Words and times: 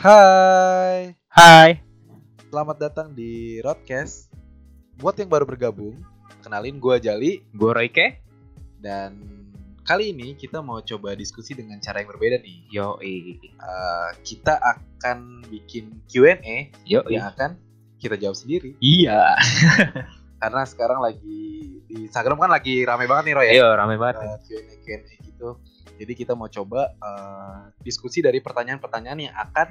Hai, 0.00 1.12
Hai. 1.28 1.76
selamat 2.48 2.76
datang 2.80 3.12
di 3.12 3.60
Rodcast. 3.60 4.32
Buat 4.96 5.20
yang 5.20 5.28
baru 5.28 5.44
bergabung, 5.44 6.00
kenalin 6.40 6.80
gue 6.80 6.96
Jali 7.04 7.44
Gue 7.52 7.68
Royke. 7.76 8.24
dan 8.80 9.12
kali 9.84 10.16
ini 10.16 10.40
kita 10.40 10.64
mau 10.64 10.80
coba 10.80 11.12
diskusi 11.12 11.52
dengan 11.52 11.84
cara 11.84 12.00
yang 12.00 12.08
berbeda 12.08 12.40
nih. 12.40 12.58
Yo, 12.72 12.96
Eh, 13.04 13.44
kita 14.24 14.56
akan 14.56 15.44
bikin 15.52 16.00
Q&A 16.08 16.72
yo, 16.88 17.04
yang 17.12 17.28
akan 17.36 17.60
kita 18.00 18.16
jawab 18.16 18.40
sendiri. 18.40 18.80
Iya. 18.80 19.36
Karena 20.40 20.64
sekarang 20.64 21.04
lagi 21.04 21.76
di 21.84 22.08
Instagram 22.08 22.40
kan 22.40 22.48
lagi 22.48 22.88
rame 22.88 23.04
banget 23.04 23.24
nih 23.28 23.34
Roy 23.36 23.46
ya. 23.52 23.52
Iya, 23.52 23.68
rame 23.76 24.00
banget. 24.00 24.16
Eh, 24.16 24.36
Q&A 24.48 24.74
Q&A 24.80 25.14
gitu. 25.28 25.60
Jadi 26.00 26.12
kita 26.16 26.32
mau 26.32 26.48
coba 26.48 26.96
eh, 26.96 27.60
diskusi 27.84 28.24
dari 28.24 28.40
pertanyaan-pertanyaan 28.40 29.18
yang 29.20 29.36
akan 29.36 29.68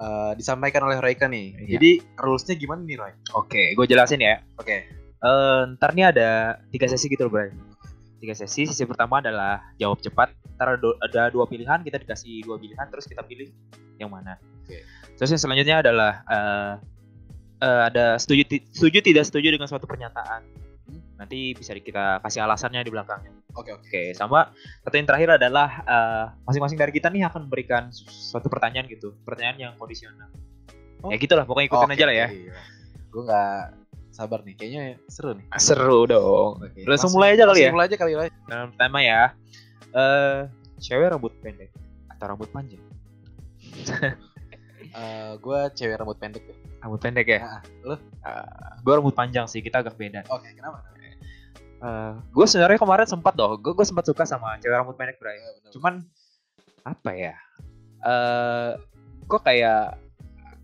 eh, 0.00 0.32
disampaikan 0.40 0.88
oleh 0.88 0.96
Royka 0.96 1.28
nih. 1.28 1.68
Iya. 1.68 1.76
Jadi 1.76 1.90
rulesnya 2.16 2.56
gimana 2.56 2.80
nih 2.88 2.96
Roy? 2.96 3.12
Oke, 3.36 3.76
gue 3.76 3.84
jelasin 3.84 4.24
ya. 4.24 4.40
Oke. 4.56 5.00
Eh, 5.20 5.60
ntar 5.76 5.92
nih 5.92 6.08
ada 6.08 6.56
tiga 6.72 6.88
sesi 6.88 7.12
gitu 7.12 7.28
loh, 7.28 7.32
Bray. 7.36 7.52
Tiga 8.24 8.32
sesi. 8.32 8.64
Sesi 8.64 8.88
pertama 8.88 9.20
adalah 9.20 9.60
jawab 9.76 10.00
cepat. 10.00 10.32
Ntar 10.56 10.80
ada, 10.80 11.22
dua 11.28 11.44
pilihan, 11.44 11.84
kita 11.84 12.00
dikasih 12.00 12.44
dua 12.44 12.56
pilihan, 12.56 12.88
terus 12.88 13.04
kita 13.04 13.20
pilih 13.24 13.52
yang 14.00 14.08
mana. 14.08 14.40
Oke. 14.64 14.80
Terus 15.20 15.36
yang 15.36 15.40
selanjutnya 15.44 15.84
adalah 15.84 16.24
eh, 16.24 16.72
eh, 17.60 17.82
ada 17.92 18.16
setuju 18.16 18.64
setuju 18.72 19.04
tidak 19.04 19.24
setuju 19.28 19.48
dengan 19.52 19.68
suatu 19.68 19.84
pernyataan. 19.84 20.40
Nanti 21.16 21.52
bisa 21.52 21.76
kita 21.76 22.18
kasih 22.24 22.42
alasannya 22.42 22.80
di 22.82 22.90
belakangnya. 22.90 23.30
Oke 23.54 23.70
oke. 23.74 23.86
Oke, 23.86 24.02
sama 24.14 24.50
satu 24.82 24.94
yang 24.94 25.06
terakhir 25.06 25.36
adalah 25.36 25.68
eh, 25.82 26.24
masing-masing 26.46 26.78
dari 26.78 26.92
kita 26.94 27.10
nih 27.10 27.26
akan 27.26 27.46
memberikan 27.46 27.90
su- 27.90 28.08
suatu 28.08 28.46
pertanyaan 28.46 28.86
gitu, 28.88 29.14
pertanyaan 29.22 29.56
yang 29.58 29.72
kondisional. 29.76 30.30
Oh. 31.02 31.08
Ya 31.08 31.16
gitulah, 31.16 31.44
pokoknya 31.48 31.66
ikutin 31.72 31.88
Oke, 31.90 31.96
aja 31.96 32.04
lah 32.06 32.16
ya. 32.16 32.28
iya. 32.28 32.54
Gue 33.10 33.22
nggak 33.24 33.60
sabar 34.10 34.38
nih, 34.44 34.54
kayaknya 34.58 34.82
seru 35.08 35.32
nih. 35.34 35.46
Seru 35.56 36.04
dong. 36.04 36.60
Oke, 36.60 36.84
Langsung 36.84 37.14
mulai 37.16 37.34
aja 37.38 37.44
kali 37.48 37.60
ya. 37.64 37.70
langsung 37.70 37.76
Mulai 37.76 37.86
aja 37.88 37.96
kali 37.96 38.12
Roy. 38.16 38.28
Yang 38.28 38.68
pertama 38.76 38.98
ya, 39.00 39.20
eh 39.96 40.38
cewek 40.80 41.08
rambut 41.12 41.32
pendek 41.40 41.70
atau 42.08 42.24
rambut 42.30 42.48
panjang? 42.52 42.82
Eh, 44.90 45.32
gue 45.38 45.60
cewek 45.78 45.96
rambut 46.02 46.18
pendek 46.18 46.42
deh. 46.44 46.58
Rambut 46.80 47.00
pendek 47.00 47.28
ya. 47.28 47.40
Nah, 47.44 47.62
lo? 47.84 47.96
gue 48.80 48.92
rambut 48.96 49.12
panjang 49.12 49.44
sih, 49.44 49.60
kita 49.60 49.84
agak 49.84 50.00
beda. 50.00 50.24
Oke, 50.32 50.48
kenapa? 50.56 50.80
gue 52.28 52.46
sebenarnya 52.46 52.76
kemarin 52.76 53.08
sempat 53.08 53.32
loh, 53.40 53.56
gue 53.56 53.72
gue 53.72 53.86
sempat 53.88 54.04
suka 54.04 54.28
sama 54.28 54.60
cewek 54.60 54.76
rambut 54.76 54.96
pendek 55.00 55.16
bro. 55.16 55.32
Eh, 55.32 55.40
bener. 55.40 55.72
Cuman 55.72 55.94
apa 56.84 57.10
ya? 57.16 57.34
Eh 58.04 58.70
gue 59.24 59.40
kayak 59.40 59.96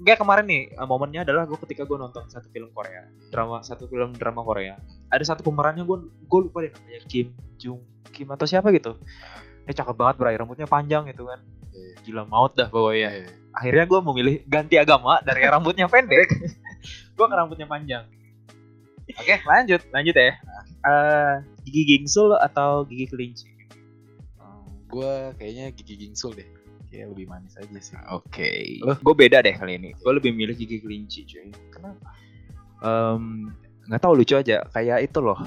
kayak 0.05 0.21
kemarin 0.21 0.45
nih 0.45 0.63
eh, 0.77 0.87
momennya 0.87 1.25
adalah 1.25 1.49
gue 1.49 1.57
ketika 1.65 1.89
gue 1.89 1.97
nonton 1.97 2.29
satu 2.29 2.53
film 2.53 2.69
Korea, 2.77 3.09
drama 3.33 3.65
satu 3.65 3.89
film 3.89 4.13
drama 4.13 4.45
Korea. 4.45 4.77
Ada 5.09 5.33
satu 5.33 5.41
pemerannya 5.49 5.89
gue 5.89 5.99
gue 6.05 6.41
lupa 6.45 6.61
deh 6.61 6.73
namanya 6.77 7.01
Kim 7.09 7.33
Jung 7.57 7.81
Kim 8.13 8.29
atau 8.29 8.45
siapa 8.45 8.69
gitu. 8.77 9.01
Dia 9.65 9.73
cakep 9.73 9.97
banget 9.97 10.15
bro, 10.21 10.29
rambutnya 10.29 10.69
panjang 10.69 11.09
gitu 11.09 11.33
kan. 11.33 11.41
Oke. 11.41 11.81
Gila 12.05 12.29
maut 12.29 12.53
dah 12.53 12.69
pokoknya. 12.69 13.25
Akhirnya 13.57 13.89
gue 13.89 14.01
memilih 14.13 14.35
ganti 14.45 14.77
agama 14.77 15.17
dari 15.25 15.41
yang 15.41 15.57
rambutnya 15.57 15.89
pendek. 15.89 16.29
gue 17.17 17.27
ke 17.27 17.35
rambutnya 17.35 17.65
panjang. 17.65 18.05
Oke, 19.17 19.41
lanjut. 19.49 19.81
Lanjut 19.89 20.13
ya. 20.13 20.37
Eh 20.85 21.35
gigi 21.65 21.83
gingsul 21.97 22.37
atau 22.37 22.85
gigi 22.85 23.09
kelinci? 23.09 23.57
gue 24.87 25.35
kayaknya 25.37 25.75
gigi 25.75 25.95
gingsul 25.99 26.37
deh. 26.37 26.47
Kayak 26.87 27.17
lebih 27.17 27.27
manis 27.27 27.59
aja 27.59 27.81
sih. 27.83 27.99
Oke. 28.13 28.79
Lo? 28.85 28.95
Gue 29.03 29.15
beda 29.17 29.43
deh 29.43 29.57
kali 29.57 29.81
ini. 29.81 29.91
Gue 29.99 30.13
lebih 30.15 30.31
milih 30.37 30.55
gigi 30.55 30.79
kelinci 30.79 31.27
cuy. 31.27 31.51
Kenapa? 31.73 32.13
Nggak 33.91 34.01
tahu 34.03 34.13
lucu 34.15 34.35
aja. 34.39 34.63
Kayak 34.71 35.11
itu 35.11 35.19
loh. 35.19 35.41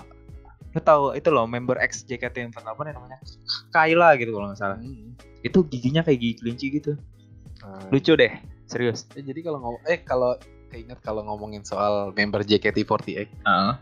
Lo 0.76 0.80
tau 0.84 1.16
itu 1.18 1.30
loh 1.32 1.50
member 1.50 1.80
ex 1.82 2.06
JKT 2.06 2.36
yang 2.38 2.52
apa 2.54 2.82
nih 2.86 2.94
namanya 2.94 3.18
Kayla 3.74 4.20
gitu 4.20 4.36
kalau 4.36 4.52
nggak 4.52 4.60
salah. 4.60 4.78
Hmm. 4.78 5.16
Itu 5.42 5.66
giginya 5.66 6.04
kayak 6.04 6.20
gigi 6.20 6.36
kelinci 6.44 6.66
gitu. 6.74 6.94
Eh, 7.70 7.86
Lucu 7.92 8.14
deh. 8.14 8.34
Serius. 8.66 9.06
Eh, 9.14 9.22
jadi 9.22 9.42
kalau 9.42 9.60
ngomong 9.60 9.82
eh 9.86 10.00
kalau 10.00 10.34
keinget 10.70 10.98
kalau 11.02 11.22
ngomongin 11.24 11.62
soal 11.62 12.10
member 12.12 12.42
JKT48, 12.42 13.30
Heeh. 13.42 13.74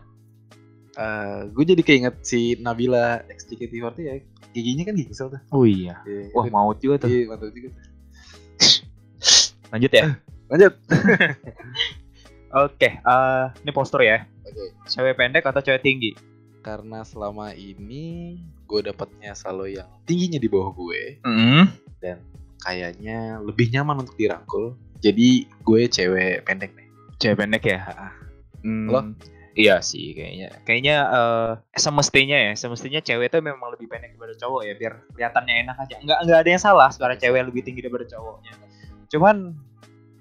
eh 0.96 1.40
gue 1.46 1.64
jadi 1.66 1.82
keinget 1.82 2.14
si 2.22 2.56
Nabila 2.56 3.20
ex 3.26 3.44
JKT48. 3.44 4.24
Giginya 4.50 4.84
kan 4.84 4.94
gingsul 4.94 5.28
tuh. 5.28 5.40
Oh 5.50 5.64
iya. 5.64 6.00
Iya, 6.02 6.32
Wah 6.32 6.44
itu- 6.44 6.52
maut 6.52 6.76
juga 6.78 7.04
tuh. 7.04 7.08
Iya, 7.08 7.28
mantap 7.28 7.50
juga. 7.50 7.68
tuh. 7.70 7.84
Lanjut 9.68 9.92
ya. 9.92 10.04
Lanjut. 10.50 10.72
Oke. 12.64 12.88
eh, 12.96 13.44
ini 13.60 13.70
postur 13.70 14.00
ya. 14.00 14.24
Oke. 14.42 14.72
Cewek 14.88 15.14
pendek 15.14 15.44
atau 15.44 15.60
cewek 15.60 15.84
tinggi? 15.84 16.16
Karena 16.64 17.04
selama 17.04 17.52
ini 17.52 18.36
gue 18.64 18.80
dapatnya 18.82 19.32
selalu 19.32 19.76
yang 19.76 19.88
tingginya 20.04 20.36
di 20.36 20.48
bawah 20.48 20.72
gue 20.72 21.20
dan 21.98 22.20
kayaknya 22.62 23.38
lebih 23.42 23.70
nyaman 23.70 24.02
untuk 24.04 24.16
dirangkul. 24.18 24.74
Jadi 24.98 25.46
gue 25.62 25.82
cewek 25.86 26.42
pendek 26.42 26.74
nih. 26.74 26.88
Cewek 27.22 27.36
pendek 27.38 27.62
ya. 27.66 27.80
Hmm, 28.66 28.90
Lo? 28.90 29.00
Iya 29.58 29.82
sih 29.82 30.14
kayaknya. 30.14 30.54
Kayaknya 30.62 30.96
eh, 31.10 31.50
semestinya 31.74 32.38
ya, 32.38 32.52
semestinya 32.54 33.02
cewek 33.02 33.26
itu 33.30 33.38
memang 33.42 33.74
lebih 33.74 33.90
pendek 33.90 34.14
daripada 34.14 34.34
cowok 34.38 34.62
ya, 34.66 34.74
biar 34.78 34.92
kelihatannya 35.14 35.54
enak 35.66 35.76
aja. 35.82 35.94
Enggak 35.98 36.18
enggak 36.22 36.38
ada 36.38 36.50
yang 36.50 36.62
salah 36.62 36.88
sekarang 36.94 37.18
cewek 37.18 37.42
lebih 37.50 37.62
tinggi 37.66 37.82
daripada 37.82 38.06
cowoknya. 38.06 38.52
Cuman 39.10 39.36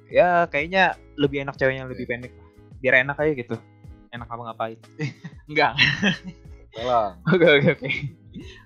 ya 0.10 0.50
kayaknya 0.50 0.98
lebih 1.22 1.46
enak 1.46 1.54
ceweknya 1.54 1.86
yang 1.86 1.92
lebih 1.94 2.06
pendek 2.10 2.34
lah. 2.34 2.48
Biar 2.82 2.94
enak 3.06 3.18
aja 3.22 3.32
gitu. 3.38 3.56
Enak 4.10 4.26
apa 4.26 4.42
ngapain? 4.42 4.80
Enggak. 5.50 5.78
Tolong. 6.74 7.14
Oke 7.30 7.46
oke 7.46 7.70
oke. 7.78 7.90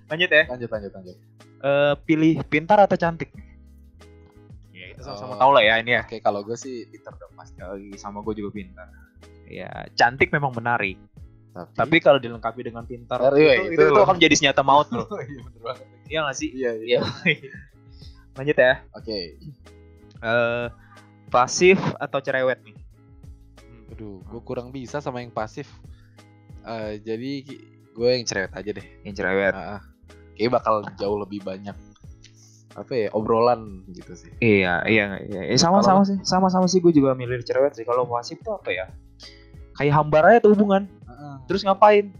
Lanjut 0.08 0.30
ya. 0.32 0.44
Lanjut 0.48 0.68
lanjut 0.72 0.92
lanjut. 0.96 1.16
Eh, 1.62 1.94
pilih 2.08 2.40
pintar 2.48 2.80
atau 2.80 2.96
cantik? 2.96 3.28
Itu 5.02 5.10
sama-sama 5.10 5.34
Oh. 5.34 5.40
tahu 5.40 5.50
lah 5.52 5.62
ya 5.62 5.74
ini 5.76 5.90
ya. 5.92 6.02
Oke, 6.02 6.22
kalau 6.22 6.40
gue 6.40 6.54
sih 6.54 6.86
pinter 6.86 7.10
dong 7.12 7.34
pasti. 7.34 7.58
Lagi 7.58 7.90
sama 7.98 8.22
gue 8.22 8.34
juga 8.34 8.54
pintar. 8.54 8.86
Ya, 9.44 9.68
cantik 9.92 10.30
memang 10.30 10.54
menarik. 10.54 10.96
Tapi, 11.52 11.74
Tapi 11.74 11.96
kalau 11.98 12.16
dilengkapi 12.16 12.62
dengan 12.62 12.86
pintar, 12.86 13.18
Pintar, 13.18 13.34
itu, 13.34 13.42
iya, 13.42 13.52
itu, 13.60 13.64
itu 13.68 13.82
itu 13.82 13.92
loh. 13.92 14.06
akan 14.06 14.14
menjadi 14.16 14.34
senjata 14.38 14.62
maut, 14.62 14.86
bro. 14.86 15.04
iya 15.20 15.40
bener 15.42 15.60
banget. 15.60 15.86
Iya 16.06 16.18
nggak 16.22 16.36
sih? 16.38 16.48
Iya, 16.48 16.70
iya. 16.78 16.98
Iya. 17.26 17.52
Lanjut 18.32 18.56
ya. 18.56 18.74
Oke. 18.94 19.18
Eh, 20.22 20.66
pasif 21.28 21.76
atau 21.98 22.18
cerewet 22.18 22.62
nih? 22.62 22.76
Aduh, 23.92 24.24
gue 24.24 24.40
kurang 24.40 24.70
bisa 24.70 24.98
sama 24.98 25.20
yang 25.20 25.28
pasif. 25.28 25.68
Eh, 26.62 27.02
jadi 27.02 27.30
gue 27.92 28.08
yang 28.08 28.24
cerewet 28.24 28.52
aja 28.54 28.70
deh. 28.72 28.86
Yang 29.02 29.14
cerewet. 29.18 29.52
Ah, 29.52 29.84
Kayaknya 30.32 30.52
bakal 30.56 30.74
jauh 30.96 31.18
lebih 31.20 31.44
banyak 31.44 31.76
apa 32.72 32.92
ya 32.96 33.08
obrolan 33.12 33.84
gitu 33.92 34.16
sih. 34.16 34.32
Iya, 34.40 34.84
iya, 34.88 35.20
iya. 35.28 35.40
Eh, 35.52 35.60
sama 35.60 35.84
sama 35.84 36.08
sih, 36.08 36.16
sama 36.24 36.48
sama 36.48 36.64
sih 36.64 36.80
gue 36.80 36.92
juga 36.92 37.12
milih 37.12 37.44
cerewet 37.44 37.76
sih. 37.76 37.84
Kalau 37.84 38.08
pasif 38.08 38.40
tuh 38.40 38.56
apa 38.56 38.72
ya? 38.72 38.86
Kayak 39.76 39.92
hambar 40.00 40.22
aja 40.32 40.38
tuh 40.44 40.56
hubungan. 40.56 40.88
Terus 41.48 41.64
ngapain? 41.66 42.12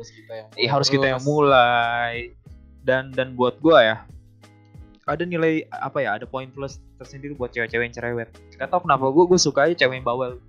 harus 0.00 0.16
kita 0.16 0.32
yang 0.32 0.48
Iya 0.56 0.68
harus 0.72 0.88
kita 0.88 1.06
yang 1.12 1.22
mulai. 1.22 2.32
Dan 2.80 3.12
dan 3.12 3.36
buat 3.36 3.60
gue 3.60 3.76
ya, 3.76 4.08
ada 5.04 5.22
nilai 5.28 5.68
apa 5.68 6.00
ya? 6.00 6.16
Ada 6.16 6.24
poin 6.24 6.48
plus 6.48 6.80
tersendiri 6.96 7.36
buat 7.36 7.52
cewek-cewek 7.52 7.92
yang 7.92 7.94
cerewet. 7.94 8.28
Gak 8.56 8.72
tau 8.72 8.80
kenapa 8.80 9.12
gue 9.12 9.24
gue 9.28 9.36
suka 9.36 9.68
aja 9.68 9.84
cewek 9.84 10.00
yang 10.00 10.06
bawel. 10.08 10.40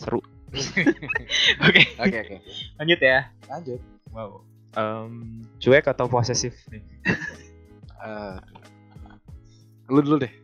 Seru. 0.00 0.24
Oke, 1.66 1.82
Oke 2.00 2.16
oke. 2.22 2.36
lanjut 2.80 3.00
ya. 3.02 3.28
Lanjut. 3.50 3.80
Wow. 4.14 4.40
Em, 4.72 5.44
cuek 5.60 5.84
atau 5.84 6.08
posesif 6.08 6.54
nih? 6.72 6.80
Eh, 8.06 8.36
lu 9.90 10.00
dulu 10.02 10.18
deh 10.22 10.34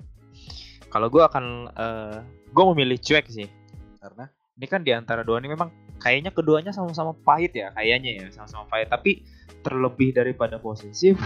Kalau 0.93 1.09
gue 1.09 1.25
akan, 1.25 1.73
eh 1.73 2.19
gue 2.53 2.65
memilih 2.77 3.00
cuek 3.00 3.25
sih. 3.33 3.49
karena 3.97 4.29
Ini 4.61 4.67
kan 4.69 4.85
di 4.85 4.93
antara 4.93 5.25
dua 5.25 5.41
ini 5.41 5.49
memang 5.49 5.73
kayaknya 5.97 6.29
keduanya 6.37 6.69
sama-sama 6.77 7.17
pahit 7.17 7.56
ya, 7.56 7.73
kayaknya 7.73 8.21
ya 8.21 8.27
sama-sama 8.29 8.69
pahit. 8.69 8.93
Tapi 8.93 9.25
terlebih 9.65 10.12
daripada 10.12 10.61
posesif, 10.61 11.17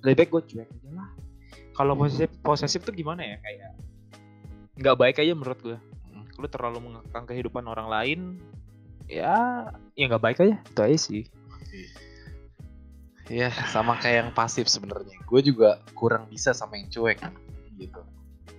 lebih 0.00 0.24
baik 0.24 0.30
gue 0.32 0.42
cuek 0.56 0.68
aja 0.72 0.90
lah. 0.96 1.08
Kalau 1.76 1.92
posesif, 1.98 2.32
posesif 2.40 2.80
tuh 2.80 2.96
gimana 2.96 3.20
ya 3.20 3.36
kayak 3.44 3.76
nggak 4.80 4.96
baik 4.96 5.16
aja 5.20 5.32
menurut 5.36 5.60
gue. 5.60 5.78
Hmm. 6.08 6.24
Lu 6.40 6.46
terlalu 6.48 6.78
mengekang 6.88 7.28
kehidupan 7.28 7.68
orang 7.68 7.92
lain, 7.92 8.20
ya 9.04 9.68
ya 9.92 10.04
nggak 10.08 10.24
baik 10.24 10.38
aja. 10.40 10.56
Itu 10.64 10.80
aja 10.80 10.96
sih. 10.96 11.28
ya 13.28 13.48
sama 13.72 13.96
kayak 14.00 14.16
yang 14.16 14.30
pasif 14.32 14.68
sebenarnya. 14.68 15.16
Gue 15.28 15.40
juga 15.44 15.80
kurang 15.92 16.28
bisa 16.32 16.56
sama 16.56 16.80
yang 16.80 16.88
cuek 16.88 17.20
gitu. 17.84 18.00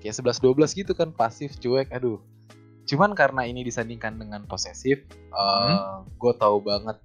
Kayak 0.01 0.21
11 0.21 0.41
12 0.41 0.79
gitu 0.85 0.93
kan 0.93 1.09
pasif 1.11 1.57
cuek 1.57 1.89
aduh. 1.89 2.21
Cuman 2.85 3.17
karena 3.17 3.49
ini 3.49 3.65
disandingkan 3.65 4.21
dengan 4.21 4.45
posesif, 4.45 5.01
eh 5.09 5.77
gue 6.05 6.33
tahu 6.37 6.61
banget 6.61 7.01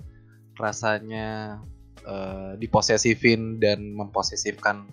rasanya 0.57 1.61
eh, 2.01 2.53
diposesifin 2.57 3.57
dan 3.57 3.93
memposesifkan 3.93 4.85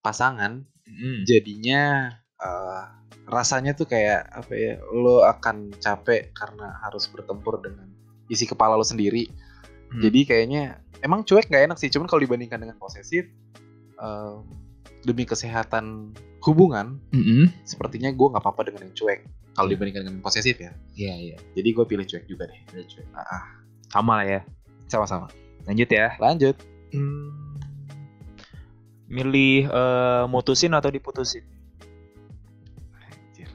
pasangan 0.00 0.64
Mm. 0.84 1.24
jadinya 1.24 2.12
eh, 2.38 2.84
rasanya 3.24 3.72
tuh 3.72 3.88
kayak 3.88 4.28
apa 4.30 4.52
ya 4.52 4.72
lo 4.92 5.24
akan 5.24 5.72
capek 5.80 6.28
karena 6.36 6.76
harus 6.84 7.08
bertempur 7.08 7.56
dengan 7.58 7.88
isi 8.28 8.44
kepala 8.44 8.76
lo 8.76 8.84
sendiri 8.84 9.26
Hmm. 9.88 10.04
jadi 10.04 10.20
kayaknya 10.26 10.62
emang 11.00 11.24
cuek 11.24 11.48
nggak 11.48 11.72
enak 11.72 11.78
sih 11.80 11.88
cuman 11.88 12.04
kalau 12.04 12.20
dibandingkan 12.20 12.60
dengan 12.60 12.76
posesif 12.76 13.24
em, 13.96 14.44
demi 15.02 15.24
kesehatan 15.24 16.12
hubungan 16.44 17.00
Mm-mm. 17.10 17.48
sepertinya 17.62 18.08
gue 18.08 18.26
nggak 18.28 18.40
apa-apa 18.40 18.68
dengan 18.68 18.86
yang 18.86 18.94
cuek 18.94 19.20
kalau 19.54 19.66
dibandingkan 19.66 20.02
dengan 20.04 20.20
posesif 20.20 20.56
ya 20.56 20.72
Iya 20.92 21.14
iya. 21.16 21.36
jadi 21.52 21.68
gue 21.70 21.84
pilih 21.84 22.04
cuek 22.04 22.24
juga 22.24 22.44
deh 22.46 22.58
Udah 22.68 22.84
cuek. 22.84 23.06
Ah, 23.12 23.22
ah, 23.22 23.42
Sama 23.88 24.12
lah 24.18 24.26
ya. 24.28 24.40
sama-sama 24.84 25.26
Lanjut 25.64 25.88
ya. 25.88 26.12
lanjut 26.18 26.56
Hmm, 26.90 27.58
milih 29.06 29.66
eh, 29.66 30.24
mutusin 30.26 30.70
atau 30.72 30.88
diputusin? 30.88 31.42
Anjir. 32.94 33.50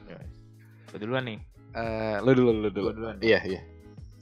Gua 0.86 0.98
duluan 0.98 1.24
nih. 1.24 1.40
Eh, 1.70 2.16
lo 2.18 2.30
dulu 2.30 2.50
lo 2.52 2.68
dulu 2.68 2.84
Gua 2.84 2.94
duluan. 2.94 3.16
iya 3.20 3.40
iya 3.42 3.60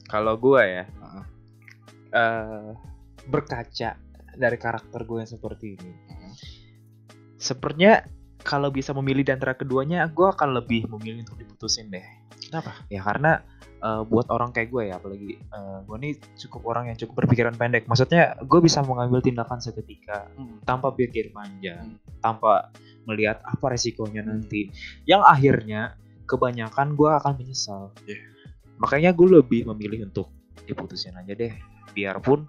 Kalau 0.04 0.36
gua 0.36 0.62
ya, 0.62 0.84
Heeh. 0.86 1.24
eh, 2.10 2.68
berkaca 3.24 3.90
dari 4.32 4.56
karakter 4.56 5.02
gue 5.02 5.18
yang 5.18 5.28
seperti 5.28 5.74
ini, 5.74 5.90
sepertinya 7.36 8.00
kalau 8.43 8.70
bisa 8.70 8.94
memilih 8.94 9.26
di 9.26 9.32
antara 9.35 9.55
keduanya, 9.55 10.06
gue 10.08 10.26
akan 10.26 10.58
lebih 10.58 10.87
memilih 10.88 11.26
untuk 11.26 11.38
diputusin 11.38 11.90
deh. 11.90 12.05
kenapa 12.49 12.73
Ya 12.88 13.02
karena 13.05 13.43
eh, 13.82 14.02
buat 14.06 14.31
orang 14.31 14.55
kayak 14.55 14.69
gue 14.70 14.82
ya, 14.88 14.94
apalagi 14.96 15.37
eh, 15.37 15.79
gue 15.85 15.96
ini 16.00 16.11
cukup 16.38 16.62
orang 16.70 16.90
yang 16.93 16.96
cukup 16.96 17.25
berpikiran 17.25 17.55
pendek. 17.58 17.85
Maksudnya 17.90 18.38
gue 18.40 18.61
bisa 18.62 18.81
mengambil 18.87 19.20
tindakan 19.20 19.58
seketika 19.58 20.31
tanpa 20.64 20.94
pikir 20.94 21.35
panjang, 21.35 21.99
tanpa 22.23 22.70
melihat 23.05 23.43
apa 23.44 23.75
resikonya 23.75 24.23
nanti. 24.25 24.70
Yang 25.08 25.23
akhirnya 25.26 25.81
kebanyakan 26.29 26.94
gue 26.94 27.11
akan 27.11 27.32
menyesal. 27.40 27.90
Iya. 28.05 28.20
Makanya 28.79 29.11
gue 29.17 29.29
lebih 29.43 29.67
memilih 29.75 30.06
untuk 30.06 30.31
diputusin 30.69 31.17
aja 31.17 31.35
deh. 31.35 31.52
Biarpun 31.96 32.46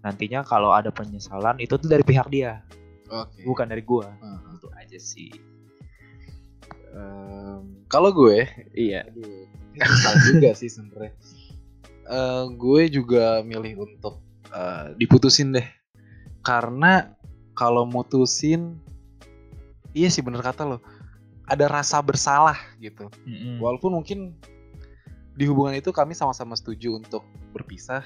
nantinya 0.00 0.40
kalau 0.40 0.72
ada 0.72 0.88
penyesalan 0.88 1.60
itu 1.60 1.76
tuh 1.76 1.88
dari 1.92 2.00
pihak 2.00 2.32
dia, 2.32 2.64
oke 3.10 3.42
bukan 3.44 3.66
dari 3.66 3.82
gue. 3.82 4.06
Heeh. 4.06 4.38
Itu 4.56 4.68
aja 4.72 4.98
sih. 4.98 5.30
Em, 6.94 7.84
kalau 7.90 8.14
gue 8.14 8.46
Iya. 8.74 9.06
Aduh, 9.10 9.46
juga 10.30 10.50
sih 10.54 10.70
sebenarnya. 10.70 11.14
Eh, 12.10 12.44
gue 12.58 12.82
juga 12.90 13.42
milih 13.46 13.86
untuk 13.86 14.18
eh, 14.50 14.98
diputusin 14.98 15.54
deh, 15.54 15.66
karena 16.42 17.14
kalau 17.54 17.86
mutusin, 17.86 18.82
iya 19.94 20.10
sih 20.10 20.18
bener 20.18 20.42
kata 20.42 20.66
lo, 20.66 20.82
ada 21.46 21.70
rasa 21.70 22.02
bersalah 22.02 22.58
gitu. 22.82 23.06
Walaupun 23.62 23.94
mungkin 23.94 24.34
di 25.38 25.46
hubungan 25.46 25.78
itu 25.78 25.94
kami 25.94 26.18
sama-sama 26.18 26.58
setuju 26.58 26.98
untuk 26.98 27.22
berpisah, 27.54 28.02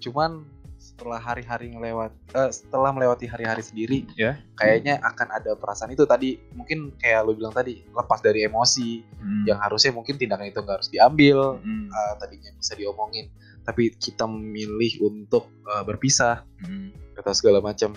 cuman 0.00 0.48
setelah 0.84 1.16
hari-hari 1.16 1.72
ngelewat, 1.72 2.12
eh, 2.36 2.50
setelah 2.52 2.92
melewati 2.92 3.24
hari-hari 3.24 3.64
sendiri, 3.64 4.04
Ya. 4.20 4.36
kayaknya 4.60 5.00
akan 5.00 5.32
ada 5.32 5.56
perasaan 5.56 5.96
itu 5.96 6.04
tadi. 6.04 6.36
Mungkin 6.52 7.00
kayak 7.00 7.24
lo 7.24 7.32
bilang 7.32 7.56
tadi, 7.56 7.80
lepas 7.88 8.20
dari 8.20 8.44
emosi, 8.44 9.00
Mm. 9.16 9.48
yang 9.48 9.58
harusnya 9.64 9.96
mungkin 9.96 10.20
tindakan 10.20 10.52
itu 10.52 10.60
nggak 10.60 10.76
harus 10.84 10.92
diambil 10.92 11.56
Mm. 11.64 11.88
uh, 11.88 12.14
tadinya 12.20 12.52
bisa 12.52 12.76
diomongin 12.76 13.32
tapi 13.64 13.96
kita 13.96 14.28
memilih 14.28 15.08
untuk 15.08 15.48
uh, 15.64 15.80
berpisah 15.88 16.44
Mm. 16.68 16.92
atau 17.16 17.32
segala 17.32 17.64
macam 17.64 17.96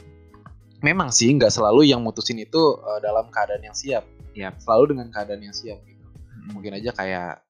memang 0.80 1.12
sih 1.12 1.28
nggak 1.36 1.52
selalu 1.52 1.92
yang 1.92 2.00
mutusin 2.00 2.40
itu 2.40 2.80
uh, 2.80 3.04
dalam 3.04 3.28
keadaan 3.28 3.60
yang 3.68 3.76
siap 3.76 4.08
Yap. 4.32 4.56
selalu 4.64 4.96
dengan 4.96 5.12
keadaan 5.12 5.44
yang 5.44 5.52
siap 5.52 5.84
gitu 5.84 6.08
Mm. 6.08 6.56
mungkin 6.56 6.72
aja 6.80 6.96
kayak 6.96 7.44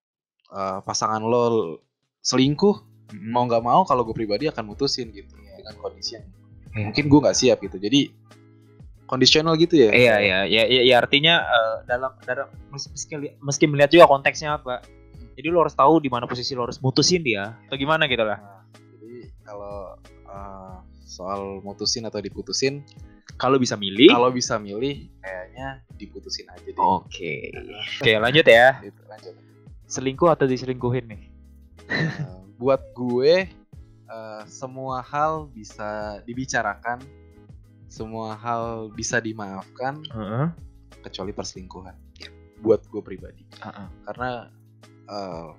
uh, 0.49 0.81
pasangan 0.81 1.21
lo 1.21 1.77
selingkuh. 2.25 2.96
Mau 3.13 3.43
nggak 3.45 3.63
mau 3.63 3.81
kalau 3.83 4.03
gue 4.03 4.13
pribadi 4.13 4.47
akan 4.47 4.63
mutusin 4.67 5.11
gitu 5.11 5.31
dengan 5.35 5.75
kondisi 5.77 6.17
yang 6.19 6.25
Iya. 6.67 6.93
mungkin 6.93 7.03
gue 7.07 7.19
nggak 7.23 7.33
siap 7.33 7.57
gitu 7.59 7.77
jadi 7.79 8.11
kondisional 9.07 9.55
gitu 9.55 9.79
ya 9.79 9.89
Iya 9.89 10.15
iya 10.19 10.39
ya, 10.45 10.63
ya, 10.67 10.81
ya 10.83 10.95
artinya 10.99 11.41
eh, 11.41 11.75
dalam 11.87 12.11
dalam 12.21 12.47
meski, 12.69 12.91
meski 12.91 13.13
li- 13.15 13.35
meski 13.39 13.65
melihat 13.65 13.89
juga 13.89 14.05
konteksnya 14.05 14.59
apa. 14.59 14.83
Jadi 15.33 15.47
lo 15.47 15.63
harus 15.63 15.73
tahu 15.73 16.01
di 16.01 16.09
mana 16.09 16.25
posisi 16.25 16.53
lo 16.53 16.65
harus 16.65 16.77
mutusin 16.77 17.23
dia 17.23 17.55
atau 17.65 17.77
gimana 17.77 18.05
gitu 18.05 18.21
lah. 18.21 18.37
Nah, 18.37 18.61
jadi 18.99 19.31
kalau 19.41 19.95
uh, 20.27 20.77
soal 21.01 21.61
mutusin 21.61 22.03
atau 22.03 22.19
diputusin 22.19 22.83
Kalau 23.37 23.61
bisa 23.61 23.77
milih. 23.77 24.09
Kalau 24.09 24.33
bisa 24.33 24.57
milih, 24.57 25.13
kayaknya 25.21 25.85
diputusin 25.93 26.49
aja 26.49 26.65
deh. 26.65 26.73
Oke. 26.81 27.53
Oke, 28.01 28.17
lanjut 28.17 28.41
ya. 28.43 28.81
Gitu, 28.81 28.97
lanjut. 29.05 29.33
Selingkuh 29.85 30.33
atau 30.33 30.49
diselingkuhin 30.49 31.05
nih? 31.05 31.21
Buat 32.57 32.81
gue, 32.97 33.47
eh, 34.09 34.43
semua 34.49 35.05
hal 35.05 35.49
bisa 35.53 36.21
dibicarakan, 36.25 37.01
semua 37.87 38.35
hal 38.35 38.91
bisa 38.93 39.21
dimaafkan, 39.21 40.01
Heeh. 40.11 40.47
kecuali 41.05 41.31
perselingkuhan. 41.31 41.95
Buat 42.65 42.89
gue 42.89 43.01
pribadi, 43.05 43.45
Heeh. 43.61 43.87
karena 44.09 44.49
eh, 45.07 45.49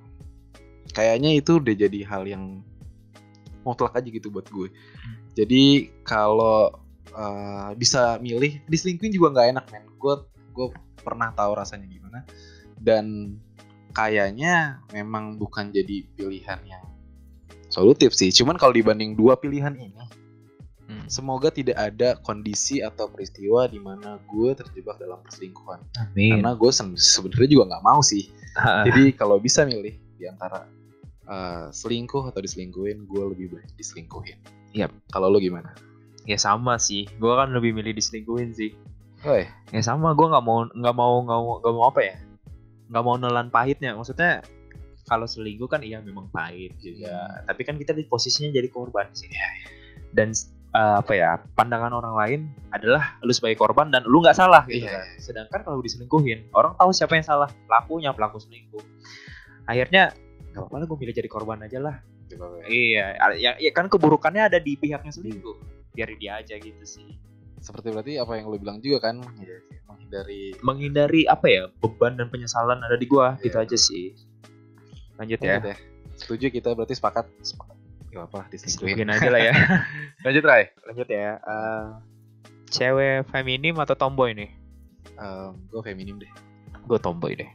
kayaknya 0.93 1.39
itu 1.39 1.63
udah 1.63 1.75
jadi 1.79 2.01
hal 2.05 2.27
yang 2.27 2.61
mutlak 3.63 3.95
aja 3.95 4.09
gitu 4.11 4.29
buat 4.35 4.51
gue. 4.51 4.69
Jadi 5.39 5.95
kalau 6.03 6.75
eh, 7.15 7.71
bisa 7.79 8.19
milih, 8.19 8.67
diselingkuhin 8.67 9.15
juga 9.15 9.39
nggak 9.39 9.49
enak 9.55 9.65
men. 9.71 9.87
Gue 9.97 10.27
gue 10.53 10.67
pernah 10.99 11.31
tahu 11.31 11.55
rasanya 11.55 11.87
gimana 11.87 12.27
dan 12.83 13.39
kayaknya 13.95 14.83
memang 14.93 15.39
bukan 15.39 15.71
jadi 15.71 16.07
pilihan 16.15 16.61
yang 16.67 16.85
solutif 17.69 18.13
sih. 18.13 18.29
Cuman 18.33 18.57
kalau 18.57 18.73
dibanding 18.75 19.17
dua 19.17 19.37
pilihan 19.37 19.73
ini, 19.77 20.05
Hmm. 20.89 21.05
semoga 21.05 21.53
tidak 21.53 21.77
ada 21.77 22.17
kondisi 22.25 22.81
atau 22.81 23.13
peristiwa 23.13 23.69
di 23.69 23.77
mana 23.77 24.17
gue 24.25 24.57
terjebak 24.57 24.97
dalam 24.97 25.21
perselingkuhan. 25.21 25.85
Amin. 26.01 26.41
Karena 26.41 26.57
gue 26.57 26.71
sebenarnya 26.97 27.49
juga 27.53 27.65
nggak 27.77 27.85
mau 27.85 28.01
sih. 28.01 28.33
Heeh. 28.57 28.85
Jadi 28.89 29.03
kalau 29.13 29.37
bisa 29.37 29.69
milih 29.69 29.93
di 30.17 30.25
antara 30.25 30.65
uh, 31.29 31.69
selingkuh 31.69 32.33
atau 32.33 32.41
diselingkuhin, 32.41 33.05
gue 33.05 33.23
lebih 33.37 33.53
baik 33.53 33.69
diselingkuhin. 33.77 34.41
Yap. 34.73 34.89
Kalau 35.13 35.29
lo 35.29 35.37
gimana? 35.37 35.77
ya 36.29 36.37
sama 36.37 36.77
sih. 36.77 37.09
Gua 37.17 37.41
kan 37.41 37.57
lebih 37.57 37.73
milih 37.73 37.97
diselingkuhin 37.97 38.53
sih. 38.53 38.77
Woi, 39.25 39.49
Ya 39.73 39.81
sama, 39.81 40.13
gua 40.13 40.37
nggak 40.37 40.45
mau 40.45 40.69
nggak 40.69 40.95
mau 40.95 41.15
nggak 41.25 41.41
mau 41.41 41.55
nggak 41.65 41.75
mau 41.75 41.85
apa 41.89 42.01
ya? 42.05 42.17
Nggak 42.93 43.05
mau 43.05 43.17
nelan 43.17 43.49
pahitnya. 43.49 43.97
Maksudnya 43.97 44.45
kalau 45.09 45.25
selingkuh 45.25 45.67
kan 45.67 45.81
iya 45.81 45.99
memang 45.99 46.29
pahit 46.29 46.77
juga. 46.79 47.43
Tapi 47.43 47.65
kan 47.65 47.75
kita 47.75 47.91
di 47.91 48.05
posisinya 48.05 48.53
jadi 48.53 48.69
korban 48.69 49.09
sih. 49.11 49.33
Dan 50.13 50.37
eh, 50.69 50.95
apa 51.01 51.13
ya? 51.13 51.41
Pandangan 51.57 51.91
orang 51.91 52.15
lain 52.15 52.41
adalah 52.69 53.17
lu 53.21 53.33
sebagai 53.33 53.57
korban 53.57 53.89
dan 53.89 54.05
lu 54.05 54.21
nggak 54.21 54.37
salah 54.37 54.69
gitu 54.69 54.85
Iya. 54.85 54.93
kan. 54.93 55.05
Sedangkan 55.17 55.61
kalau 55.65 55.81
diselingkuhin, 55.81 56.53
orang 56.53 56.77
tahu 56.77 56.93
siapa 56.93 57.17
yang 57.17 57.25
salah. 57.25 57.49
Pelakunya, 57.65 58.13
pelaku 58.13 58.37
selingkuh. 58.39 58.85
Akhirnya 59.65 60.13
nggak 60.53 60.61
apa-apa 60.61 60.77
lah 60.77 60.87
gue 60.87 60.99
milih 60.99 61.15
jadi 61.15 61.29
korban 61.29 61.59
aja 61.61 61.79
lah. 61.79 61.97
Iya, 62.65 63.17
ya, 63.35 63.57
ya 63.57 63.71
kan 63.73 63.89
keburukannya 63.89 64.45
ada 64.45 64.61
di 64.61 64.77
pihaknya 64.77 65.09
selingkuh. 65.09 65.57
Biar 65.91 66.13
dia 66.15 66.39
aja 66.39 66.55
gitu 66.55 66.85
sih. 66.85 67.17
seperti 67.59 67.91
berarti 67.91 68.13
apa 68.15 68.39
yang 68.39 68.47
lo 68.47 68.55
bilang 68.55 68.79
juga 68.79 69.11
kan, 69.11 69.19
menghindari 69.83 70.55
menghindari 70.61 71.23
apa 71.27 71.47
ya 71.49 71.63
beban 71.75 72.15
dan 72.15 72.31
penyesalan 72.31 72.79
ada 72.79 72.95
di 72.95 73.03
gua 73.05 73.35
Iya. 73.35 73.43
gitu 73.45 73.57
aja 73.59 73.77
sih 73.77 74.15
lanjut 75.19 75.39
ya 75.39 75.59
ya. 75.61 75.77
Setuju 76.15 76.47
kita 76.49 76.73
berarti 76.73 76.95
sepakat. 76.95 77.27
Sepakat. 77.41 77.77
Gak 78.09 78.25
apa 78.25 78.41
diselingkuhin. 78.49 78.89
mungkin 78.97 79.09
aja 79.13 79.29
lah 79.29 79.41
ya 79.43 79.53
Lanjut 80.25 80.43
Ray. 80.43 80.63
lanjut 80.83 81.07
ya 81.07 81.37
Eh, 81.37 81.85
cewek 82.69 83.29
feminim 83.29 83.77
atau 83.77 83.95
tomboy 83.95 84.33
nih 84.33 84.49
gue 85.69 85.83
feminim 85.83 86.17
deh. 86.17 86.31
gue 86.81 86.99
tomboy 86.99 87.35
deh 87.35 87.51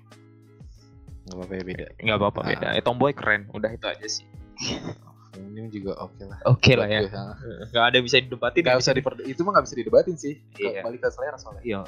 Gak 1.24 1.34
apa-apa 1.34 1.54
ya 1.54 1.64
beda. 1.64 1.86
nggak 1.98 2.18
apa-apa 2.18 2.40
Ah. 2.40 2.48
beda 2.48 2.68
eh, 2.72 2.82
tomboy 2.82 3.12
keren 3.12 3.48
udah 3.50 3.72
itu 3.72 3.86
aja 3.88 4.06
sih 4.06 4.28
Feminim 5.34 5.66
juga 5.68 5.98
oke 5.98 6.22
lah. 6.22 6.38
oke 6.46 6.72
lah 6.72 6.86
Buat 6.86 6.94
ya 6.94 7.00
gue, 7.02 7.12
ha. 7.12 7.24
nggak 7.68 7.86
ada 7.88 7.98
bisa 8.00 8.16
didebatin 8.20 8.62
Gak 8.62 8.78
usah 8.78 8.94
diper 8.94 9.14
itu 9.20 9.42
mah 9.42 9.52
gak 9.54 9.66
bisa 9.66 9.76
didebatin 9.76 10.14
sih. 10.14 10.38
Iya. 10.56 10.86
Balik 10.86 11.02
ke 11.02 11.10
selera 11.10 11.36
soalnya. 11.36 11.64
iya 11.64 11.82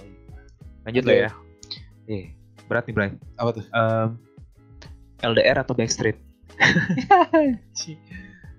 lanjut 0.82 1.04
lah 1.04 1.16
ya 1.16 1.30
eh 2.08 2.34
berat 2.66 2.84
nih 2.84 2.94
Bray 2.94 3.10
Apa 3.36 3.50
tuh? 3.52 3.66
Em, 3.68 4.10
LDR 5.20 5.58
atau 5.60 5.74
Backstreet 5.74 6.18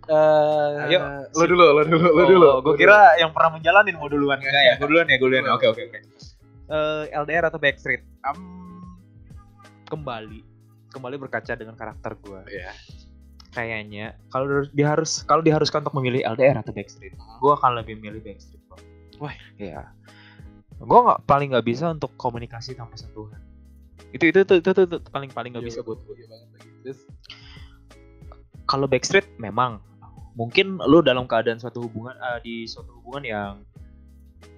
Eh, 0.07 0.87
Ayo. 0.87 1.27
lo 1.29 1.45
dulu, 1.45 1.65
lo 1.67 1.83
dulu, 1.83 2.09
lo 2.09 2.23
dulu. 2.25 2.49
gue 2.63 2.71
Oh, 2.71 2.77
kira 2.77 3.19
yang 3.19 3.35
pernah 3.35 3.51
menjalanin 3.53 3.95
mau 3.95 4.07
duluan 4.07 4.39
enggak 4.39 4.55
ya 4.55 4.75
gue 4.77 4.87
duluan 4.87 5.03
ya 5.05 5.17
gue 5.17 5.27
duluan 5.27 5.43
ya. 5.43 5.53
oke 5.53 5.67
oke 5.67 5.83
oke 5.83 5.99
Eh, 6.67 7.05
LDR 7.13 7.45
atau 7.45 7.59
Backstreet 7.59 8.07
Em, 8.23 8.39
kembali 9.85 10.41
kembali 10.89 11.17
berkaca 11.17 11.53
dengan 11.53 11.75
karakter 11.75 12.15
gue 12.17 12.39
Iya. 12.49 12.71
kayaknya 13.51 14.15
kalau 14.29 14.47
dia 14.69 14.87
harus 14.89 15.23
kalau 15.23 15.41
diharuskan 15.41 15.83
untuk 15.83 15.97
memilih 15.97 16.23
LDR 16.25 16.55
atau 16.57 16.71
Backstreet 16.71 17.11
gue 17.17 17.53
akan 17.53 17.75
lebih 17.77 17.97
milih 17.97 18.21
Backstreet 18.21 18.63
bro. 18.65 18.79
Wah. 19.19 19.35
ya 19.57 19.91
gue 20.77 20.99
nggak 21.03 21.25
paling 21.25 21.51
nggak 21.51 21.67
bisa 21.67 21.89
untuk 21.89 22.15
komunikasi 22.15 22.75
tanpa 22.75 22.95
sentuhan 22.95 23.43
itu 24.11 24.25
itu 24.27 24.39
itu 24.43 24.55
itu, 24.59 24.69
itu, 24.69 24.83
itu 24.85 24.97
paling 25.09 25.31
paling 25.31 25.51
nggak 25.53 25.65
Iya, 25.65 25.71
bisa 25.73 25.81
buat. 25.83 25.99
iya 26.13 26.37
terus 26.83 27.01
kalau 28.65 28.87
backstreet 28.87 29.27
memang. 29.37 29.79
Mungkin 30.37 30.77
lu 30.85 31.01
dalam 31.01 31.25
keadaan 31.25 31.57
suatu 31.57 31.81
hubungan 31.81 32.13
eh, 32.13 32.39
di 32.45 32.55
suatu 32.69 32.93
hubungan 33.01 33.25
yang 33.25 33.53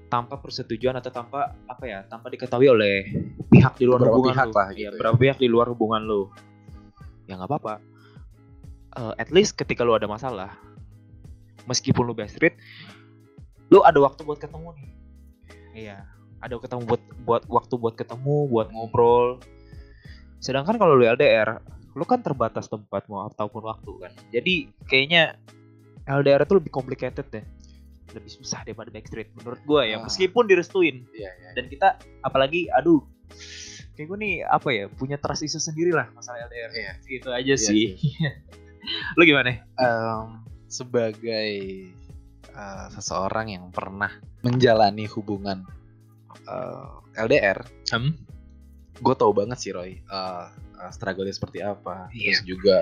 tanpa 0.09 0.35
persetujuan 0.35 0.99
atau 0.99 1.12
tanpa 1.12 1.55
apa 1.69 1.85
ya 1.85 2.02
tanpa 2.02 2.26
diketahui 2.28 2.67
oleh 2.67 3.07
pihak 3.47 3.78
di 3.78 3.87
luar 3.87 4.02
hubungan 4.02 4.35
pihak 4.35 4.49
lu. 4.49 4.57
lah 4.57 4.69
Iya, 4.69 4.75
gitu 4.75 4.83
ya. 4.83 4.90
beberapa 4.97 5.17
pihak 5.17 5.38
di 5.38 5.47
luar 5.47 5.67
hubungan 5.71 6.02
lu. 6.02 6.23
Ya 7.31 7.38
nggak 7.38 7.47
apa-apa. 7.47 7.75
Eh, 8.99 9.14
at 9.23 9.31
least 9.31 9.55
ketika 9.55 9.87
lu 9.87 9.95
ada 9.95 10.11
masalah 10.11 10.59
meskipun 11.64 12.02
lu 12.02 12.17
backstreet 12.17 12.59
lu 13.69 13.85
ada 13.87 14.02
waktu 14.02 14.26
buat 14.26 14.43
ketemu 14.43 14.75
nih. 14.75 14.88
Iya 15.78 15.99
ada 16.38 16.54
ketemu 16.57 16.83
buat 16.87 17.02
buat 17.23 17.42
waktu 17.47 17.75
buat 17.76 17.95
ketemu 17.95 18.47
buat 18.47 18.68
ngobrol. 18.71 19.42
Sedangkan 20.38 20.78
kalau 20.78 20.95
lu 20.95 21.04
LDR 21.04 21.59
lu 21.92 22.07
kan 22.07 22.23
terbatas 22.23 22.66
tempat 22.66 23.11
mau 23.11 23.26
ataupun 23.26 23.62
waktu 23.64 23.90
kan. 23.99 24.12
Jadi 24.30 24.54
kayaknya 24.87 25.35
LDR 26.07 26.47
itu 26.47 26.54
lebih 26.54 26.71
complicated 26.71 27.26
deh. 27.28 27.45
Lebih 28.09 28.30
susah 28.33 28.62
daripada 28.62 28.88
backstreet 28.88 29.35
menurut 29.35 29.59
gua 29.64 29.83
ya 29.83 29.99
Ah. 29.99 30.07
meskipun 30.07 30.47
direstuin. 30.47 31.04
Iya 31.11 31.30
iya 31.35 31.50
dan 31.52 31.66
kita 31.66 31.88
apalagi 32.23 32.71
aduh 32.71 33.02
kayak 33.92 34.09
gue 34.09 34.18
nih 34.21 34.35
apa 34.40 34.68
ya 34.71 34.87
punya 34.87 35.18
trust 35.18 35.42
issue 35.42 35.59
sendiri 35.59 35.90
lah 35.90 36.07
masalah 36.14 36.47
LDR 36.47 36.71
Iya. 36.71 36.92
gitu 37.02 37.28
aja 37.28 37.45
Iya 37.45 37.57
sih. 37.59 37.99
Lu 39.18 39.26
gimana? 39.26 39.59
Em, 39.75 40.26
sebagai 40.71 41.50
eh, 42.49 42.87
seseorang 42.88 43.50
yang 43.50 43.68
pernah 43.68 44.14
menjalani 44.40 45.04
hubungan 45.11 45.66
eh, 46.47 47.25
LDR, 47.25 47.59
hmm? 47.95 48.12
gue 48.99 49.14
tau 49.14 49.30
banget 49.35 49.59
sih 49.59 49.71
Roy, 49.75 49.99
eh, 49.99 50.47
eh, 50.78 50.90
struggle-nya 50.95 51.35
seperti 51.35 51.59
apa, 51.64 52.07
Iya. 52.14 52.38
terus 52.38 52.40
juga 52.47 52.76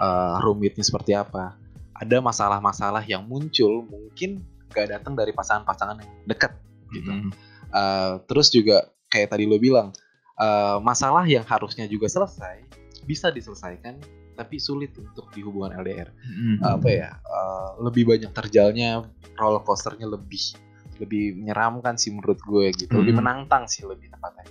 eh, 0.00 0.34
rumitnya 0.40 0.80
seperti 0.80 1.12
apa. 1.12 1.56
Ada 2.00 2.24
masalah-masalah 2.24 3.04
yang 3.04 3.28
muncul 3.28 3.84
mungkin 3.84 4.40
gak 4.72 4.88
datang 4.88 5.12
dari 5.12 5.36
pasangan-pasangan 5.36 6.00
yang 6.00 6.10
dekat 6.24 6.56
gitu. 6.88 7.12
Mm-mm. 7.12 7.30
Eh, 7.68 8.14
terus 8.24 8.48
juga 8.48 8.88
kayak 9.12 9.36
tadi 9.36 9.44
lo 9.44 9.60
bilang, 9.60 9.92
eh, 10.40 10.78
masalah 10.80 11.28
yang 11.28 11.44
harusnya 11.44 11.84
juga 11.84 12.08
selesai 12.08 12.64
bisa 13.04 13.28
diselesaikan, 13.28 14.00
tapi 14.40 14.56
sulit 14.56 14.96
untuk 14.96 15.28
di 15.36 15.44
hubungan 15.44 15.76
LDR 15.76 16.08
Mm-mm. 16.16 16.64
apa 16.64 16.88
ya 16.88 17.10
uh, 17.28 17.76
lebih 17.84 18.08
banyak 18.08 18.32
terjalnya 18.32 19.04
roller 19.36 19.60
coasternya 19.60 20.08
lebih 20.08 20.56
lebih 21.00 21.34
menyeramkan 21.34 21.96
sih 21.96 22.10
menurut 22.10 22.38
gue 22.38 22.70
gitu 22.76 22.92
lebih 22.94 23.12
Hmm. 23.12 23.20
menantang 23.20 23.64
sih 23.66 23.82
lebih 23.82 24.08
tepatnya 24.08 24.44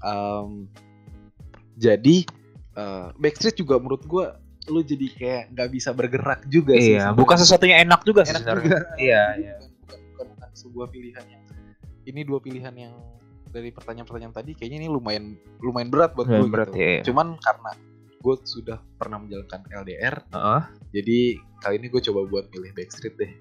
Um, 0.00 0.64
jadi 1.76 2.24
uh, 2.72 3.12
Backstreet 3.14 3.52
juga 3.54 3.76
menurut 3.76 4.00
gue 4.02 4.24
lu 4.66 4.80
jadi 4.80 5.06
kayak 5.10 5.42
nggak 5.50 5.68
bisa 5.70 5.90
bergerak 5.90 6.40
juga 6.46 6.72
sih 6.74 6.94
iya 6.94 7.04
sebenarnya. 7.06 7.16
bukan 7.16 7.36
sesuatunya 7.36 7.76
enak 7.80 8.00
juga 8.02 8.20
sih 8.22 8.32
enak 8.32 8.40
sebenarnya. 8.42 8.64
juga 8.64 8.78
iya 8.98 9.22
iya 9.36 9.54
bukan, 9.60 10.00
bukan, 10.06 10.26
bukan, 10.30 10.48
sebuah 10.54 10.86
pilihan 10.88 11.24
yang 11.26 11.42
ini 12.02 12.20
dua 12.22 12.38
pilihan 12.38 12.72
yang 12.74 12.94
dari 13.46 13.68
pertanyaan-pertanyaan 13.68 14.32
tadi 14.32 14.50
kayaknya 14.54 14.78
ini 14.78 14.88
lumayan 14.88 15.24
lumayan 15.58 15.88
berat 15.88 16.14
buat 16.14 16.24
Lumayan 16.24 16.40
gue 16.40 16.48
berat, 16.50 16.68
gitu. 16.70 16.78
iya, 16.78 16.88
iya. 16.90 17.02
cuman 17.02 17.26
karena 17.36 17.70
gue 18.16 18.34
sudah 18.42 18.78
pernah 18.94 19.18
menjalankan 19.18 19.60
LDR 19.74 20.14
Heeh. 20.28 20.60
jadi 20.92 21.18
kali 21.58 21.74
ini 21.76 21.86
gue 21.88 22.00
coba 22.02 22.20
buat 22.24 22.44
milih 22.48 22.72
Backstreet 22.72 23.16
deh. 23.16 23.32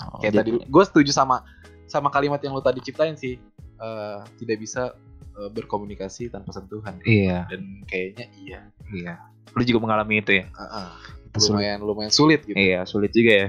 Oh, 0.00 0.16
Kayak 0.18 0.32
jadi- 0.32 0.58
tadi, 0.58 0.66
gue 0.66 0.84
setuju 0.84 1.10
sama 1.12 1.44
sama 1.90 2.08
kalimat 2.08 2.38
yang 2.38 2.54
lo 2.54 2.62
tadi 2.62 2.78
ciptain 2.78 3.18
sih. 3.18 3.34
Eh, 3.76 4.18
tidak 4.38 4.56
bisa 4.60 4.94
eh, 5.34 5.50
berkomunikasi 5.50 6.30
tanpa 6.30 6.54
sentuhan. 6.54 7.00
iya 7.02 7.44
Dan 7.50 7.82
kayaknya 7.84 8.30
iya. 8.38 8.60
iya 8.88 9.14
lu 9.50 9.66
juga 9.66 9.82
mengalami 9.82 10.22
itu 10.22 10.30
ya 10.32 10.46
Heeh. 10.46 10.88
Sulit. 11.32 11.50
lumayan 11.58 11.78
lumayan 11.82 12.12
sulit 12.12 12.40
gitu. 12.46 12.54
iya 12.54 12.86
sulit 12.86 13.10
juga 13.10 13.32
ya 13.34 13.48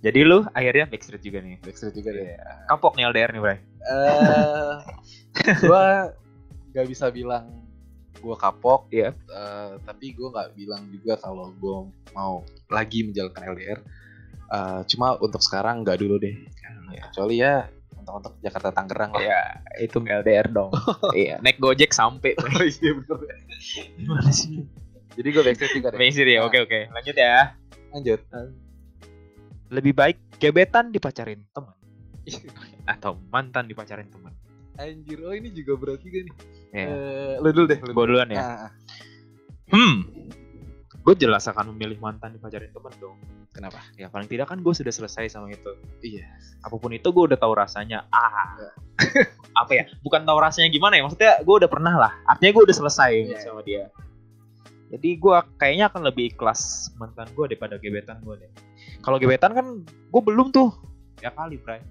jadi 0.00 0.20
lu 0.22 0.42
akhirnya 0.50 0.84
backstreet 0.84 1.22
juga 1.22 1.38
nih 1.38 1.62
Backstreet 1.62 1.94
juga 1.94 2.10
deh. 2.10 2.34
kapok 2.66 2.98
nih 2.98 3.06
LDR 3.06 3.30
nih 3.30 3.38
Bray 3.38 3.58
Eh, 3.84 4.74
gue 5.62 5.84
gak 6.72 6.86
bisa 6.88 7.12
bilang 7.12 7.46
gue 8.16 8.36
kapok. 8.40 8.88
Iya. 8.88 9.12
Eh, 9.12 9.72
tapi 9.84 10.16
gue 10.16 10.24
nggak 10.24 10.56
bilang 10.56 10.88
juga 10.88 11.20
kalau 11.20 11.52
gue 11.52 11.76
mau 12.16 12.40
lagi 12.72 13.04
menjalankan 13.04 13.52
LDR. 13.52 13.84
Eh, 14.46 14.80
cuma 14.86 15.16
untuk 15.16 15.40
sekarang 15.40 15.80
nggak 15.80 15.96
dulu 15.96 16.16
deh. 16.16 16.34
Kecuali 17.04 17.38
ya 17.38 17.64
untuk 18.04 18.36
Jakarta 18.38 18.68
Tangerang 18.70 19.10
lah. 19.10 19.22
ya 19.22 19.40
itu 19.80 19.96
LDR 19.98 20.46
dong 20.46 20.68
iya 21.16 21.40
naik 21.40 21.56
gojek 21.56 21.88
sampai 21.90 22.36
Oh 22.44 22.60
iya 22.60 22.92
bener. 22.92 23.16
gimana 23.96 24.28
sih 24.28 24.60
Jadi 25.14 25.28
gue 25.30 25.42
backstreet 25.42 25.72
juga 25.72 25.88
deh. 25.88 25.98
Backstreet 25.98 26.28
ya 26.30 26.40
oke 26.42 26.58
oke 26.60 26.80
lanjut 26.92 27.16
ya 27.16 27.56
Lanjut. 27.90 28.20
lebih 29.68 29.92
baik 29.92 30.20
gebetan 30.36 30.92
dipacarin 30.92 31.48
teman 31.48 31.72
atau 32.86 33.16
mantan 33.26 33.64
dipacarin 33.64 34.06
teman 34.06 34.36
Anjir, 34.74 35.18
oh 35.20 35.32
ini 35.32 35.48
juga 35.48 35.72
berat 35.74 35.98
juga 35.98 36.18
nih. 36.20 36.34
ya 36.70 36.84
Eh, 36.84 37.34
lu 37.38 37.48
dulu 37.48 37.64
deh, 37.64 37.78
lu 37.80 37.88
gue 37.88 37.94
dulu. 37.96 38.08
duluan 38.12 38.28
ya 38.28 38.38
Ah, 38.38 38.52
ah. 38.60 38.70
hmm 39.70 39.94
gue 41.04 41.14
jelas 41.20 41.44
akan 41.44 41.76
memilih 41.76 42.00
mantan 42.00 42.32
dipacarin 42.32 42.72
teman 42.72 42.94
dong. 42.96 43.20
Kenapa? 43.52 43.78
ya 44.00 44.08
paling 44.08 44.26
tidak 44.26 44.48
kan 44.50 44.64
gue 44.64 44.72
sudah 44.72 44.90
selesai 44.90 45.30
sama 45.30 45.52
itu. 45.52 45.76
Iya. 46.00 46.26
apa 46.64 46.74
pun 46.80 46.90
itu 46.96 47.04
gue 47.12 47.24
udah 47.28 47.38
tahu 47.38 47.52
rasanya. 47.52 48.08
Ah. 48.08 48.56
Apa 49.60 49.72
ya? 49.76 49.84
Bukan 50.02 50.24
tahu 50.24 50.38
rasanya 50.40 50.72
gimana 50.72 50.96
ya 50.98 51.04
maksudnya 51.06 51.44
gue 51.44 51.54
udah 51.60 51.70
pernah 51.70 51.94
lah. 51.94 52.12
Artinya 52.24 52.56
gue 52.56 52.64
udah 52.66 52.76
selesai 52.80 53.12
Iya. 53.30 53.38
sama 53.44 53.60
dia. 53.62 53.92
Jadi 54.90 55.20
gue 55.20 55.36
kayaknya 55.60 55.92
akan 55.92 56.02
lebih 56.08 56.34
ikhlas 56.34 56.90
mantan 56.96 57.28
gue 57.36 57.44
daripada 57.52 57.76
gebetan 57.76 58.24
gue 58.24 58.40
deh. 58.40 58.50
Kalau 59.04 59.20
gebetan 59.20 59.52
kan 59.52 59.66
gue 59.84 60.22
belum 60.24 60.50
tuh. 60.56 60.72
Ya 61.20 61.30
kali 61.30 61.60
Bray. 61.60 61.84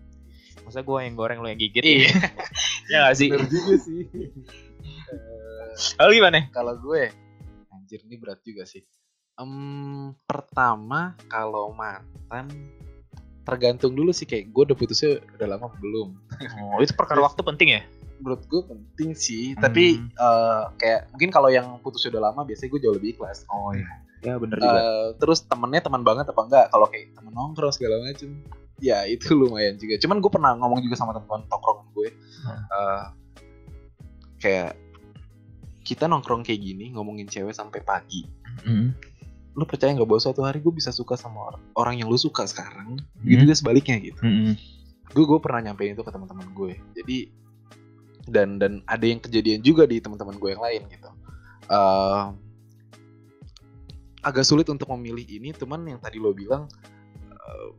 Masa 0.66 0.82
gue 0.82 0.98
yang 1.06 1.14
goreng 1.14 1.40
lo 1.40 1.48
yang 1.48 1.62
gigit. 1.62 1.86
Iya. 1.86 2.12
ya 2.92 2.98
gak 3.08 3.16
sih? 3.16 3.30
Bener 3.30 3.46
juga 3.46 3.76
sih. 3.78 4.02
Lalu 6.02 6.12
gimana? 6.18 6.40
Kalau 6.50 6.76
gue, 6.82 7.14
anjir 7.74 8.00
ini 8.04 8.16
berat 8.18 8.42
juga 8.42 8.66
sih. 8.66 8.82
Em, 9.36 9.54
pertama 10.24 11.00
kalau 11.26 11.72
mantan 11.72 12.54
tergantung 13.44 13.92
dulu 13.92 14.10
sih 14.10 14.24
kayak 14.24 14.50
gue 14.50 14.64
udah 14.64 14.78
putusnya 14.78 15.12
udah 15.34 15.48
lama 15.50 15.68
belum. 15.76 16.16
oh, 16.72 16.80
itu 16.80 16.94
perkara 16.94 17.20
waktu 17.20 17.42
penting 17.42 17.70
ya 17.72 17.84
Menurut 18.16 18.46
gue 18.46 18.62
penting 18.64 19.12
sih, 19.12 19.52
Hmm. 19.52 19.60
tapi 19.60 19.84
eh, 20.00 20.64
kayak 20.78 21.12
mungkin 21.12 21.30
kalau 21.30 21.50
yang 21.50 21.76
putusnya 21.80 22.14
udah 22.14 22.30
lama 22.30 22.42
biasanya 22.42 22.70
gue 22.70 22.82
jauh 22.82 22.96
lebih 22.96 23.10
ikhlas. 23.14 23.44
oh 23.48 23.74
iya 23.74 23.90
ya 24.24 24.38
bener 24.38 24.56
Eh, 24.56 25.08
terus 25.18 25.44
temennya 25.44 25.82
teman 25.82 26.00
banget 26.00 26.24
apa 26.26 26.42
enggak 26.42 26.66
kalau 26.70 26.88
kayak 26.88 27.12
temen 27.12 27.34
nongkrong 27.34 27.74
segala 27.74 28.00
macem 28.00 28.40
ya 28.80 29.04
itu 29.04 29.28
lumayan 29.36 29.76
juga 29.76 29.98
cuman 29.98 30.18
gue 30.18 30.32
pernah 30.32 30.56
ngomong 30.56 30.80
juga 30.80 30.96
sama 30.96 31.12
teman 31.12 31.44
tongkrongan 31.44 31.90
gue 31.92 32.10
Hmm. 32.40 32.64
eh, 32.70 33.04
kayak 34.38 34.72
kita 35.82 36.06
nongkrong 36.06 36.42
kayak 36.42 36.62
gini 36.62 36.92
ngomongin 36.92 37.26
cewek 37.26 37.52
sampai 37.52 37.82
pagi 37.82 38.24
Hmm. 38.62 38.94
Lu 39.54 39.64
percaya 39.70 39.94
nggak 39.94 40.10
bahwa 40.10 40.22
suatu 40.22 40.42
hari 40.42 40.60
gue 40.62 40.74
bisa 40.74 40.90
suka 40.90 41.14
sama 41.14 41.54
orang, 41.54 41.64
orang 41.78 41.96
yang 42.02 42.08
lu 42.10 42.18
suka 42.18 42.46
sekarang? 42.50 42.98
Hmm. 42.98 43.26
gitu 43.26 43.46
juga 43.46 43.56
sebaliknya 43.58 43.98
gitu. 44.02 44.22
Hmm. 44.22 44.54
gue 45.14 45.26
gue 45.30 45.40
pernah 45.40 45.62
nyampein 45.70 45.94
itu 45.94 46.02
ke 46.02 46.10
teman-teman 46.10 46.50
gue 46.58 46.74
jadi 46.98 47.18
dan 48.26 48.58
dan 48.58 48.82
ada 48.90 49.06
yang 49.06 49.22
kejadian 49.22 49.62
juga 49.62 49.86
di 49.86 50.02
teman-teman 50.02 50.42
gue 50.42 50.50
yang 50.58 50.64
lain 50.64 50.82
gitu. 50.90 51.10
Eh, 51.70 52.24
agak 54.26 54.46
sulit 54.48 54.66
untuk 54.74 54.90
memilih 54.98 55.28
ini 55.28 55.54
teman 55.54 55.86
yang 55.86 56.02
tadi 56.02 56.18
lo 56.18 56.34
bilang 56.34 56.66
eh, 57.30 57.70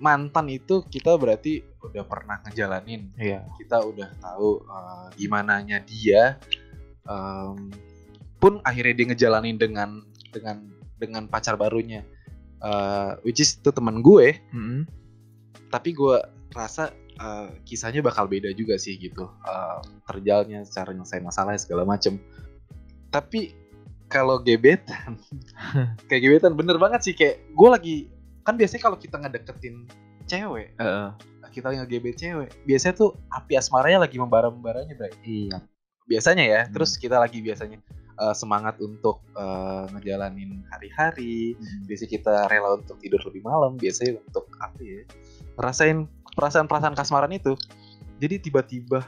mantan 0.00 0.48
itu 0.48 0.80
kita 0.88 1.12
berarti 1.20 1.60
udah 1.84 2.08
pernah 2.08 2.40
ngejalanin. 2.48 3.12
Iya. 3.20 3.44
Kita 3.58 3.82
udah 3.82 4.08
tahu 4.22 4.62
uh, 4.64 5.10
gimana 5.18 5.58
nya 5.58 5.82
dia 5.82 6.38
Em, 7.08 7.72
pun 8.36 8.60
akhirnya 8.62 8.94
dia 8.94 9.06
ngejalanin 9.10 9.56
dengan 9.56 10.04
dengan 10.30 10.68
dengan 10.98 11.26
pacar 11.26 11.54
barunya 11.54 12.02
Eh, 12.58 13.10
which 13.22 13.38
is 13.38 13.54
itu 13.54 13.70
temen 13.70 14.02
gue 14.02 14.34
Hmm. 14.50 14.82
tapi 15.70 15.94
gue 15.94 16.18
rasa 16.50 16.90
uh, 17.22 17.54
kisahnya 17.62 18.02
bakal 18.02 18.26
beda 18.26 18.50
juga 18.50 18.74
sih 18.74 18.98
gitu 18.98 19.30
Uh, 19.46 19.78
terjalnya 20.10 20.66
cara 20.66 20.90
nyelesain 20.90 21.22
masalah 21.22 21.54
segala 21.54 21.86
macem 21.86 22.18
tapi 23.14 23.54
kalau 24.10 24.42
gebetan 24.42 25.14
kayak 26.10 26.22
gebetan 26.26 26.58
bener 26.58 26.82
banget 26.82 27.06
sih 27.06 27.14
kayak 27.14 27.46
gue 27.54 27.68
lagi 27.70 27.96
kan 28.42 28.58
biasanya 28.58 28.82
kalau 28.82 28.98
kita 28.98 29.22
ngedeketin 29.22 29.86
cewek 30.26 30.74
Heeh. 30.82 31.08
kita 31.54 31.78
ngegebet 31.78 32.18
cewek 32.18 32.50
biasanya 32.66 32.94
tuh 32.98 33.14
api 33.30 33.54
asmaranya 33.54 34.02
lagi 34.02 34.18
membara-membaranya 34.18 34.98
Bray 34.98 35.14
iya 35.22 35.62
biasanya 36.10 36.42
ya 36.42 36.60
Hmm. 36.66 36.74
terus 36.74 36.98
kita 36.98 37.22
lagi 37.22 37.38
biasanya 37.38 37.78
uh, 38.18 38.34
semangat 38.34 38.76
untuk 38.82 39.22
uh, 39.38 39.86
ngejalanin 39.94 40.66
hari-hari. 40.68 41.54
Biasanya 41.86 42.10
kita 42.10 42.34
rela 42.50 42.76
untuk 42.76 42.98
tidur 42.98 43.22
lebih 43.30 43.46
malam 43.46 43.78
biasanya 43.78 44.18
untuk 44.20 44.50
apa 44.58 44.78
ya 44.82 45.02
ngerasain 45.56 46.04
perasaan-perasaan 46.34 46.94
kasmaran 46.98 47.32
itu. 47.32 47.54
Jadi 48.18 48.50
tiba-tiba 48.50 49.06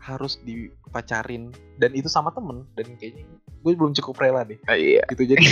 harus 0.00 0.40
dipacarin 0.42 1.54
dan 1.78 1.94
itu 1.94 2.10
sama 2.10 2.32
temen 2.34 2.66
dan 2.74 2.88
kayaknya 2.98 3.28
gue 3.62 3.72
belum 3.72 3.94
cukup 3.94 4.18
rela 4.18 4.42
deh. 4.42 4.58
Iya. 4.66 5.06
Gitu 5.14 5.22
jadi 5.30 5.46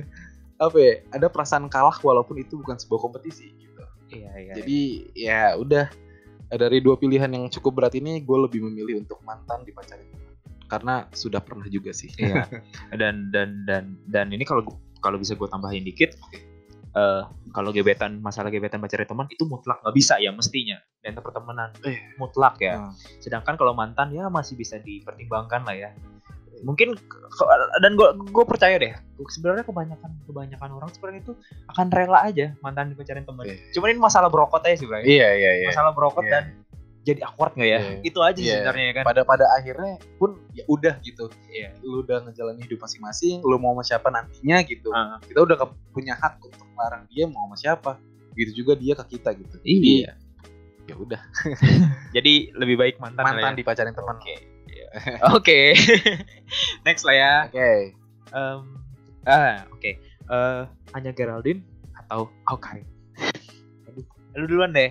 apa 0.64 0.76
ya 0.78 0.94
ada 1.10 1.26
perasaan 1.32 1.66
kalah 1.66 1.96
walaupun 2.04 2.38
itu 2.38 2.60
bukan 2.60 2.76
sebuah 2.76 3.00
kompetisi 3.00 3.50
gitu. 3.56 3.82
Iya 4.12 4.30
iya. 4.36 4.52
Jadi 4.60 4.78
ya 5.16 5.40
udah 5.56 5.88
dari 6.54 6.78
dua 6.84 6.94
pilihan 7.00 7.32
yang 7.32 7.48
cukup 7.48 7.82
berat 7.82 7.96
ini 7.96 8.20
gue 8.20 8.38
lebih 8.38 8.62
memilih 8.62 9.02
untuk 9.02 9.18
mantan 9.24 9.64
dipacarin 9.64 10.23
karena 10.74 10.94
sudah 11.10 11.38
pernah 11.38 11.66
juga 11.66 11.90
sih 11.90 12.10
Iya. 12.16 12.50
dan 13.00 13.30
dan 13.30 13.62
dan 13.62 13.84
dan 14.04 14.26
ini 14.28 14.42
kalau 14.42 14.66
kalau 14.98 15.16
bisa 15.16 15.32
gue 15.32 15.46
tambahin 15.46 15.82
dikit 15.82 16.18
eh 16.92 17.22
kalau 17.50 17.70
gebetan 17.70 18.18
masalah 18.18 18.48
gebetan 18.48 18.78
pacaran 18.78 19.02
teman 19.04 19.26
itu 19.28 19.42
mutlak 19.44 19.78
nggak 19.80 19.92
bisa 19.92 20.14
ya 20.16 20.30
mestinya 20.30 20.74
dan 21.00 21.14
pertemanan 21.16 21.70
Eh. 21.82 21.98
mutlak 22.16 22.58
ya 22.58 22.78
Hmm. 22.80 22.94
sedangkan 23.18 23.54
kalau 23.54 23.72
mantan 23.72 24.10
ya 24.10 24.26
masih 24.28 24.54
bisa 24.54 24.78
dipertimbangkan 24.78 25.62
lah 25.62 25.74
ya 25.74 25.90
mungkin 26.62 26.94
dan 27.76 27.92
gue 27.92 28.08
gue 28.24 28.44
percaya 28.46 28.78
deh 28.78 28.94
sebenarnya 29.28 29.66
kebanyakan 29.66 30.10
kebanyakan 30.24 30.70
orang 30.72 30.88
seperti 30.88 31.20
itu 31.20 31.32
akan 31.68 31.86
rela 31.90 32.22
aja 32.22 32.54
mantan 32.60 32.88
dipacarin 32.88 33.22
teman 33.22 33.42
Iya. 33.44 33.58
cuman 33.74 33.88
ini 33.90 34.00
masalah 34.00 34.30
brokot 34.30 34.62
aja 34.62 34.76
sih 34.76 34.86
iya 35.02 35.28
iya 35.34 35.50
iya 35.60 35.68
masalah 35.68 35.90
brokot 35.90 36.22
Iya. 36.22 36.30
dan 36.30 36.44
jadi 37.04 37.20
awkward 37.22 37.52
nggak 37.54 37.68
ya 37.68 37.78
Iya. 37.78 37.96
itu 38.02 38.18
aja 38.18 38.40
Iya. 38.40 38.52
sebenarnya 38.58 38.84
ya 38.84 38.92
kan 38.94 39.04
pada 39.04 39.22
pada 39.22 39.44
akhirnya 39.54 39.92
pun 40.16 40.30
ya 40.50 40.64
udah 40.66 40.94
gitu 41.00 41.28
Iya. 41.46 41.68
lu 41.80 42.00
udah 42.00 42.24
ngejalanin 42.24 42.64
hidup 42.64 42.80
masing-masing 42.80 43.38
lu 43.40 43.56
mau 43.56 43.72
sama 43.72 43.84
siapa 43.84 44.08
nantinya 44.08 44.56
gitu 44.64 44.88
Ah. 44.90 45.20
kita 45.20 45.38
udah 45.38 45.56
punya 45.92 46.16
hak 46.16 46.40
untuk 46.40 46.64
melarang 46.72 47.04
dia 47.06 47.28
mau 47.28 47.44
sama 47.44 47.56
siapa 47.56 47.92
begitu 48.32 48.64
juga 48.64 48.72
dia 48.74 48.96
ke 48.96 49.04
kita 49.14 49.30
gitu 49.32 49.56
Iya. 49.62 49.70
Jadi, 49.70 49.92
ya 50.84 50.94
udah 50.96 51.20
jadi 52.16 52.34
lebih 52.52 52.76
baik 52.76 52.96
mantan 52.98 53.22
mantan 53.22 53.52
ya. 53.52 53.58
dipacarin 53.60 53.92
teman 53.92 54.16
Oke. 54.16 54.34
Oke. 55.36 55.60
Next 56.86 57.02
lah 57.02 57.14
ya. 57.14 57.32
oke 57.46 57.70
Em, 58.30 58.58
ah, 59.24 59.62
oke. 59.70 59.90
Eh, 60.24 60.62
Anya 60.90 61.10
Geraldine 61.10 61.62
atau 61.94 62.26
Aukarin? 62.44 62.82
Aduh, 63.86 64.02
lu 64.34 64.46
duluan 64.46 64.70
deh. 64.70 64.90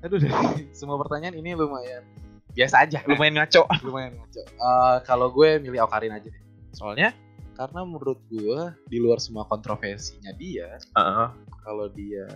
Aduh 0.00 0.18
dari 0.22 0.68
semua 0.70 0.96
pertanyaan 0.96 1.34
ini 1.34 1.52
lumayan 1.52 2.04
biasa 2.50 2.82
aja 2.82 2.98
Lumayan 3.04 3.34
ngaco. 3.36 3.62
lumayan 3.86 4.12
ngaco 4.14 4.42
Eh, 4.42 4.96
kalau 5.04 5.30
gue 5.30 5.58
milih 5.58 5.80
Aukarin 5.80 6.10
aja 6.10 6.26
deh 6.26 6.42
Soalnya, 6.70 7.10
karena 7.52 7.82
menurut 7.82 8.18
gue 8.26 8.58
di 8.86 8.98
luar 8.98 9.18
semua 9.18 9.42
kontroversinya 9.44 10.30
dia 10.32 10.78
Heeh. 10.90 11.28
kalau 11.60 11.86
dia 11.88 12.26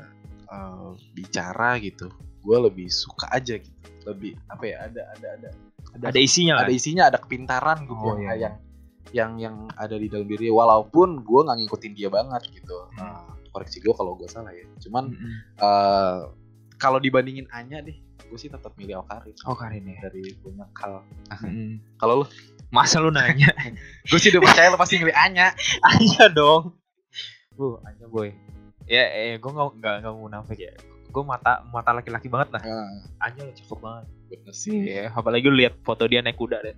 eh, 0.45 0.89
bicara 1.13 1.79
gitu 1.79 2.11
gue 2.41 2.57
lebih 2.61 2.87
suka 2.87 3.27
aja 3.29 3.57
gitu 3.57 3.89
lebih 4.05 4.37
apa 4.47 4.65
ya 4.65 4.77
ada 4.85 5.03
ada 5.15 5.29
ada 5.35 5.49
ada 6.05 6.19
isinya 6.19 6.59
ada 6.59 6.69
kan? 6.69 6.77
isinya 6.77 7.05
ada 7.09 7.17
kepintaran 7.17 7.79
gitu 7.83 8.05
Oh, 8.05 8.15
yang, 8.15 8.37
iya. 8.37 8.37
yang 8.37 8.55
yang 9.11 9.31
yang 9.39 9.57
ada 9.75 9.95
di 9.95 10.07
dalam 10.07 10.27
diri 10.27 10.47
walaupun 10.47 11.23
gue 11.23 11.41
nggak 11.41 11.59
ngikutin 11.59 11.93
dia 11.95 12.09
banget 12.09 12.43
gitu 12.51 12.77
Hmm. 12.95 13.01
Eh, 13.01 13.23
koreksi 13.49 13.79
gue 13.79 13.91
kalau 13.91 14.15
gue 14.15 14.27
salah 14.27 14.51
ya 14.51 14.67
cuman 14.79 15.09
Mm-mm. 15.09 15.35
eh, 15.57 16.19
kalau 16.77 16.99
dibandingin 16.99 17.47
Anya 17.51 17.81
deh 17.81 17.95
gue 18.25 18.39
sih 18.41 18.49
tetap 18.49 18.75
milih 18.75 18.99
Aukarin 18.99 19.37
Aukarin 19.45 19.85
ya. 19.85 19.99
dari 20.03 20.33
banyak 20.37 20.69
hal 20.75 20.93
Mm-mm. 21.41 21.79
kalau 21.97 22.23
lu 22.23 22.27
Masa 22.69 22.99
lu 22.99 23.09
nanya? 23.09 23.55
gue 24.11 24.19
sih 24.19 24.29
udah 24.29 24.43
percaya 24.43 24.67
lu 24.67 24.77
pasti 24.77 24.99
milih 24.99 25.15
Anya 25.15 25.55
Anya 25.89 26.27
dong. 26.29 26.75
Bu, 27.51 27.79
Anya 27.81 28.07
boy. 28.07 28.35
Ya, 28.85 29.07
eh, 29.07 29.39
gue 29.39 29.47
nggak 29.47 29.79
nggak 29.79 29.95
nggak 30.03 30.11
mau 30.13 30.27
nafik 30.27 30.59
ya. 30.59 30.75
Gue 31.07 31.23
mata 31.23 31.63
mata 31.65 31.95
laki-laki 31.95 32.27
banget 32.27 32.51
lah. 32.51 32.63
Nah, 32.63 32.91
Anya 33.23 33.47
lu 33.47 33.53
cakep 33.53 33.79
banget. 33.79 34.05
bener 34.27 34.51
sih 34.53 34.75
Iya, 34.91 35.15
apalagi 35.15 35.47
lu 35.47 35.55
lihat 35.55 35.79
foto 35.81 36.03
dia 36.05 36.19
naik 36.19 36.35
kuda 36.35 36.59
deh. 36.61 36.75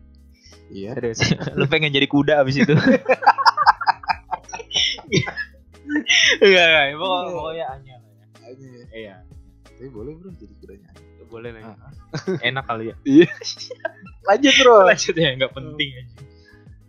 iya 0.68 0.92
Serius. 0.92 1.24
lu 1.54 1.64
pengen 1.64 1.88
jadi 1.88 2.04
kuda 2.04 2.44
abis 2.44 2.60
itu. 2.60 2.74
Enggak, 6.36 6.66
enggak. 6.66 6.84
Pokoknya, 6.98 7.30
pokoknya 7.32 7.64
Anya 7.70 7.94
lah 7.96 8.10
ya. 8.10 8.26
Anya 8.44 8.68
ya. 8.68 8.84
Iya, 8.92 9.14
tapi 9.76 9.88
boleh 9.88 10.12
bro 10.14 10.32
jadi 10.32 10.54
kudanya 10.56 10.88
Anya 10.90 11.24
boleh 11.26 11.50
lah. 11.50 11.60
ya. 11.60 11.74
Ah. 11.76 11.90
Enak 12.48 12.64
kali 12.64 12.84
ya. 12.86 12.94
lanjut 14.28 14.54
bro 14.56 14.76
Lanjut 14.88 15.14
ya, 15.14 15.30
nggak 15.32 15.52
penting 15.52 15.90
aja. 15.94 16.12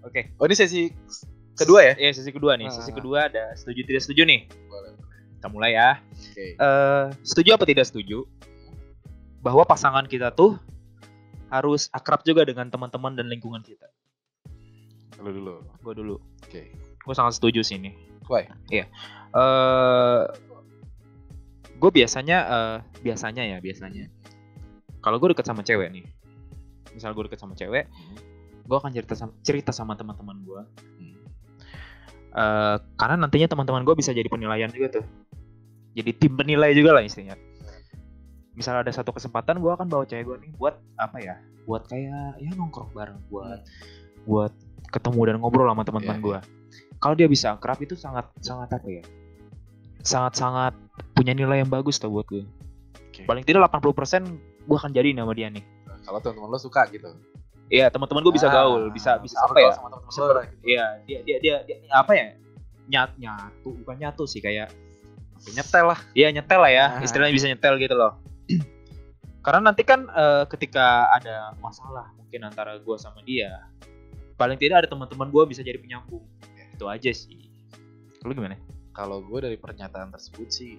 Oke, 0.02 0.22
oh 0.34 0.46
ini 0.46 0.56
sesi 0.56 0.82
kedua 1.54 1.84
ya 1.84 1.94
ya 1.98 2.10
sesi 2.10 2.30
kedua 2.30 2.56
nih. 2.56 2.70
Sesi 2.70 2.90
Ah. 2.90 2.96
kedua 2.96 3.28
ada 3.28 3.52
setuju 3.54 3.84
tidak 3.84 4.02
setuju 4.02 4.24
nih. 4.24 4.48
boleh 4.66 4.92
Kita 5.36 5.48
mulai 5.48 5.72
ya. 5.74 6.00
oke 6.00 6.46
Eh, 6.56 7.06
setuju 7.22 7.50
apa 7.54 7.64
tidak 7.64 7.86
setuju 7.86 8.24
bahwa 9.40 9.62
pasangan 9.64 10.06
kita 10.06 10.32
tuh 10.32 10.56
harus 11.48 11.88
akrab 11.90 12.22
juga 12.22 12.44
dengan 12.44 12.68
teman-teman 12.68 13.14
dan 13.14 13.28
lingkungan 13.28 13.62
kita. 13.62 13.88
lu 15.18 15.34
dulu 15.34 15.54
Gue 15.82 15.94
dulu, 15.94 16.16
oke 16.42 16.62
gue 16.78 17.14
sangat 17.14 17.34
setuju 17.34 17.60
sih 17.62 17.76
ini. 17.76 17.90
why 18.26 18.46
eh 18.70 18.86
gue 21.78 21.92
biasanya 21.94 22.38
eh, 22.46 22.78
biasanya 23.06 23.44
ya 23.46 23.58
biasanya. 23.62 24.10
Kalau 25.02 25.22
gue 25.22 25.32
deket 25.32 25.46
sama 25.46 25.62
cewek 25.62 25.94
nih 25.94 26.06
misal 26.98 27.14
gue 27.14 27.30
deket 27.30 27.38
sama 27.38 27.54
cewek 27.54 27.86
gue 28.66 28.78
akan 28.82 28.90
cerita 28.90 29.14
sama 29.14 29.32
cerita 29.46 29.70
sama 29.70 29.94
teman-teman 29.94 30.42
gue 30.42 30.62
Eh, 32.38 32.78
karena 33.02 33.16
nantinya 33.18 33.50
teman-teman 33.50 33.82
gue 33.82 33.98
bisa 33.98 34.14
jadi 34.14 34.30
penilaian 34.30 34.70
juga 34.70 35.02
tuh. 35.02 35.06
Jadi 35.98 36.12
tim 36.14 36.38
penilai 36.38 36.70
juga 36.78 36.94
lah 36.94 37.02
istilahnya. 37.02 37.34
Misal 38.54 38.86
ada 38.86 38.94
satu 38.94 39.10
kesempatan 39.10 39.58
gue 39.58 39.72
akan 39.74 39.90
bawa 39.90 40.06
cewek 40.06 40.26
gue 40.30 40.38
nih 40.46 40.52
buat 40.54 40.78
apa 41.02 41.18
ya? 41.18 41.42
Buat 41.66 41.90
kayak 41.90 42.38
ya 42.38 42.54
nongkrong 42.54 42.94
bareng 42.94 43.18
buat 43.34 43.66
buat 44.30 44.54
ketemu 44.94 45.20
dan 45.34 45.36
ngobrol 45.42 45.66
sama 45.66 45.82
teman-teman 45.82 46.18
Iya, 46.22 46.26
gue 46.30 46.40
kalau 47.02 47.16
dia 47.18 47.26
bisa 47.26 47.58
akrab 47.58 47.82
itu 47.82 47.98
sangat 47.98 48.30
sangat 48.38 48.70
apa 48.70 48.86
ya? 48.86 49.04
Sangat 50.06 50.34
sangat 50.38 50.74
punya 51.12 51.32
nilai 51.32 51.60
yang 51.60 51.70
bagus 51.70 51.98
tuh 51.98 52.08
buat 52.08 52.26
gue 52.26 52.44
Oke. 53.10 53.24
paling 53.24 53.42
tidak 53.42 53.66
80% 53.68 54.26
gue 54.64 54.78
akan 54.78 54.92
jadi 54.92 55.12
nama 55.12 55.32
dia 55.32 55.48
nih 55.48 55.66
kalau 56.02 56.20
teman-teman 56.20 56.50
lo 56.50 56.60
suka 56.60 56.88
gitu 56.88 57.12
Iya 57.68 57.92
teman-teman 57.92 58.24
gue 58.24 58.32
bisa 58.32 58.48
Ah, 58.48 58.64
gaul, 58.64 58.88
bisa 58.90 59.20
bisa 59.20 59.36
apa 59.38 59.52
bergaul 59.52 59.68
ya? 59.68 59.76
sama 59.76 59.88
teman-teman 59.90 60.08
Bisa 60.08 60.20
lo 60.22 60.28
ber- 60.30 60.48
gitu. 60.48 60.64
Iya 60.64 60.86
dia 61.04 61.20
dia 61.20 61.38
dia, 61.38 61.56
dia 61.60 61.78
apa 61.92 62.12
ya? 62.16 62.26
Nyat 62.88 63.12
nyatu 63.20 63.70
bukan 63.84 63.96
nyatu 64.00 64.24
sih 64.24 64.40
kayak 64.40 64.72
nyetel 65.46 65.84
lah 65.86 66.00
Iya 66.14 66.32
nyetel 66.32 66.60
lah 66.60 66.72
ya, 66.72 66.86
Ah. 66.90 67.04
istilahnya 67.04 67.36
bisa 67.36 67.52
nyetel 67.52 67.76
gitu 67.76 67.92
loh. 67.92 68.24
Karena 69.44 69.60
nanti 69.62 69.84
kan 69.84 70.08
eh, 70.08 70.48
ketika 70.48 71.12
ada 71.12 71.52
masalah 71.60 72.08
mungkin 72.16 72.48
antara 72.48 72.80
gue 72.80 72.96
sama 72.96 73.20
dia, 73.22 73.68
paling 74.36 74.56
tidak 74.56 74.84
ada 74.84 74.88
teman-teman 74.88 75.28
gue 75.28 75.44
bisa 75.46 75.60
jadi 75.60 75.76
penyambung. 75.76 76.24
Itu 76.72 76.88
aja 76.88 77.12
sih. 77.12 77.52
Lu 78.24 78.32
gimana? 78.32 78.56
Kalau 78.98 79.22
gue 79.22 79.46
dari 79.46 79.58
pernyataan 79.62 80.10
tersebut 80.10 80.50
sih 80.50 80.74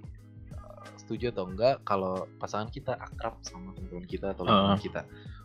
eh, 0.50 0.86
setuju 0.98 1.30
atau 1.30 1.46
enggak 1.46 1.86
kalau 1.86 2.26
pasangan 2.42 2.66
kita 2.66 2.98
akrab 2.98 3.38
sama 3.46 3.70
teman-teman 3.78 4.02
kita 4.04 4.34
atau 4.34 4.42
lingkungan 4.42 4.74
Heeh. 4.74 4.86
kita 4.90 5.00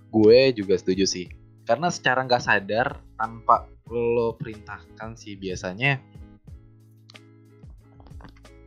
gue 0.09 0.39
juga 0.57 0.73
setuju 0.73 1.05
sih 1.05 1.29
karena 1.63 1.93
secara 1.93 2.25
nggak 2.25 2.41
sadar 2.41 2.97
tanpa 3.13 3.69
lo 3.87 4.33
perintahkan 4.33 5.13
sih 5.13 5.37
biasanya 5.37 6.01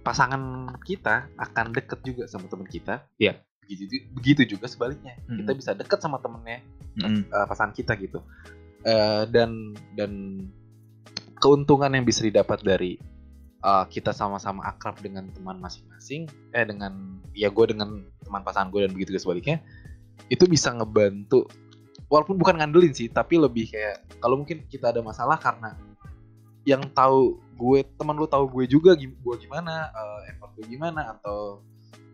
pasangan 0.00 0.70
kita 0.86 1.26
akan 1.34 1.74
deket 1.74 1.98
juga 2.06 2.24
sama 2.30 2.46
teman 2.46 2.70
kita 2.70 3.02
Iya. 3.18 3.42
begitu 3.66 3.82
begitu 4.14 4.42
juga 4.54 4.70
sebaliknya 4.70 5.18
Mm-mm. 5.26 5.42
kita 5.42 5.52
bisa 5.58 5.70
deket 5.74 5.98
sama 5.98 6.22
temennya 6.22 6.62
eh, 7.02 7.46
pasangan 7.50 7.74
kita 7.74 7.98
gitu 7.98 8.22
Eh, 8.86 9.24
dan 9.34 9.74
dan 9.98 10.12
keuntungan 11.42 11.90
yang 11.90 12.06
bisa 12.06 12.22
didapat 12.22 12.62
dari 12.62 12.94
eh, 13.66 13.84
kita 13.90 14.14
sama-sama 14.14 14.62
akrab 14.62 14.94
dengan 15.02 15.26
teman 15.34 15.58
masing-masing 15.58 16.30
eh 16.54 16.62
dengan 16.62 17.18
ya 17.34 17.50
gue 17.50 17.66
dengan 17.74 18.06
teman 18.22 18.46
pasangan 18.46 18.70
gue 18.70 18.86
dan 18.86 18.94
begitu 18.94 19.12
juga 19.18 19.22
sebaliknya 19.26 19.58
itu 20.30 20.46
bisa 20.46 20.70
ngebantu 20.72 21.50
walaupun 22.06 22.38
bukan 22.38 22.62
ngandelin 22.62 22.94
sih 22.94 23.10
tapi 23.10 23.36
lebih 23.36 23.68
kayak 23.74 24.06
kalau 24.22 24.38
mungkin 24.38 24.62
kita 24.70 24.94
ada 24.94 25.02
masalah 25.02 25.36
karena 25.36 25.74
yang 26.66 26.82
tahu 26.94 27.38
gue 27.58 27.86
teman 27.94 28.14
lu 28.18 28.26
tahu 28.26 28.46
gue 28.50 28.64
juga 28.70 28.94
gue 28.98 29.34
gimana 29.42 29.90
eh, 29.90 30.30
effort 30.34 30.50
gue 30.58 30.66
gimana 30.66 31.14
atau 31.18 31.62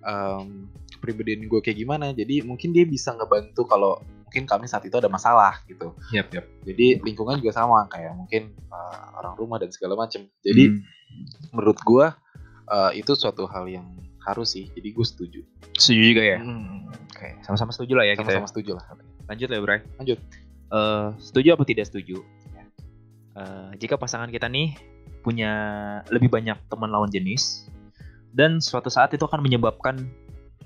em, 0.04 0.68
kepribadian 0.98 1.48
gue 1.48 1.60
kayak 1.64 1.78
gimana 1.78 2.12
jadi 2.12 2.44
mungkin 2.44 2.74
dia 2.74 2.84
bisa 2.84 3.14
ngebantu 3.16 3.64
kalau 3.64 4.02
mungkin 4.28 4.44
kami 4.48 4.64
saat 4.64 4.84
itu 4.88 4.96
ada 4.96 5.12
masalah 5.12 5.60
gitu 5.68 5.92
Yap, 6.12 6.32
yap. 6.32 6.46
jadi 6.64 7.00
lingkungan 7.04 7.40
juga 7.40 7.52
sama 7.52 7.84
kayak 7.88 8.16
mungkin 8.16 8.56
uh, 8.72 9.18
orang 9.20 9.34
rumah 9.36 9.60
dan 9.60 9.68
segala 9.72 9.96
macam 9.96 10.24
jadi 10.40 10.72
Hmm. 10.72 10.80
Menurut 11.52 11.78
gua 11.84 12.16
uh, 12.68 12.90
itu 12.96 13.12
suatu 13.16 13.44
hal 13.48 13.68
yang 13.68 13.86
harus 14.22 14.54
sih 14.54 14.70
jadi 14.78 14.94
gue 14.94 15.06
setuju 15.06 15.40
setuju 15.74 16.02
juga 16.14 16.22
ya. 16.22 16.38
Hmm, 16.38 16.86
Oke, 17.10 17.34
sama-sama 17.42 17.74
setuju 17.74 17.98
lah 17.98 18.06
ya 18.06 18.14
kita. 18.14 18.22
sama-sama 18.22 18.46
ya. 18.46 18.52
setuju 18.54 18.70
lah 18.78 18.84
Lanjut 19.30 19.48
lah, 19.48 19.58
Bray. 19.62 19.80
Lanjut. 19.96 20.18
Eh, 20.72 21.06
setuju 21.20 21.48
apa 21.56 21.64
tidak 21.64 21.86
setuju? 21.88 22.20
Eh, 23.32 23.70
jika 23.80 23.96
pasangan 23.96 24.28
kita 24.28 24.44
nih 24.48 24.76
punya 25.24 25.52
lebih 26.12 26.28
banyak 26.28 26.58
teman 26.68 26.92
lawan 26.92 27.08
jenis 27.08 27.64
dan 28.34 28.60
suatu 28.60 28.92
saat 28.92 29.14
itu 29.16 29.24
akan 29.24 29.40
menyebabkan 29.40 30.04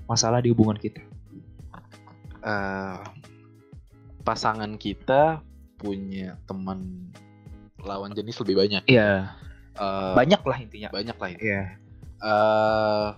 masalah 0.09 0.43
di 0.43 0.51
hubungan 0.51 0.75
kita. 0.75 0.99
Eh, 2.43 2.99
pasangan 4.27 4.75
kita 4.75 5.39
punya 5.79 6.35
teman 6.43 7.07
lawan 7.79 8.11
jenis 8.11 8.35
lebih 8.43 8.59
banyak. 8.59 8.83
Iya. 8.89 9.31
Eh, 9.77 10.13
Banyak 10.17 10.41
lah 10.41 10.57
intinya. 10.57 10.89
banyak 10.89 11.17
lah 11.17 11.29
ya. 11.33 11.39
Iya. 11.39 11.63
eh 12.17 13.09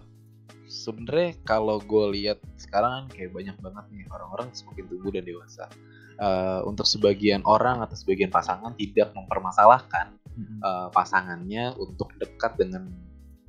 sebenarnya 0.69 1.39
kalau 1.47 1.79
gue 1.81 2.05
lihat 2.19 2.37
sekarang 2.59 2.91
kan 2.91 3.05
kayak 3.09 3.31
banyak 3.33 3.55
banget 3.57 3.85
nih 3.89 4.03
orang-orang 4.11 4.51
semakin 4.51 4.85
tumbuh 4.91 5.11
dan 5.15 5.23
dewasa. 5.23 5.65
Eh, 6.19 6.61
untuk 6.67 6.83
sebagian 6.83 7.41
orang 7.47 7.79
atau 7.79 7.95
sebagian 7.95 8.27
pasangan 8.27 8.75
tidak 8.75 9.15
mempermasalahkan 9.15 10.19
eh, 10.39 10.87
pasangannya 10.91 11.75
untuk 11.75 12.11
dekat 12.19 12.59
dengan 12.59 12.91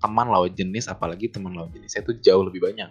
teman 0.00 0.32
lawan 0.32 0.48
jenis, 0.50 0.88
apalagi 0.88 1.28
teman 1.28 1.52
lawan 1.52 1.68
jenisnya 1.70 2.00
itu 2.00 2.16
jauh 2.24 2.40
lebih 2.40 2.62
banyak. 2.64 2.88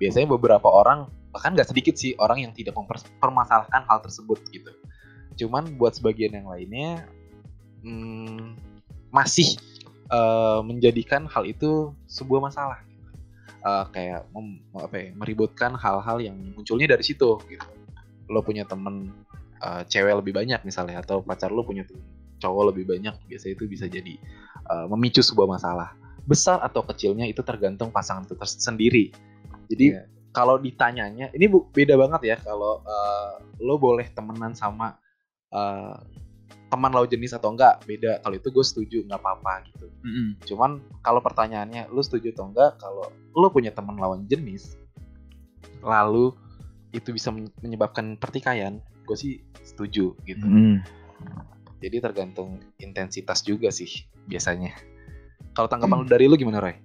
Biasanya 0.00 0.32
beberapa 0.32 0.64
orang 0.64 1.04
bahkan 1.28 1.52
nggak 1.52 1.68
sedikit 1.68 1.94
sih 1.94 2.16
orang 2.16 2.40
yang 2.40 2.52
tidak 2.56 2.72
mempermasalahkan 2.72 3.84
hal 3.84 3.98
tersebut 4.00 4.38
gitu. 4.48 4.70
Cuman 5.36 5.76
buat 5.76 5.92
sebagian 5.94 6.32
yang 6.34 6.48
lainnya 6.48 7.04
hmm, 7.84 8.56
masih 9.08 9.56
eh, 10.08 10.60
menjadikan 10.64 11.28
hal 11.28 11.44
itu 11.44 11.92
sebuah 12.06 12.40
masalah. 12.42 12.78
gitu. 12.88 13.10
Eh, 13.58 13.84
kayak 13.92 14.28
mem- 14.32 14.62
apa 14.72 14.96
ya, 14.96 15.08
meributkan 15.12 15.74
hal-hal 15.74 16.18
yang 16.22 16.36
munculnya 16.54 16.96
dari 16.96 17.04
situ 17.04 17.36
gitu. 17.44 17.66
Lo 18.28 18.40
punya 18.40 18.64
temen 18.64 19.12
eh, 19.58 19.82
cewek 19.84 20.22
lebih 20.22 20.32
banyak 20.36 20.60
misalnya 20.62 21.02
atau 21.02 21.20
pacar 21.20 21.50
lo 21.50 21.66
punya 21.66 21.82
temen 21.82 22.04
cowok 22.38 22.70
lebih 22.70 22.86
banyak 22.86 23.18
biasanya 23.26 23.58
itu 23.58 23.64
bisa 23.66 23.90
jadi 23.90 24.14
eh, 24.70 24.86
memicu 24.86 25.18
sebuah 25.18 25.58
masalah 25.58 25.90
besar 26.22 26.62
atau 26.62 26.86
kecilnya 26.86 27.26
itu 27.26 27.42
tergantung 27.42 27.90
pasangan 27.90 28.22
itu 28.22 28.38
tersendiri 28.38 29.10
jadi 29.66 29.86
Iya. 29.98 30.02
kalau 30.30 30.54
ditanyanya 30.54 31.34
ini 31.34 31.50
bu- 31.50 31.66
beda 31.74 31.98
banget 31.98 32.20
ya 32.30 32.36
kalau 32.38 32.78
eh, 32.86 33.34
lo 33.58 33.74
boleh 33.74 34.06
temenan 34.14 34.54
sama 34.54 34.94
eh, 35.50 35.96
teman 36.68 36.92
lawan 36.92 37.08
jenis 37.08 37.32
atau 37.32 37.52
enggak 37.52 37.80
beda. 37.88 38.20
Kalau 38.20 38.36
itu 38.36 38.48
gue 38.52 38.64
setuju 38.64 38.98
nggak 39.08 39.20
apa-apa 39.20 39.64
gitu. 39.72 39.86
Cuman 40.52 40.84
kalau 41.00 41.20
pertanyaannya 41.24 41.88
lo 41.88 42.04
setuju 42.04 42.36
atau 42.36 42.52
enggak 42.52 42.76
kalau 42.80 43.08
lo 43.36 43.48
punya 43.48 43.72
teman 43.72 43.96
lawan 43.96 44.28
jenis 44.28 44.76
lalu 45.82 46.34
itu 46.90 47.12
bisa 47.12 47.28
men- 47.28 47.52
menyebabkan 47.60 48.16
pertikaian 48.16 48.80
gue 49.04 49.16
sih 49.16 49.40
setuju 49.64 50.12
gitu. 50.28 50.46
Jadi 51.78 51.96
tergantung 52.02 52.58
intensitas 52.82 53.40
juga 53.46 53.70
sih 53.70 53.88
biasanya. 54.26 54.74
Kalau 55.54 55.66
tanggapan 55.70 56.04
lu 56.04 56.06
dari 56.06 56.24
lu 56.26 56.36
gimana 56.36 56.60
Roy? 56.60 56.76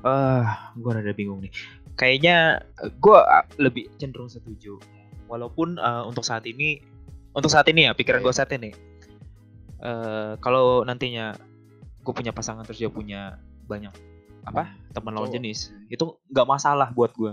Eh, 0.00 0.44
gue 0.80 0.90
rada 0.90 1.12
bingung 1.12 1.44
nih. 1.44 1.52
Kayaknya 1.94 2.64
gue 2.96 3.18
lebih 3.60 3.92
cenderung 4.00 4.32
setuju. 4.32 4.80
Walaupun 5.28 5.76
eh, 5.76 6.02
untuk 6.08 6.24
saat 6.24 6.48
ini, 6.48 6.80
untuk 7.32 7.50
saat 7.50 7.66
ini 7.70 7.86
ya 7.86 7.92
pikiran 7.94 8.20
gue 8.20 8.34
saat 8.34 8.50
ini. 8.52 8.70
eh 9.80 10.32
kalau 10.44 10.84
nantinya 10.84 11.32
gue 12.04 12.12
punya 12.12 12.36
pasangan 12.36 12.68
terus 12.68 12.80
dia 12.80 12.92
punya 12.92 13.40
banyak 13.64 13.92
apa 14.44 14.72
teman 14.92 15.12
lawan 15.16 15.32
jenis, 15.32 15.72
itu 15.88 16.04
nggak 16.28 16.48
masalah 16.48 16.88
buat 16.92 17.12
gue 17.14 17.32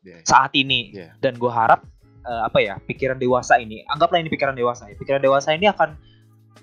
Ya, 0.00 0.16
saat 0.24 0.56
ini. 0.56 0.96
Iya. 0.96 1.12
Dan 1.20 1.36
gue 1.36 1.52
harap 1.52 1.84
eh, 2.24 2.42
apa 2.44 2.56
ya 2.64 2.80
pikiran 2.80 3.20
dewasa 3.20 3.60
ini, 3.60 3.84
anggaplah 3.84 4.16
ini 4.16 4.32
pikiran 4.32 4.56
dewasa. 4.56 4.88
ya. 4.88 4.96
Pikiran 4.96 5.20
dewasa 5.20 5.52
ini 5.52 5.68
akan 5.68 5.92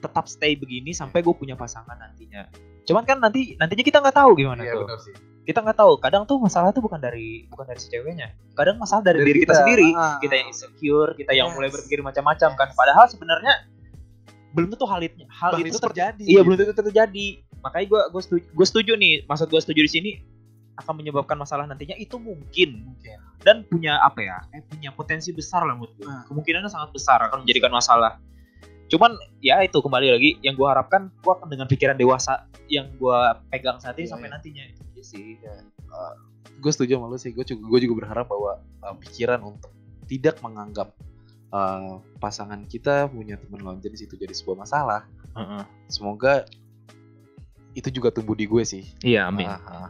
tetap 0.02 0.26
stay 0.26 0.58
begini 0.58 0.90
sampai 0.90 1.22
gue 1.22 1.34
punya 1.38 1.54
pasangan 1.54 1.94
nantinya. 1.98 2.50
Cuman 2.90 3.06
kan 3.06 3.22
nanti 3.22 3.54
nantinya 3.62 3.86
kita 3.86 4.02
nggak 4.02 4.18
tahu 4.18 4.34
gimana 4.34 4.66
Iya, 4.66 4.74
tuh 4.74 4.90
benar 4.90 5.00
sih. 5.06 5.14
Kita 5.48 5.64
nggak 5.64 5.80
tahu. 5.80 5.96
Kadang 5.98 6.28
tuh 6.28 6.36
masalah 6.38 6.70
tuh 6.70 6.84
bukan 6.84 7.00
dari 7.00 7.48
bukan 7.48 7.64
dari 7.64 7.80
si 7.80 7.88
ceweknya. 7.88 8.36
Kadang 8.52 8.76
masalah 8.76 9.00
dari, 9.02 9.24
diri 9.24 9.42
kita, 9.42 9.56
sendiri. 9.56 9.96
Ah. 9.96 10.20
kita 10.20 10.36
yang 10.36 10.48
insecure 10.48 11.16
kita 11.16 11.32
yang 11.32 11.48
Yes. 11.48 11.56
mulai 11.56 11.70
berpikir 11.72 12.00
macam-macam 12.02 12.50
kan. 12.54 12.68
Padahal 12.76 13.08
sebenarnya 13.08 13.54
belum 14.52 14.68
tentu 14.70 14.84
hal 14.84 15.00
itu 15.00 15.24
hal 15.26 15.52
Bahkan 15.56 15.64
itu 15.64 15.70
itu 15.70 15.80
ter- 15.80 15.88
terjadi. 15.90 16.24
iya 16.28 16.42
belum 16.44 16.58
tentu 16.60 16.84
terjadi. 16.84 17.28
Makanya 17.58 17.86
gue 17.88 18.02
gue 18.12 18.22
setuju 18.22 18.46
gue 18.52 18.66
setuju 18.68 18.92
nih. 18.94 19.14
Maksud 19.24 19.48
gue 19.48 19.62
setuju 19.62 19.82
di 19.82 19.92
sini 19.92 20.12
akan 20.76 20.94
menyebabkan 20.94 21.36
masalah 21.36 21.64
nantinya. 21.64 21.96
Itu 21.96 22.20
mungkin. 22.20 22.84
Mungkin. 22.86 23.18
dan 23.38 23.64
punya 23.64 23.96
apa 24.02 24.20
ya 24.20 24.44
eh, 24.52 24.60
punya 24.60 24.92
potensi 24.92 25.32
besar 25.32 25.64
lah 25.64 25.72
menurut 25.72 25.94
gue 25.96 26.04
Ah. 26.04 26.26
kemungkinannya 26.28 26.68
sangat 26.68 26.92
besar 26.92 27.22
akan 27.24 27.46
menjadikan 27.46 27.72
masalah 27.72 28.20
cuman 28.88 29.12
ya 29.44 29.60
itu 29.64 29.78
kembali 29.80 30.08
lagi 30.16 30.32
yang 30.44 30.56
gue 30.56 30.68
harapkan 30.68 31.12
gue 31.12 31.32
akan 31.32 31.48
dengan 31.52 31.68
pikiran 31.68 31.96
dewasa 32.00 32.48
yang 32.72 32.88
gue 32.96 33.20
pegang 33.52 33.80
saat 33.84 34.00
ini 34.00 34.08
Iya, 34.08 34.12
sampai 34.16 34.28
iya. 34.28 34.34
nantinya 34.36 34.64
itu 34.64 34.82
aja 34.84 35.04
sih 35.04 35.26
gue 36.58 36.72
setuju 36.74 36.98
sama 36.98 37.08
lu 37.10 37.18
sih. 37.22 37.32
Gue 37.34 37.46
juga, 37.46 37.64
gue 37.70 37.80
juga 37.88 37.94
berharap 38.06 38.26
bahwa 38.28 38.52
uh, 38.84 38.96
pikiran 38.98 39.40
untuk 39.46 39.72
tidak 40.10 40.40
menganggap 40.42 40.92
uh, 41.54 42.02
pasangan 42.18 42.66
kita 42.66 43.08
punya 43.12 43.38
teman 43.38 43.62
lawan 43.62 43.80
jenis 43.80 44.10
itu 44.10 44.18
jadi 44.18 44.34
sebuah 44.34 44.66
masalah. 44.66 45.02
Heeh. 45.38 45.64
Semoga 45.88 46.48
itu 47.78 47.94
juga 47.94 48.10
tumbuh 48.10 48.34
di 48.34 48.50
gue 48.50 48.64
sih. 48.66 48.84
Iya, 49.06 49.30
amin. 49.30 49.46
Ah, 49.46 49.62
ah. 49.86 49.90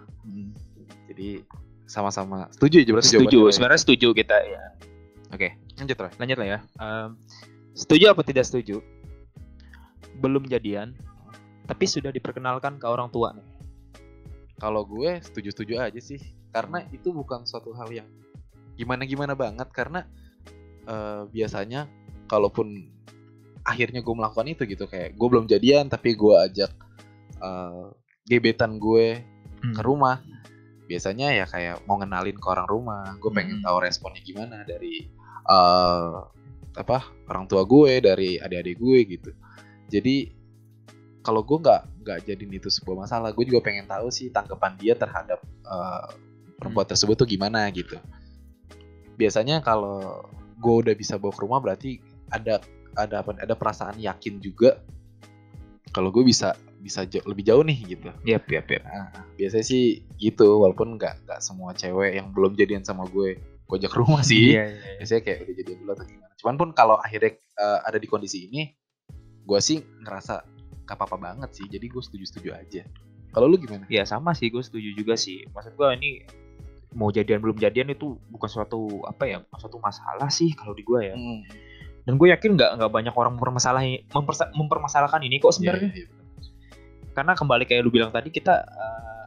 Jadi 1.07 1.47
sama-sama 1.87 2.51
setuju 2.51 2.83
ya 2.83 2.99
setuju, 2.99 3.47
Roy? 3.47 3.53
sebenarnya 3.55 3.79
setuju 3.79 4.11
kita 4.11 4.35
ya. 4.43 4.63
Oke, 5.31 5.55
Lanjut 5.79 5.95
Roy. 5.95 6.11
lanjut 6.19 6.37
lah 6.39 6.47
ya. 6.47 6.59
Em, 6.83 7.09
setuju 7.77 8.09
apa 8.11 8.25
tidak 8.25 8.49
setuju? 8.49 8.81
Belum 10.17 10.41
jadian, 10.49 10.97
tapi 11.69 11.85
sudah 11.85 12.09
diperkenalkan 12.09 12.81
ke 12.81 12.85
orang 12.89 13.13
tua 13.13 13.37
nih. 13.37 13.45
Kalau 14.57 14.81
gue 14.81 15.21
setuju-setuju 15.21 15.77
aja 15.77 16.01
sih, 16.01 16.17
karena 16.49 16.81
itu 16.89 17.13
bukan 17.13 17.45
suatu 17.45 17.77
hal 17.77 17.93
yang 17.93 18.09
gimana-gimana 18.73 19.37
banget 19.37 19.69
karena 19.69 20.09
eh, 20.85 21.21
biasanya 21.29 21.85
kalaupun 22.25 22.89
akhirnya 23.61 24.01
gue 24.01 24.15
melakukan 24.15 24.47
itu 24.49 24.63
gitu 24.65 24.85
kayak 24.85 25.13
gue 25.13 25.27
belum 25.27 25.45
jadian 25.45 25.89
tapi 25.89 26.13
gue 26.13 26.33
ajak 26.33 26.71
eh, 27.41 27.85
gebetan 28.25 28.77
gue 28.77 29.21
ke 29.57 29.81
rumah 29.81 30.21
biasanya 30.85 31.33
ya 31.33 31.45
kayak 31.49 31.83
mau 31.89 31.97
ngenalin 31.99 32.37
ke 32.37 32.47
orang 32.47 32.69
rumah 32.69 33.17
gue 33.17 33.31
pengen 33.33 33.59
Hmm. 33.59 33.65
tahu 33.65 33.77
responnya 33.81 34.21
gimana 34.21 34.61
dari 34.63 35.09
eh, 35.49 36.15
apa 36.77 36.97
orang 37.25 37.49
tua 37.49 37.65
gue 37.65 37.99
dari 37.99 38.37
adik-adik 38.37 38.75
gue 38.77 38.99
gitu 39.17 39.31
jadi 39.89 40.15
kalau 41.19 41.41
gue 41.43 41.57
nggak 41.59 41.81
nggak 42.05 42.19
jadiin 42.23 42.53
itu 42.55 42.69
sebuah 42.69 43.03
masalah 43.03 43.33
gue 43.33 43.43
juga 43.43 43.59
pengen 43.59 43.83
tahu 43.83 44.07
sih 44.07 44.29
tanggapan 44.29 44.77
dia 44.77 44.93
terhadap 44.93 45.41
eh, 45.43 46.07
perempuan 46.55 46.87
tersebut 46.87 47.17
tuh 47.17 47.27
gimana 47.27 47.65
gitu 47.73 47.97
biasanya 49.17 49.59
kalau 49.59 50.23
gue 50.57 50.75
udah 50.85 50.93
bisa 50.93 51.17
bawa 51.17 51.33
ke 51.33 51.41
rumah 51.41 51.59
berarti 51.59 51.91
ada 52.29 52.61
ada 52.93 53.21
apa 53.21 53.33
ada 53.37 53.53
perasaan 53.53 53.97
yakin 53.97 54.37
juga 54.37 54.81
kalau 55.89 56.13
gue 56.13 56.21
bisa 56.21 56.53
bisa 56.77 57.03
jauh- 57.03 57.25
lebih 57.25 57.41
jauh 57.43 57.65
nih 57.65 57.97
gitu 57.97 58.09
Yap, 58.21 58.45
yap, 58.47 58.69
yap. 58.69 58.83
Nah, 58.85 59.09
biasanya 59.33 59.65
sih 59.65 59.83
gitu, 60.15 60.61
walaupun 60.61 60.93
nggak 60.93 61.25
nggak 61.25 61.39
semua 61.41 61.73
cewek 61.73 62.21
yang 62.21 62.29
belum 62.29 62.53
jadian 62.53 62.85
sama 62.85 63.09
gue, 63.09 63.41
gue 63.41 63.75
ajak 63.81 63.97
rumah 63.97 64.21
sih. 64.21 64.53
Iya, 64.53 64.63
iya, 64.69 64.77
iya. 64.77 64.97
Biasanya 65.01 65.21
kayak 65.25 65.37
udah 65.41 65.53
jadian 65.57 65.77
dulu 65.81 65.91
atau 65.97 66.05
gimana. 66.05 66.26
Cuman 66.37 66.55
pun 66.55 66.69
kalau 66.71 66.95
akhirnya 66.95 67.33
eh, 67.35 67.79
ada 67.83 67.97
di 67.97 68.05
kondisi 68.05 68.45
ini, 68.45 68.69
gue 69.43 69.59
sih 69.59 69.77
ngerasa 70.01 70.35
gak 70.83 70.95
apa-apa 70.95 71.17
banget 71.17 71.49
sih. 71.51 71.65
Jadi 71.65 71.85
gue 71.85 71.99
setuju-setuju 71.99 72.49
aja. 72.53 72.83
Kalau 73.29 73.45
lu 73.45 73.57
gimana? 73.57 73.83
Iya 73.85 74.03
sama 74.03 74.31
sih, 74.31 74.47
gue 74.47 74.61
setuju 74.61 74.93
juga 74.93 75.13
sih. 75.13 75.43
Maksud 75.51 75.73
gue 75.73 75.87
ini 75.97 76.11
mau 76.95 77.11
jadian 77.11 77.43
belum 77.43 77.57
jadian 77.57 77.91
itu 77.91 78.15
bukan 78.31 78.47
suatu 78.47 79.03
apa 79.03 79.27
ya, 79.27 79.37
suatu 79.53 79.77
masalah 79.77 80.31
sih 80.31 80.53
kalau 80.53 80.71
di 80.71 80.81
gue 80.81 81.01
ya. 81.03 81.13
Hmm. 81.13 81.43
Dan 82.07 82.15
gue 82.15 82.31
yakin 82.31 82.55
nggak 82.55 82.71
nggak 82.79 82.91
banyak 82.91 83.11
orang 83.11 83.35
mempermasalahi 83.35 84.07
mempersa- 84.09 84.49
mempermasalahkan 84.55 85.19
ini 85.21 85.37
kok 85.37 85.51
sebenarnya. 85.51 85.91
Iya, 85.91 85.97
iya, 85.97 86.07
benar. 86.07 86.25
karena 87.11 87.33
kembali 87.33 87.63
kayak 87.65 87.81
lu 87.81 87.89
bilang 87.89 88.13
tadi 88.13 88.29
kita 88.29 88.63
eh, 88.63 89.25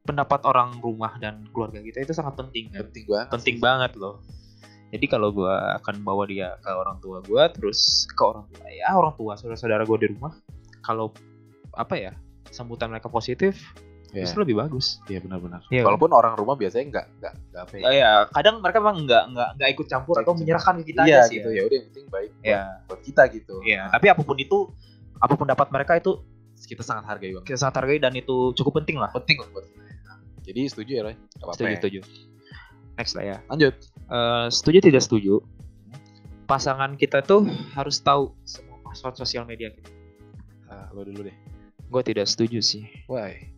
pendapat 0.00 0.46
orang 0.46 0.78
rumah 0.78 1.18
dan 1.18 1.42
keluarga 1.50 1.82
kita 1.82 1.98
itu 2.00 2.14
sangat 2.14 2.38
penting 2.38 2.70
kan 2.70 2.86
Penting 2.86 3.04
banget. 3.04 3.28
penting 3.34 3.56
sih. 3.58 3.62
banget 3.62 3.92
loh 3.98 4.22
jadi 4.94 5.06
kalau 5.10 5.34
gua 5.34 5.78
akan 5.82 6.02
bawa 6.06 6.24
dia 6.30 6.54
ke 6.62 6.70
orang 6.70 6.98
tua 7.02 7.18
gua 7.26 7.50
terus 7.50 8.06
ke 8.10 8.22
orang 8.22 8.46
tua 8.50 8.66
ya 8.70 8.94
orang 8.94 9.14
tua 9.18 9.32
saudara-saudara 9.34 9.82
gua 9.86 9.98
di 9.98 10.08
rumah 10.14 10.32
kalau 10.82 11.10
apa 11.74 11.94
ya 11.98 12.12
sambutan 12.50 12.88
mereka 12.90 13.10
positif 13.10 13.58
Iya, 14.14 14.22
justru 14.22 14.46
lebih 14.46 14.56
bagus 14.62 15.02
iya 15.10 15.18
benar-benar. 15.18 15.60
Iya, 15.68 15.82
Walaupun 15.82 16.14
orang 16.14 16.38
rumah 16.38 16.54
biasanya 16.54 16.88
nggak 16.88 17.06
nggak 17.20 17.34
nggak 17.52 17.62
apa 17.66 17.74
ya? 17.74 17.82
ya, 17.82 17.90
ya 17.90 18.10
kadang 18.32 18.62
mereka 18.64 18.78
memang 18.80 18.96
nggak 19.04 19.24
nggak 19.34 19.48
nggak 19.60 19.68
ikut 19.76 19.86
campur 19.92 20.14
atau 20.22 20.32
menyerahkan 20.32 20.74
ke 20.80 20.84
kita 20.94 21.00
iya 21.04 21.20
aja 21.20 21.28
sih 21.28 21.36
gitu 21.42 21.48
ya. 21.52 21.58
ya. 21.58 21.62
Udah 21.66 21.76
yang 21.76 21.86
penting 21.90 22.06
baik 22.08 22.30
buat, 22.32 22.46
ya 22.48 22.60
buat 22.86 23.00
kita 23.02 23.22
gitu. 23.34 23.54
ya 23.66 23.82
Nah, 23.90 23.92
tapi 23.98 24.06
apa 24.08 24.22
pun 24.22 24.36
itu 24.38 24.58
apa 25.20 25.32
pun 25.36 25.44
pendapat 25.44 25.68
mereka 25.74 25.92
itu 26.00 26.12
kita 26.64 26.80
sangat 26.86 27.04
hargai 27.12 27.34
banget. 27.36 27.44
kita 27.50 27.58
sangat 27.60 27.74
hargai 27.82 27.98
dan 28.00 28.12
itu 28.16 28.56
cukup 28.56 28.80
penting 28.80 28.96
lah 28.96 29.10
Penting 29.12 29.36
lah 29.42 29.48
buat 29.52 29.64
kita. 29.68 29.82
Nah, 29.84 30.16
Jadi 30.46 30.60
setuju 30.70 30.90
ya 30.96 31.02
Roy? 31.02 31.14
Apa-apa 31.42 31.52
setuju 31.52 31.68
ya. 31.68 31.76
setuju 31.76 31.98
next 32.96 33.14
lah 33.14 33.24
ya. 33.24 33.38
Lanjut. 33.48 33.74
Eh, 34.08 34.46
setuju 34.50 34.78
tidak 34.82 35.02
setuju? 35.04 35.44
Pasangan 36.48 36.94
kita 36.96 37.22
tuh 37.22 37.46
harus 37.74 38.00
tahu 38.00 38.32
semua 38.46 38.78
password 38.82 39.16
sosial 39.18 39.44
media 39.44 39.70
kita. 39.70 39.90
Ah, 40.66 40.90
lo 40.90 41.06
dulu 41.06 41.26
deh. 41.26 41.36
gue 41.86 42.02
tidak 42.02 42.26
setuju 42.26 42.58
sih. 42.58 42.82
Why? 43.06 43.54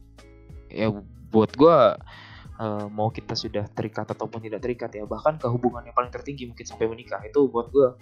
ya 0.68 0.92
buat 1.33 1.57
gue 1.57 1.77
eh, 2.61 2.87
mau 2.92 3.09
kita 3.09 3.33
sudah 3.33 3.64
terikat 3.72 4.05
ataupun 4.05 4.44
tidak 4.44 4.61
terikat 4.61 4.92
ya 4.92 5.09
bahkan 5.09 5.40
ke 5.40 5.48
hubungan 5.48 5.81
yang 5.85 5.96
paling 5.96 6.12
tertinggi 6.12 6.44
mungkin 6.44 6.64
sampai 6.68 6.92
menikah 6.92 7.20
itu 7.24 7.48
buat 7.48 7.72
gue 7.72 7.96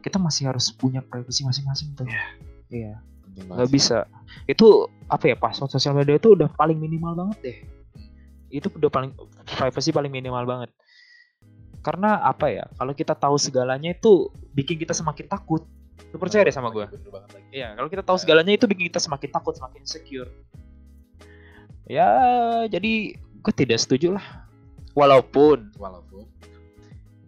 kita 0.00 0.16
masih 0.16 0.48
harus 0.48 0.72
punya 0.72 1.04
privasi 1.04 1.44
masing-masing 1.44 1.92
tuh. 1.92 2.08
Iya. 2.72 3.04
Penting 3.26 3.52
nggak 3.52 3.58
banget 3.62 3.68
sih. 3.68 3.74
bisa. 3.76 3.98
Itu 4.48 4.88
apa 5.12 5.24
ya 5.28 5.36
password 5.36 5.76
sosial 5.76 5.92
media 5.92 6.16
itu 6.16 6.32
udah 6.32 6.48
paling 6.56 6.80
minimal 6.80 7.12
banget 7.12 7.38
deh 7.44 7.58
itu 8.50 8.70
udah 8.72 8.90
paling 8.90 9.12
privacy 9.58 9.90
paling 9.90 10.10
minimal 10.10 10.44
banget 10.46 10.70
karena 11.82 12.18
apa 12.22 12.50
ya 12.50 12.64
kalau 12.74 12.92
kita 12.94 13.14
tahu 13.14 13.38
segalanya 13.38 13.94
itu 13.94 14.30
bikin 14.54 14.78
kita 14.78 14.94
semakin 14.94 15.30
takut 15.30 15.62
lu 16.12 16.20
percaya 16.22 16.46
deh 16.46 16.54
sama 16.54 16.70
gue. 16.70 16.86
Iya, 17.50 17.74
kalau 17.74 17.88
kita 17.88 18.04
tahu 18.04 18.16
segalanya 18.20 18.52
itu 18.54 18.68
bikin 18.68 18.88
kita 18.92 19.00
semakin 19.00 19.28
takut, 19.32 19.56
semakin 19.56 19.80
insecure. 19.82 20.30
Ya, 21.86 22.08
jadi 22.68 23.16
gue 23.16 23.52
tidak 23.54 23.78
setuju 23.80 24.16
lah. 24.16 24.24
Walaupun 24.96 25.76
Walaupun 25.76 26.24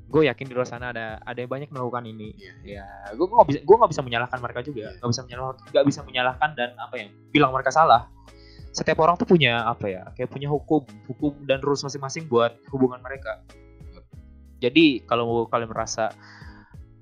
gue 0.08 0.22
yakin 0.24 0.48
di 0.48 0.54
luar 0.56 0.64
sana 0.64 0.88
ada 0.88 1.20
ada 1.20 1.36
yang 1.36 1.52
banyak 1.52 1.68
melakukan 1.68 2.08
ini. 2.08 2.32
Iya. 2.64 2.80
Ya, 2.80 2.86
gue 3.12 3.26
nggak 3.28 3.48
bisa 3.52 3.60
gue 3.60 3.76
nggak 3.76 3.90
bisa 3.92 4.02
menyalahkan 4.04 4.38
mereka 4.40 4.60
juga, 4.64 4.88
Iya. 4.88 4.96
nggak 5.04 5.10
bisa 5.12 5.22
menyalahkan, 5.28 5.64
nggak 5.68 5.84
bisa 5.84 6.00
menyalahkan 6.08 6.50
dan 6.56 6.70
apa 6.80 6.94
ya, 6.96 7.06
bilang 7.28 7.52
mereka 7.52 7.68
salah. 7.68 8.08
Setiap 8.78 9.02
orang 9.02 9.18
tuh 9.18 9.26
punya 9.26 9.66
apa 9.66 9.90
ya, 9.90 10.06
kayak 10.14 10.30
punya 10.30 10.46
hukum, 10.46 10.86
hukum 11.10 11.34
dan 11.50 11.58
rules 11.66 11.82
masing-masing 11.82 12.30
buat 12.30 12.54
hubungan 12.70 13.02
mereka. 13.02 13.42
Jadi 14.62 15.02
kalau 15.02 15.50
kalian 15.50 15.70
merasa 15.74 16.14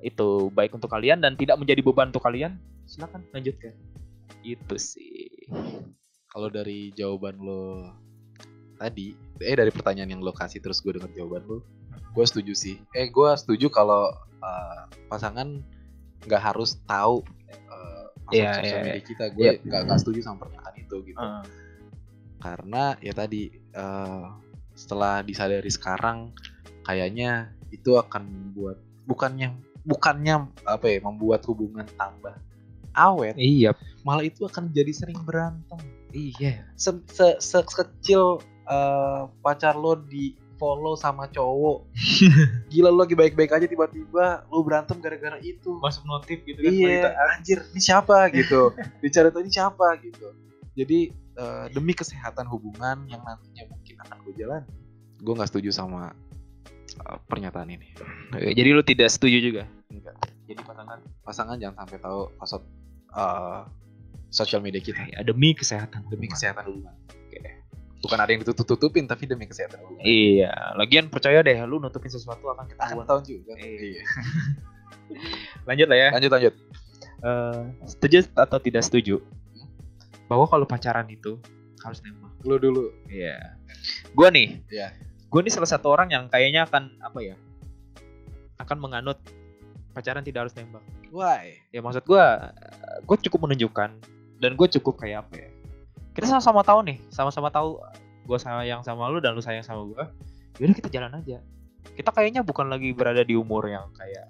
itu 0.01 0.49
baik 0.57 0.73
untuk 0.73 0.89
kalian 0.89 1.21
dan 1.21 1.37
tidak 1.37 1.61
menjadi 1.61 1.85
beban 1.85 2.09
untuk 2.09 2.25
kalian, 2.25 2.57
silakan 2.89 3.25
lanjutkan. 3.37 3.77
Itu 4.41 4.81
sih. 4.81 5.29
kalau 6.33 6.53
dari 6.53 6.93
jawaban 6.93 7.41
lo 7.41 7.97
tadi, 8.77 9.17
eh 9.41 9.57
dari 9.57 9.73
pertanyaan 9.73 10.12
yang 10.12 10.21
lo 10.21 10.37
kasih 10.37 10.61
terus 10.61 10.85
gue 10.85 10.93
denger 10.93 11.09
jawaban 11.17 11.49
lo, 11.49 11.65
gue 12.12 12.25
setuju 12.29 12.53
sih. 12.53 12.77
Eh 12.93 13.09
gue 13.09 13.31
setuju 13.41 13.73
kalau 13.73 14.12
uh, 14.45 14.81
pasangan 15.09 15.65
nggak 16.29 16.43
harus 16.53 16.77
tahu 16.85 17.25
uh, 17.73 18.07
password 18.29 18.37
Iya, 18.37 18.53
sosial 18.61 18.77
iya, 18.77 18.85
media 18.85 19.01
iya. 19.01 19.05
kita. 19.09 19.25
Gue 19.33 19.45
Iya. 19.49 19.53
nggak 19.65 19.81
nggak 19.89 19.99
setuju 20.05 20.21
sama 20.29 20.37
pernyataan 20.45 20.77
itu 20.77 20.97
gitu. 21.09 21.17
Heeh. 21.17 21.45
Karena 22.46 22.94
ya 23.02 23.11
tadi 23.11 23.50
uh, 23.74 24.30
setelah 24.78 25.26
disadari 25.26 25.66
sekarang, 25.66 26.30
kayaknya 26.87 27.50
itu 27.74 27.98
akan 27.98 28.22
membuat 28.30 28.78
bukannya 29.11 29.59
bukannya 29.87 30.50
apa 30.66 30.87
ya 30.87 30.98
membuat 31.02 31.42
hubungan 31.46 31.87
tambah 31.98 32.35
awet, 32.96 33.37
iya, 33.37 33.76
malah 34.02 34.24
itu 34.24 34.48
akan 34.48 34.72
jadi 34.72 34.90
sering 34.90 35.20
berantem. 35.22 35.78
Iya. 36.16 36.64
se, 36.80 36.96
se, 37.12 37.37
sekecil 37.37 38.40
eh, 38.64 39.22
pacar 39.44 39.76
lo 39.76 40.00
di 40.00 40.32
follow 40.56 40.96
sama 40.96 41.28
cowok. 41.28 41.85
Gila 42.72 42.88
lo 42.88 43.04
lagi 43.04 43.12
baik-baik 43.12 43.52
aja 43.52 43.68
tiba-tiba 43.68 44.48
lo 44.48 44.64
berantem 44.64 44.96
gara-gara 45.04 45.37
itu. 45.44 45.76
Masuk 45.76 46.09
notif 46.09 46.40
gitu 46.48 46.64
iya 46.64 47.12
anjir 47.37 47.61
ini 47.76 47.80
siapa 47.85 48.32
gitu. 48.32 48.72
Bicara 49.04 49.28
tuh 49.28 49.44
ini 49.44 49.52
siapa 49.52 50.00
gitu. 50.00 50.32
Jadi 50.72 51.12
eh, 51.37 51.66
demi 51.70 51.92
kesehatan 51.92 52.46
hubungan 52.46 53.05
yang 53.07 53.20
nantinya 53.20 53.64
mungkin 53.68 53.94
akan 53.99 54.16
gue 54.22 54.35
jalan 54.37 54.62
gue 55.16 55.33
nggak 55.33 55.49
setuju 55.49 55.70
sama 55.70 56.12
eh, 56.99 57.18
pernyataan 57.27 57.68
ini 57.68 57.88
Oke, 58.29 58.53
jadi 58.53 58.68
lu 58.70 58.83
tidak 58.83 59.09
setuju 59.09 59.38
juga? 59.40 59.62
enggak 59.88 60.16
Jadi 60.46 60.62
pasangan 60.62 60.99
pasangan 61.22 61.57
jangan 61.57 61.77
sampai 61.83 61.99
tahu 61.99 62.20
password 62.37 62.64
eh, 63.12 63.61
sosial 64.29 64.61
media 64.61 64.79
kita 64.79 65.01
ya, 65.07 65.22
demi 65.22 65.53
kesehatan 65.53 66.05
demi 66.05 66.25
hubungan. 66.25 66.33
kesehatan 66.33 66.64
hubungan 66.66 66.94
bukan 67.96 68.18
ada 68.18 68.29
yang 68.29 68.40
ditutup-tutupin 68.40 69.05
tapi 69.05 69.25
demi 69.25 69.44
kesehatan 69.44 69.83
hubungan 69.83 70.05
Iya, 70.05 70.53
lagian 70.75 71.09
percaya 71.09 71.40
deh 71.40 71.57
lu 71.64 71.79
nutupin 71.79 72.07
sesuatu 72.07 72.44
akan 72.44 72.62
akan 72.62 72.68
ketahuan. 72.70 73.05
tahu 73.05 73.20
juga 73.25 73.53
Iya. 73.57 73.99
iya. 73.99 74.03
Lanjut 75.68 75.87
lah 75.87 75.99
ya. 75.99 76.09
lanjut 76.12 76.31
lanjut 76.31 76.55
Eh, 77.16 77.61
setuju 77.88 78.29
atau 78.37 78.61
tidak 78.61 78.85
setuju? 78.85 79.25
Bahwa 80.27 80.47
kalau 80.51 80.67
pacaran 80.67 81.07
itu 81.11 81.39
harus 81.83 82.03
nembak. 82.03 82.33
lu 82.47 82.57
dulu 82.62 82.85
Iya. 83.11 83.59
Gua 84.15 84.31
nih. 84.31 84.62
Iya. 84.71 84.95
Gua 85.31 85.43
nih 85.43 85.53
salah 85.55 85.71
satu 85.71 85.91
orang 85.91 86.11
yang 86.11 86.31
kayaknya 86.31 86.67
akan 86.67 86.99
apa 87.03 87.19
ya? 87.23 87.37
Akan 88.59 88.79
menganut 88.79 89.19
pacaran 89.97 90.23
tidak 90.23 90.47
harus 90.47 90.55
nembak. 90.55 90.85
why 91.09 91.57
Ya 91.73 91.81
maksud 91.81 92.05
gua 92.05 92.53
gue 93.09 93.17
cukup 93.31 93.49
menunjukkan 93.49 93.91
dan 94.43 94.51
gue 94.53 94.69
cukup 94.77 95.01
kayak 95.01 95.25
apa 95.25 95.49
ya? 95.49 95.51
Kita 96.12 96.29
sama-sama 96.29 96.61
tahu 96.61 96.85
nih, 96.85 96.99
sama-sama 97.09 97.49
tahu 97.49 97.81
gue 98.27 98.39
sayang 98.41 98.85
sama 98.85 99.09
lu 99.09 99.23
dan 99.25 99.33
lu 99.33 99.41
sayang 99.41 99.65
sama 99.65 99.87
gua. 99.89 100.12
Yaudah 100.61 100.77
kita 100.77 100.89
jalan 100.93 101.12
aja. 101.17 101.41
Kita 101.97 102.12
kayaknya 102.12 102.45
bukan 102.45 102.69
lagi 102.69 102.93
berada 102.93 103.25
di 103.25 103.39
umur 103.39 103.65
yang 103.71 103.89
kayak 103.97 104.29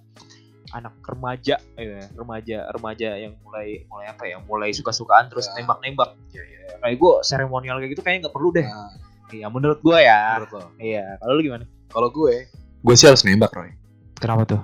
anak 0.68 0.98
remaja, 1.00 1.56
ya, 1.74 2.00
remaja, 2.12 2.58
remaja 2.70 3.08
yang 3.16 3.38
mulai 3.40 3.84
mulai 3.86 4.06
apa 4.08 4.22
ya, 4.24 4.36
mulai 4.40 4.70
suka-sukaan 4.70 5.26
terus 5.26 5.46
Ya. 5.46 5.58
nembak-nembak. 5.58 6.18
Iya, 6.28 6.42
iya. 6.42 6.58
Kayak 6.78 6.96
gue 6.96 7.12
seremonial 7.22 7.76
kayak 7.76 7.90
gitu 7.92 8.02
kayaknya 8.02 8.20
nggak 8.24 8.34
perlu 8.34 8.50
deh. 8.50 8.64
Nah, 8.64 8.90
Iya 9.26 9.46
menurut 9.46 9.78
gua 9.80 9.98
ya. 9.98 10.38
menurut 10.38 10.52
lo 10.52 10.62
Iya, 10.76 11.04
kalau 11.16 11.32
lu 11.32 11.42
gimana? 11.42 11.64
kalau 11.86 12.08
gue 12.08 12.34
gue 12.80 12.94
sih 12.94 13.06
harus 13.06 13.22
nembak 13.22 13.50
Roy 13.50 13.74
Kenapa 14.14 14.42
tuh? 14.44 14.62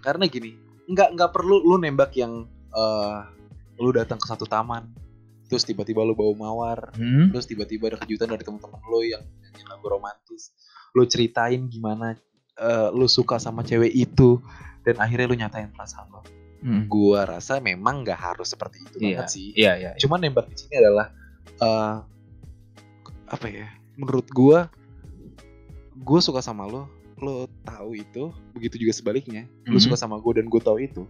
karena 0.00 0.24
gini 0.24 0.54
nggak 0.86 1.08
nggak 1.12 1.30
perlu 1.30 1.58
lu 1.60 1.76
nembak 1.76 2.14
yang 2.14 2.46
eh 2.68 3.18
lu 3.76 3.90
datang 3.90 4.16
ke 4.16 4.24
satu 4.24 4.42
taman 4.44 4.90
terus 5.44 5.62
tiba-tiba 5.62 6.00
lu 6.00 6.12
bawa 6.12 6.34
mawar 6.34 6.78
Hmm? 6.92 7.30
terus 7.30 7.44
tiba-tiba 7.44 7.86
ada 7.88 7.98
kejutan 7.98 8.26
dari 8.26 8.40
teman-teman 8.40 8.78
lu 8.84 9.02
yang 9.02 9.22
nyanyi 9.36 9.62
lagu 9.64 9.86
romantis 9.88 10.50
lu 10.90 11.02
ceritain 11.04 11.66
gimana 11.66 12.14
eh, 12.56 12.88
lu 12.90 13.06
suka 13.06 13.36
sama 13.36 13.62
cewek 13.62 13.90
itu 13.90 14.42
dan 14.86 14.96
akhirnya 14.96 15.26
lu 15.26 15.36
nyatain 15.36 15.68
perasaan 15.68 16.06
lo 16.08 16.22
gua 16.86 17.26
rasa 17.28 17.58
memang 17.58 18.02
nggak 18.02 18.16
harus 18.16 18.48
seperti 18.48 18.82
itu 18.82 18.96
Iya. 18.96 19.06
banget 19.18 19.26
sih 19.28 19.46
Iya, 19.52 19.72
iya. 19.76 19.90
cuman 19.98 20.18
nembak 20.18 20.46
di 20.46 20.56
sini 20.56 20.74
adalah 20.78 21.10
eh 21.56 21.94
apa 23.26 23.46
ya 23.46 23.66
menurut 23.94 24.26
gua 24.30 24.70
gue 25.96 26.20
suka 26.20 26.38
sama 26.38 26.64
lo 26.64 26.86
lo 27.16 27.48
tahu 27.62 27.96
itu 27.96 28.28
begitu 28.52 28.76
juga 28.78 28.92
sebaliknya 28.92 29.48
lo 29.66 29.76
Mhm. 29.76 29.82
suka 29.82 29.96
sama 29.96 30.16
gue 30.16 30.32
dan 30.36 30.46
gue 30.46 30.60
tahu 30.60 30.78
itu 30.78 31.02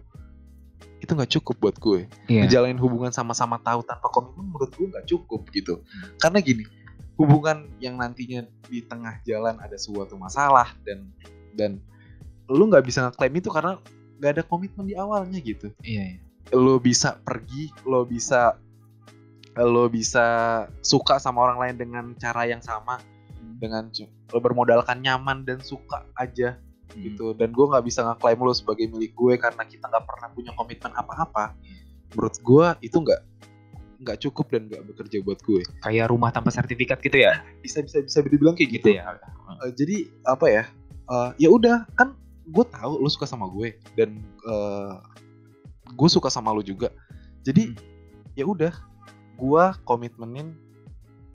itu 0.97 1.11
nggak 1.11 1.31
cukup 1.31 1.55
buat 1.59 1.75
gue 1.77 1.99
Iya. 2.25 2.45
ngejalanin 2.45 2.79
hubungan 2.79 3.11
sama-sama 3.11 3.59
tahu 3.59 3.83
tanpa 3.83 4.07
komitmen 4.07 4.47
menurut 4.47 4.71
gue 4.71 4.87
nggak 4.87 5.05
cukup 5.05 5.41
gitu 5.51 5.83
Hmm. 5.83 6.15
karena 6.17 6.39
gini 6.39 6.63
hubungan 7.17 7.67
yang 7.77 7.97
nantinya 7.97 8.41
di 8.65 8.81
tengah 8.81 9.19
jalan 9.21 9.57
ada 9.57 9.75
suatu 9.75 10.15
masalah 10.15 10.73
dan 10.81 11.11
dan 11.53 11.81
lu 12.47 12.63
nggak 12.65 12.83
bisa 12.83 13.05
ngeklaim 13.05 13.35
itu 13.35 13.49
karena 13.49 13.75
nggak 14.17 14.31
ada 14.33 14.43
komitmen 14.43 14.85
di 14.85 14.95
awalnya 14.95 15.37
gitu 15.37 15.67
Iya, 15.81 16.15
iya. 16.15 16.17
lo 16.51 16.79
bisa 16.79 17.19
pergi, 17.19 17.69
lo 17.83 18.03
bisa 18.03 18.55
lo 19.55 19.89
bisa 19.89 20.25
suka 20.79 21.17
sama 21.17 21.41
orang 21.41 21.57
lain 21.57 21.75
dengan 21.77 22.05
cara 22.15 22.45
yang 22.45 22.61
sama, 22.61 23.01
dengan 23.57 23.89
cu- 23.89 24.05
lo 24.29 24.37
bermodalkan 24.37 25.01
nyaman 25.01 25.41
dan 25.43 25.57
suka 25.59 26.05
aja 26.13 26.61
gitu. 26.93 27.33
Dan 27.33 27.51
gue 27.51 27.65
nggak 27.65 27.81
bisa 27.81 28.05
ngeklaim 28.05 28.37
lo 28.37 28.53
sebagai 28.53 28.85
milik 28.85 29.11
gue 29.11 29.33
karena 29.35 29.65
kita 29.65 29.85
nggak 29.85 30.05
pernah 30.05 30.29
punya 30.29 30.51
komitmen 30.53 30.93
apa-apa. 30.93 31.57
Menurut 32.13 32.37
gue 32.37 32.67
itu 32.81 32.97
nggak 32.97 33.21
nggak 33.97 34.17
cukup 34.23 34.45
dan 34.47 34.61
nggak 34.69 34.83
bekerja 34.87 35.17
buat 35.21 35.41
gue. 35.41 35.61
Kayak 35.81 36.05
rumah 36.07 36.29
tanpa 36.29 36.53
sertifikat 36.53 37.01
gitu 37.01 37.17
ya? 37.17 37.41
Bisa 37.59 37.81
bisa 37.81 37.97
bisa 37.99 38.21
dibilang 38.21 38.53
kayak 38.53 38.77
gitu. 38.77 38.93
ya. 38.93 39.17
Eh, 39.65 39.73
jadi 39.73 40.05
apa 40.21 40.45
ya? 40.47 40.63
Eh, 41.07 41.29
ya 41.39 41.49
udah 41.49 41.89
kan 41.93 42.13
gue 42.47 42.65
tahu 42.71 43.03
lo 43.03 43.09
suka 43.11 43.27
sama 43.27 43.45
gue 43.51 43.75
dan 43.99 44.23
gue 45.91 46.09
suka 46.09 46.31
sama 46.31 46.55
lo 46.55 46.63
juga. 46.63 46.91
Jadi 47.43 47.75
ya 48.35 48.47
udah 48.47 48.73
gue 49.37 49.63
komitmenin 49.85 50.57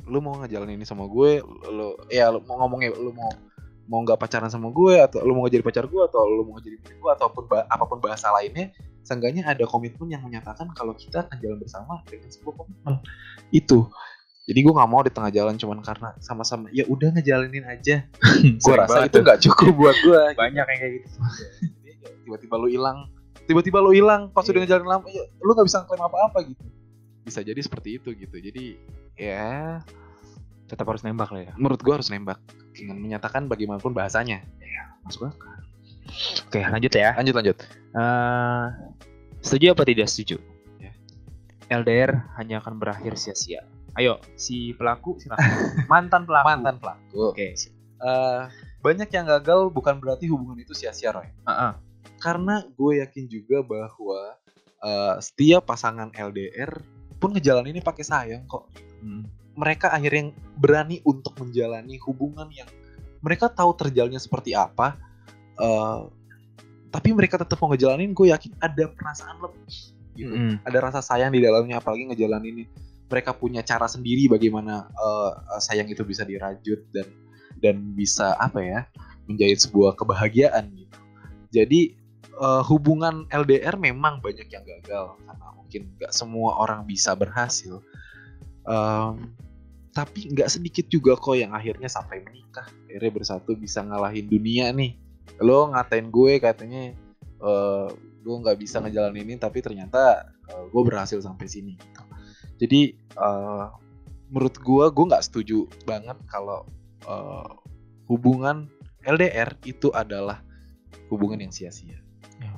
lu 0.02 0.18
mau 0.18 0.34
ngejalanin 0.42 0.82
ini 0.82 0.86
sama 0.86 1.06
gue 1.06 1.38
lu 1.70 1.94
ya 2.10 2.34
lu 2.34 2.42
mau 2.42 2.58
ngomongnya 2.58 2.90
lu 2.98 3.14
mau 3.14 3.30
mau 3.86 4.02
nggak 4.02 4.18
pacaran 4.18 4.50
sama 4.50 4.70
gue 4.74 4.98
atau 4.98 5.22
lu 5.22 5.34
mau 5.34 5.46
jadi 5.46 5.62
pacar 5.62 5.86
gue 5.86 6.02
atau 6.02 6.26
lu 6.26 6.42
mau 6.46 6.58
jadi 6.58 6.78
milik 6.78 6.98
gue 6.98 7.10
ataupun 7.14 7.46
ba- 7.46 7.66
apa 7.70 7.84
pun 7.86 8.02
bahasa 8.02 8.30
lainnya 8.34 8.74
seenggaknya 9.02 9.46
ada 9.46 9.66
komitmen 9.66 10.10
yang 10.10 10.22
menyatakan 10.22 10.70
kalau 10.74 10.94
kita 10.94 11.26
akan 11.26 11.36
jalan 11.42 11.58
bersama 11.58 12.02
dengan 12.06 12.30
sebuah 12.30 12.54
komitmen. 12.54 12.94
Itu 13.50 13.90
jadi 14.42 14.58
gue 14.58 14.72
nggak 14.72 14.90
mau 14.90 15.00
di 15.00 15.08
tengah 15.08 15.30
jalan 15.30 15.54
cuman 15.54 15.78
karena 15.80 16.14
sama-sama 16.18 16.66
ya 16.70 16.82
udah 16.84 17.14
ngejalanin 17.14 17.62
aja 17.62 18.06
gue 18.62 18.74
rasa 18.74 19.06
itu 19.06 19.18
nggak 19.18 19.38
cukup 19.40 19.72
buat 19.72 19.96
gue 19.96 20.20
banyak 20.34 20.64
yang 20.64 20.78
kayak 20.78 20.92
gitu. 20.98 21.08
Jadi, 21.78 21.90
ya, 21.94 22.10
tiba-tiba 22.22 22.54
lu 22.56 22.68
hilang 22.68 22.98
tiba-tiba 23.42 23.78
lu 23.78 23.90
hilang 23.90 24.22
pas 24.28 24.42
udah 24.42 24.54
Iya. 24.54 24.62
ngejalanin 24.64 24.90
lama 24.90 25.06
ya, 25.06 25.24
lu 25.38 25.50
nggak 25.52 25.66
bisa 25.66 25.78
klaim 25.84 26.02
apa-apa 26.02 26.38
gitu 26.44 26.64
bisa 27.22 27.38
jadi 27.40 27.58
seperti 27.58 27.96
itu 27.96 28.10
gitu 28.12 28.36
jadi 28.36 28.64
ya 29.14 29.78
Tetap 30.66 30.88
harus 30.88 31.04
nembak 31.04 31.28
lah 31.28 31.42
ya. 31.46 31.52
menurut 31.54 31.78
gua 31.78 32.00
harus 32.00 32.08
nembak 32.08 32.40
dengan 32.72 32.96
menyatakan 32.96 33.44
bagaimanapun 33.44 33.92
bahasanya 33.92 34.40
Masuk 35.02 35.28
akal. 35.28 35.50
Oke, 36.46 36.62
lanjut 36.62 36.92
ya. 36.92 37.10
lanjut 37.12 37.34
lanjut 37.34 37.56
Eh, 37.92 38.66
setuju 39.40 39.74
apa 39.74 39.84
tidak 39.84 40.06
setuju? 40.06 40.38
Ya. 40.78 40.94
LDR 41.68 42.24
hanya 42.38 42.62
akan 42.62 42.78
berakhir 42.78 43.18
sia-sia. 43.18 43.66
Ayo, 43.92 44.16
si 44.34 44.72
pelaku 44.72 45.20
silakan. 45.20 45.44
Mantan 45.92 46.22
pelaku. 46.24 46.46
mantan 46.46 46.76
pelaku 46.78 47.16
Oke. 47.28 47.52
Eh, 48.02 48.42
banyak 48.80 49.08
yang 49.08 49.26
gagal 49.28 49.70
bukan 49.70 50.00
berarti 50.00 50.26
hubungan 50.26 50.58
itu 50.58 50.72
sia-sia 50.72 51.12
Roy 51.12 51.30
Heeh. 51.46 51.72
karena 52.18 52.66
gue 52.68 52.98
yakin 52.98 53.24
juga 53.26 53.62
bahwa 53.62 54.34
eh, 54.80 55.16
setiap 55.20 55.62
pasangan 55.64 56.10
LDR 56.10 56.82
pun 57.16 57.30
ngejalaninnya 57.30 57.80
pakai 57.80 58.02
sayang 58.02 58.42
kok 58.44 58.66
Hmm. 58.98 59.26
mereka 59.54 59.90
akhirnya 59.90 60.30
berani 60.54 61.02
untuk 61.02 61.34
menjalani 61.36 61.98
hubungan 62.00 62.46
yang 62.50 62.70
mereka 63.18 63.46
tahu 63.46 63.74
terjalannya 63.76 64.18
seperti 64.18 64.54
apa 64.54 64.94
eh, 65.56 66.00
tapi 66.88 67.10
mereka 67.10 67.34
tetap 67.34 67.58
mau 67.58 67.70
ngejalanin 67.70 68.10
gue 68.10 68.30
yakin 68.30 68.54
ada 68.58 68.86
perasaan 68.88 69.38
lebih 69.38 69.74
gitu 70.14 70.30
Mm-mm. 70.30 70.62
ada 70.62 70.78
rasa 70.78 71.02
sayang 71.02 71.30
di 71.30 71.38
dalamnya 71.38 71.78
apalagi 71.78 72.10
ngejalanin 72.10 72.62
ini 72.62 72.64
mereka 73.12 73.36
punya 73.36 73.60
cara 73.60 73.84
sendiri 73.84 74.32
bagaimana 74.32 74.88
eh, 74.88 75.32
sayang 75.60 75.92
itu 75.92 76.00
bisa 76.08 76.24
dirajut 76.24 76.80
dan 76.96 77.04
dan 77.60 77.76
bisa 77.92 78.32
apa 78.40 78.64
ya 78.64 78.80
menjadi 79.28 79.54
sebuah 79.68 79.92
kebahagiaan 80.00 80.72
gitu. 80.72 80.98
Jadi 81.52 81.80
eh, 82.40 82.62
hubungan 82.72 83.28
LDR 83.28 83.76
memang 83.76 84.24
banyak 84.24 84.48
yang 84.48 84.64
gagal 84.64 85.20
karena 85.20 85.46
mungkin 85.52 85.82
nggak 86.00 86.12
semua 86.16 86.56
orang 86.56 86.88
bisa 86.88 87.12
berhasil. 87.12 87.84
Em, 88.62 89.36
tapi 89.92 90.32
nggak 90.32 90.48
sedikit 90.48 90.86
juga 90.88 91.12
kok 91.20 91.36
yang 91.36 91.52
akhirnya 91.52 91.90
sampai 91.90 92.24
menikah 92.24 92.64
akhirnya 92.88 93.12
bersatu 93.12 93.52
bisa 93.52 93.84
ngalahin 93.84 94.24
dunia 94.28 94.72
nih. 94.72 94.96
Lo 95.44 95.68
ngatain 95.68 96.08
gue 96.08 96.40
katanya 96.40 96.96
eh 97.42 97.88
gue 98.22 98.36
nggak 98.38 98.58
bisa 98.60 98.78
ngejalanin 98.78 99.26
ini 99.26 99.34
tapi 99.36 99.58
ternyata 99.60 100.32
eh, 100.48 100.64
gue 100.70 100.82
berhasil 100.84 101.20
sampai 101.20 101.46
sini. 101.50 101.74
gitu. 101.76 102.01
Jadi 102.62 102.80
eh, 102.94 103.64
menurut 104.28 104.54
gue 104.56 104.84
gue 104.88 105.04
nggak 105.04 105.24
setuju 105.24 105.58
banget 105.82 106.14
kalau 106.24 106.62
eh, 107.02 107.50
hubungan 108.06 108.70
LDR 109.02 109.58
itu 109.62 109.90
adalah 109.90 110.38
hubungan 111.08 111.40
yang 111.40 111.50
sia-sia 111.50 111.98
Ya. 112.38 112.54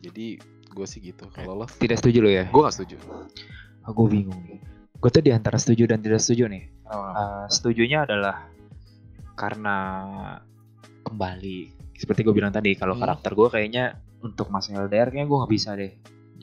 jadi 0.00 0.36
gue 0.68 0.86
sih 0.86 1.00
gitu 1.02 1.28
kalau 1.28 1.52
lo 1.54 1.66
Tidak 1.66 1.96
setuju 1.96 2.18
lo 2.20 2.28
ya? 2.28 2.44
gue 2.44 2.60
nggak 2.60 2.76
setuju 2.76 2.96
Aku 3.82 4.04
bingung 4.04 4.44
nih. 4.44 4.60
Gue 4.94 5.08
tuh 5.08 5.20
di 5.20 5.30
antara 5.30 5.56
setuju 5.56 5.86
dan 5.86 5.98
tidak 5.98 6.18
setuju 6.18 6.44
nih. 6.46 6.68
Eh, 6.84 7.44
setujunya 7.48 8.04
adalah 8.04 8.52
karena 9.32 9.76
kembali 11.02 11.58
seperti 11.94 12.20
gue 12.20 12.32
bilang 12.32 12.50
tadi 12.50 12.74
kalau 12.74 12.94
Hmm. 12.94 13.02
karakter 13.02 13.32
gue 13.32 13.48
kayaknya 13.48 13.84
untuk 14.20 14.48
masa 14.48 14.76
LDR 14.76 15.08
kayaknya 15.08 15.24
gue 15.24 15.38
nggak 15.38 15.52
bisa 15.52 15.70
deh 15.72 15.92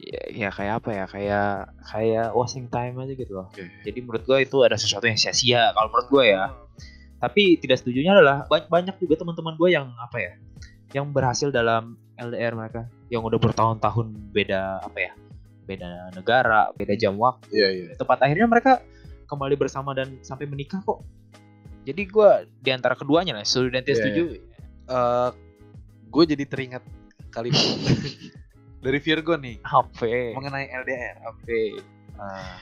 ya, 0.05 0.21
ya 0.29 0.49
kayak 0.53 0.73
apa 0.85 0.89
ya 0.93 1.05
kayak 1.09 1.49
kayak 1.81 2.27
wasting 2.37 2.69
time 2.69 2.95
aja 3.01 3.13
gitu 3.17 3.33
loh. 3.33 3.49
Oke. 3.49 3.65
jadi 3.81 3.97
menurut 4.05 4.23
gue 4.23 4.37
itu 4.45 4.57
ada 4.61 4.77
sesuatu 4.77 5.09
yang 5.09 5.17
sia-sia 5.17 5.73
kalau 5.73 5.89
menurut 5.89 6.07
gue 6.13 6.23
ya. 6.29 6.53
Tapi 7.17 7.57
tidak 7.57 7.81
setujunya 7.81 8.13
adalah 8.13 8.45
ba- 8.45 8.69
banyak 8.69 9.01
juga 9.01 9.17
teman-teman 9.17 9.57
gue 9.57 9.69
yang 9.73 9.89
apa 9.97 10.17
ya 10.21 10.33
yang 10.93 11.09
berhasil 11.09 11.49
dalam 11.49 11.97
LDR 12.15 12.53
mereka. 12.53 12.85
Yang 13.09 13.33
udah 13.33 13.39
bertahun-tahun 13.41 14.07
beda 14.29 14.85
apa 14.85 14.99
ya 15.01 15.11
beda 15.65 16.13
negara 16.13 16.69
beda 16.77 16.93
jam 16.93 17.17
waktu. 17.17 17.49
Iya 17.49 17.67
iya. 17.73 17.87
Tepat 17.97 18.21
akhirnya 18.21 18.45
mereka 18.45 18.85
kembali 19.25 19.57
bersama 19.57 19.97
dan 19.97 20.21
sampai 20.21 20.45
menikah 20.45 20.85
kok. 20.85 21.01
Jadi 21.85 22.01
gue 22.05 22.29
di 22.61 22.69
antara 22.69 22.93
keduanya 22.93 23.37
lah 23.37 23.45
setuju 23.45 23.73
dan 23.73 23.81
tidak 23.81 23.89
Iya, 23.89 24.01
setuju. 24.01 24.23
Eh, 24.85 25.29
gue 26.05 26.23
jadi 26.29 26.43
teringat 26.45 26.83
kalimat 27.33 27.57
dari 28.85 29.01
Virgo 29.01 29.33
nih. 29.33 29.65
HP 29.65 29.99
mengenai 30.37 30.69
LDR 30.69 31.15
HP 31.25 31.47
Eh, 32.15 32.57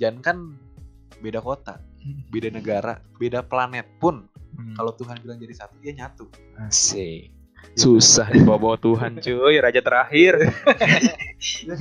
jangan 0.00 0.18
kan 0.24 0.36
beda 1.20 1.44
kota 1.44 1.76
beda 2.32 2.48
negara 2.48 3.02
beda 3.20 3.44
planet 3.44 3.84
pun. 4.00 4.24
Kalau 4.74 4.90
Tuhan 4.98 5.22
bilang 5.22 5.38
jadi 5.38 5.54
satu 5.54 5.78
dia 5.78 5.94
nyatu. 5.94 6.26
Asik. 6.58 7.30
Susah 7.78 8.26
dibawa 8.26 8.74
Tuhan 8.80 9.18
cuy 9.24 9.54
raja 9.60 9.78
terakhir. 9.78 10.50
Gitu. 11.38 11.78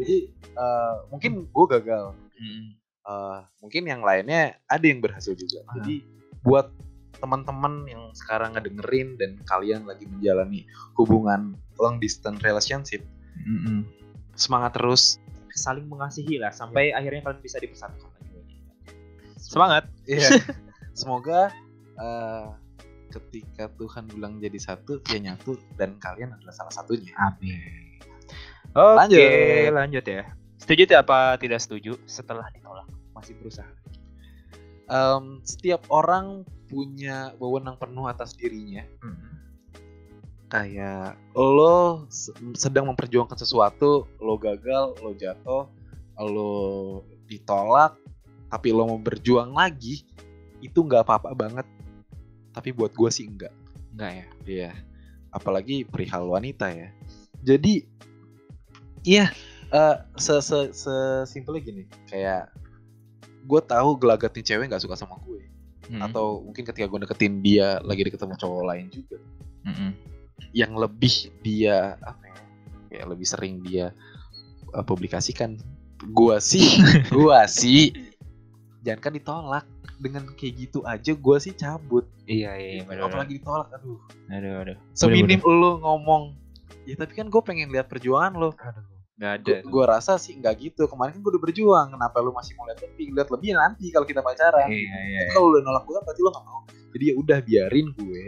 jadi 0.00 0.16
eh, 0.56 0.94
mungkin 1.12 1.44
gue 1.50 1.66
gagal. 1.76 2.16
Eh, 3.04 3.38
mungkin 3.60 3.82
yang 3.84 4.00
lainnya 4.00 4.56
ada 4.64 4.84
yang 4.86 5.04
berhasil 5.04 5.36
juga. 5.36 5.60
Ah. 5.68 5.82
jadi 5.82 6.00
buat 6.40 6.72
teman-teman 7.18 7.88
yang 7.88 8.12
sekarang 8.12 8.54
ngedengerin 8.54 9.16
dan 9.16 9.40
kalian 9.48 9.88
lagi 9.88 10.04
menjalani 10.08 10.68
hubungan 10.96 11.56
long 11.80 11.96
distance 12.00 12.40
relationship 12.44 13.04
semangat 14.36 14.76
terus. 14.76 15.20
Saling 15.56 15.88
mengasihi 15.88 16.36
lah 16.36 16.52
sampai 16.52 16.92
akhirnya 16.92 17.24
kalian 17.24 17.40
bisa 17.40 17.56
dipersatukan 17.56 18.12
lagi. 18.12 18.60
Semangat. 19.40 19.88
Iya. 20.04 20.36
Semoga 21.00 21.48
eh, 21.96 22.46
ketika 23.08 23.72
Tuhan 23.80 24.04
bilang 24.12 24.36
jadi 24.36 24.60
satu, 24.60 25.00
ya 25.08 25.16
nyatu 25.16 25.56
dan 25.80 25.96
kalian 25.96 26.36
adalah 26.36 26.52
salah 26.52 26.72
satunya. 26.72 27.16
amin. 27.16 27.96
Oke 28.76 28.92
Lanjut. 29.00 29.72
lanjut 29.72 30.04
ya. 30.04 30.28
Setuju 30.60 30.82
tidak 30.84 31.08
apa 31.08 31.40
tidak 31.40 31.64
setuju 31.64 31.96
setelah 32.04 32.44
ditolak? 32.52 32.84
Masih 33.16 33.32
berusaha. 33.40 33.72
Em, 34.92 35.40
setiap 35.40 35.88
orang 35.88 36.44
punya 36.66 37.32
wewenang 37.38 37.78
penuh 37.78 38.10
atas 38.10 38.34
dirinya. 38.34 38.82
Kayak 40.46 41.18
lo 41.34 42.06
se- 42.06 42.34
sedang 42.54 42.86
memperjuangkan 42.90 43.34
sesuatu, 43.34 44.06
lo 44.22 44.34
gagal, 44.38 44.94
lo 45.02 45.10
jatuh, 45.14 45.66
lo 46.22 46.52
ditolak, 47.26 47.98
tapi 48.46 48.70
lo 48.70 48.86
mau 48.86 49.00
berjuang 49.02 49.50
lagi, 49.50 50.06
itu 50.62 50.78
nggak 50.78 51.02
apa-apa 51.02 51.34
banget. 51.34 51.66
Tapi 52.54 52.70
buat 52.70 52.94
gue 52.94 53.10
sih 53.10 53.26
enggak. 53.26 53.52
enggak 53.96 54.12
ya 54.12 54.26
Iya. 54.46 54.70
Apalagi 55.34 55.82
perihal 55.84 56.30
wanita 56.30 56.70
ya. 56.70 56.94
Jadi 57.42 57.84
iya 59.02 59.30
eh 59.74 59.96
se 60.14 60.38
se 60.38 60.70
sesimpelnya 60.72 61.62
gini, 61.62 61.82
kayak 62.06 62.54
gue 63.46 63.60
tahu 63.66 63.98
gelagatnya 63.98 64.42
cewek 64.42 64.70
nggak 64.70 64.82
suka 64.82 64.94
sama 64.94 65.18
gue 65.26 65.42
atau 66.02 66.42
mungkin 66.42 66.64
ketika 66.66 66.86
gue 66.90 67.00
deketin 67.06 67.34
dia 67.40 67.78
lagi 67.82 68.06
deket 68.06 68.20
sama 68.20 68.34
cowok 68.34 68.64
lain 68.66 68.86
juga. 68.90 69.18
Yang 70.52 70.72
lebih 70.76 71.14
dia 71.44 72.00
apa 72.00 72.22
ya 72.26 72.36
kayak 72.90 73.06
lebih 73.12 73.26
sering 73.26 73.54
dia 73.62 73.92
eh, 74.74 74.84
publikasikan. 74.84 75.60
Gue 76.12 76.36
sih 76.42 76.82
gue 77.16 77.38
sih 77.48 77.94
jangan 78.82 79.00
kan 79.02 79.12
ditolak 79.14 79.66
dengan 79.96 80.28
kayak 80.36 80.68
gitu 80.68 80.84
aja 80.84 81.12
gue 81.14 81.36
sih 81.40 81.52
cabut. 81.56 82.04
Iya 82.26 82.52
iya 82.58 82.82
benar 82.84 83.08
apalagi 83.12 83.38
ditolak 83.38 83.70
aduh. 83.74 83.98
Aduh 84.32 84.52
aduh. 84.66 84.76
Seminim 84.92 85.40
lu 85.44 85.78
ngomong. 85.80 86.34
Ya 86.86 86.94
tapi 86.94 87.18
kan 87.18 87.26
gue 87.30 87.42
pengen 87.42 87.70
lihat 87.74 87.90
perjuangan 87.90 88.34
lo 88.38 88.54
aduh 88.58 88.95
nggak 89.16 89.32
ada 89.34 89.54
gue 89.62 89.84
rasa 89.86 90.12
sih 90.16 90.36
nggak 90.36 90.54
gitu 90.60 90.84
kemarin 90.86 91.16
kan 91.16 91.20
gue 91.20 91.32
udah 91.32 91.42
berjuang 91.42 91.86
kenapa 91.90 92.16
lu 92.20 92.30
masih 92.30 92.52
mau 92.54 92.64
lihat 92.64 92.80
lebih 92.82 93.06
lihat 93.10 93.28
lebih 93.30 93.50
nanti 93.52 93.88
kalau 93.88 94.04
kita 94.04 94.20
pacaran 94.20 94.68
iya 94.68 94.92
iya 95.02 95.20
Tapi 95.22 95.32
kalau 95.32 95.48
udah 95.50 95.62
nolak 95.62 95.82
gue 95.82 95.94
kan 95.94 96.04
berarti 96.04 96.20
lo 96.20 96.30
gak 96.30 96.44
mau 96.44 96.60
jadi 96.92 97.04
ya 97.06 97.14
udah 97.16 97.38
biarin 97.40 97.86
gue 97.92 98.24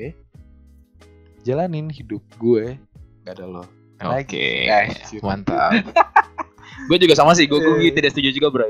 jalanin 1.42 1.87
hidup 1.88 2.24
gue 2.37 2.77
gak 3.22 3.37
ada 3.37 3.46
lo 3.46 3.64
Oke, 3.98 4.70
Anjir. 4.70 5.18
mantap. 5.20 5.74
gue 6.88 6.96
juga 7.03 7.18
sama 7.18 7.35
sih, 7.35 7.51
gue 7.51 7.59
Iya. 7.59 7.90
tidak 7.90 8.14
setuju 8.14 8.31
juga 8.31 8.46
bro. 8.48 8.62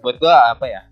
Buat 0.00 0.16
gue 0.16 0.32
apa 0.32 0.64
ya? 0.64 0.82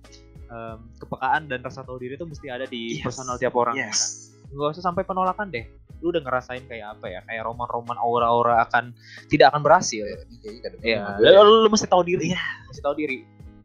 em, 0.45 0.93
kepekaan 0.97 1.49
dan 1.49 1.61
rasa 1.61 1.81
tahu 1.81 1.97
diri 1.97 2.13
itu 2.13 2.25
mesti 2.25 2.49
ada 2.49 2.65
di 2.65 3.01
Yes. 3.01 3.05
personal 3.09 3.37
tiap 3.37 3.57
orang. 3.57 3.73
yes 3.73 4.28
Gak 4.49 4.71
usah 4.79 4.85
sampai 4.93 5.05
penolakan 5.05 5.53
deh. 5.53 5.69
Lu 6.01 6.15
udah 6.15 6.23
ngerasain 6.23 6.65
kayak 6.65 6.97
apa 6.99 7.07
ya? 7.11 7.21
Kayak 7.27 7.49
roman-roman 7.51 7.99
aura-aura 7.99 8.65
akan 8.65 8.95
tidak 9.29 9.53
akan 9.53 9.61
berhasil. 9.67 10.05
ada 10.07 10.77
Iya, 10.81 10.99
sama 11.05 11.19
gue 11.19 11.29
ya. 11.29 11.41
lu, 11.43 11.53
lu 11.67 11.69
mesti 11.69 11.87
tahu 11.91 12.03
diri. 12.07 12.33
Mesti 12.71 12.81
tahu 12.81 12.95
diri. 12.97 13.19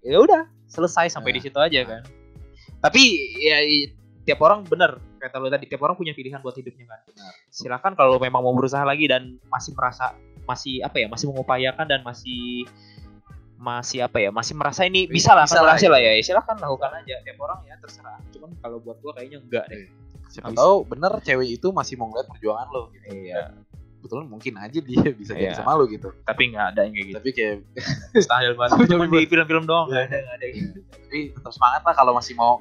Ya 0.03 0.19
udah, 0.19 0.43
selesai 0.67 1.13
sampai 1.13 1.31
Nah. 1.31 1.37
di 1.37 1.41
situ 1.45 1.59
aja 1.61 1.79
kan. 1.87 2.03
Tapi 2.83 3.01
ya 3.39 3.57
tiap 4.27 4.39
orang 4.43 4.67
bener 4.67 4.99
kata 5.19 5.39
lu 5.39 5.47
tadi 5.47 5.71
tiap 5.71 5.79
orang 5.87 5.95
punya 5.95 6.11
pilihan 6.11 6.43
buat 6.43 6.55
hidupnya 6.55 6.83
kan. 6.89 6.99
Silakan 7.47 7.95
kalau 7.95 8.19
memang 8.19 8.43
mau 8.43 8.51
berusaha 8.51 8.83
lagi 8.83 9.07
dan 9.07 9.39
masih 9.47 9.71
merasa 9.71 10.11
masih 10.43 10.83
apa 10.83 10.99
ya 10.99 11.07
masih 11.07 11.31
mengupayakan 11.31 11.87
dan 11.87 12.03
masih 12.03 12.67
masih 13.55 14.03
apa 14.03 14.19
ya 14.19 14.27
masih 14.27 14.59
merasa 14.59 14.83
ini 14.83 15.07
bisa 15.07 15.31
lah 15.31 15.47
Bisa 15.47 15.55
akan 15.55 15.63
lah, 15.63 15.67
berhasil 15.71 15.89
lah 15.95 16.01
iya. 16.03 16.11
ya 16.19 16.23
silakan 16.27 16.55
lakukan 16.59 16.91
aja 16.99 17.15
tiap 17.23 17.39
orang 17.39 17.59
ya 17.63 17.75
terserah 17.79 18.19
cuman 18.35 18.51
kalau 18.59 18.77
buat 18.83 18.99
gua 18.99 19.15
kayaknya 19.15 19.39
enggak 19.39 19.63
deh 19.71 19.87
siapa 20.33 20.49
tahu 20.51 20.75
bener 20.83 21.13
cewek 21.21 21.47
itu 21.53 21.67
masih 21.69 21.93
mau 21.95 22.09
ngeliat 22.09 22.25
perjuangan 22.27 22.67
lo 22.67 22.89
gitu. 22.89 23.05
iya. 23.13 23.53
Betul 23.99 24.25
mungkin 24.25 24.57
aja 24.57 24.75
dia 24.75 24.99
bisa 25.15 25.31
jadi 25.31 25.53
Iya. 25.53 25.61
sama 25.61 25.77
lo 25.77 25.85
gitu. 25.85 26.09
Tapi 26.19 26.49
nggak 26.49 26.65
ada 26.73 26.81
yang 26.81 26.91
kayak 26.91 27.05
gitu. 27.05 27.15
Tapi 27.15 27.29
kayak 27.31 27.55
mustahil 28.13 28.51
banget. 28.53 28.77
Cuma 28.89 29.03
di 29.03 29.11
banget. 29.13 29.29
film-film 29.29 29.63
doang. 29.63 29.87
Iya. 29.87 29.93
nggak 29.93 30.03
ada 30.03 30.17
nggak 30.17 30.35
ada 30.35 30.47
tapi 30.91 31.17
tetap 31.29 31.51
semangat 31.51 31.81
lah 31.83 31.93
kalau 31.93 32.11
masih 32.11 32.33
mau 32.33 32.53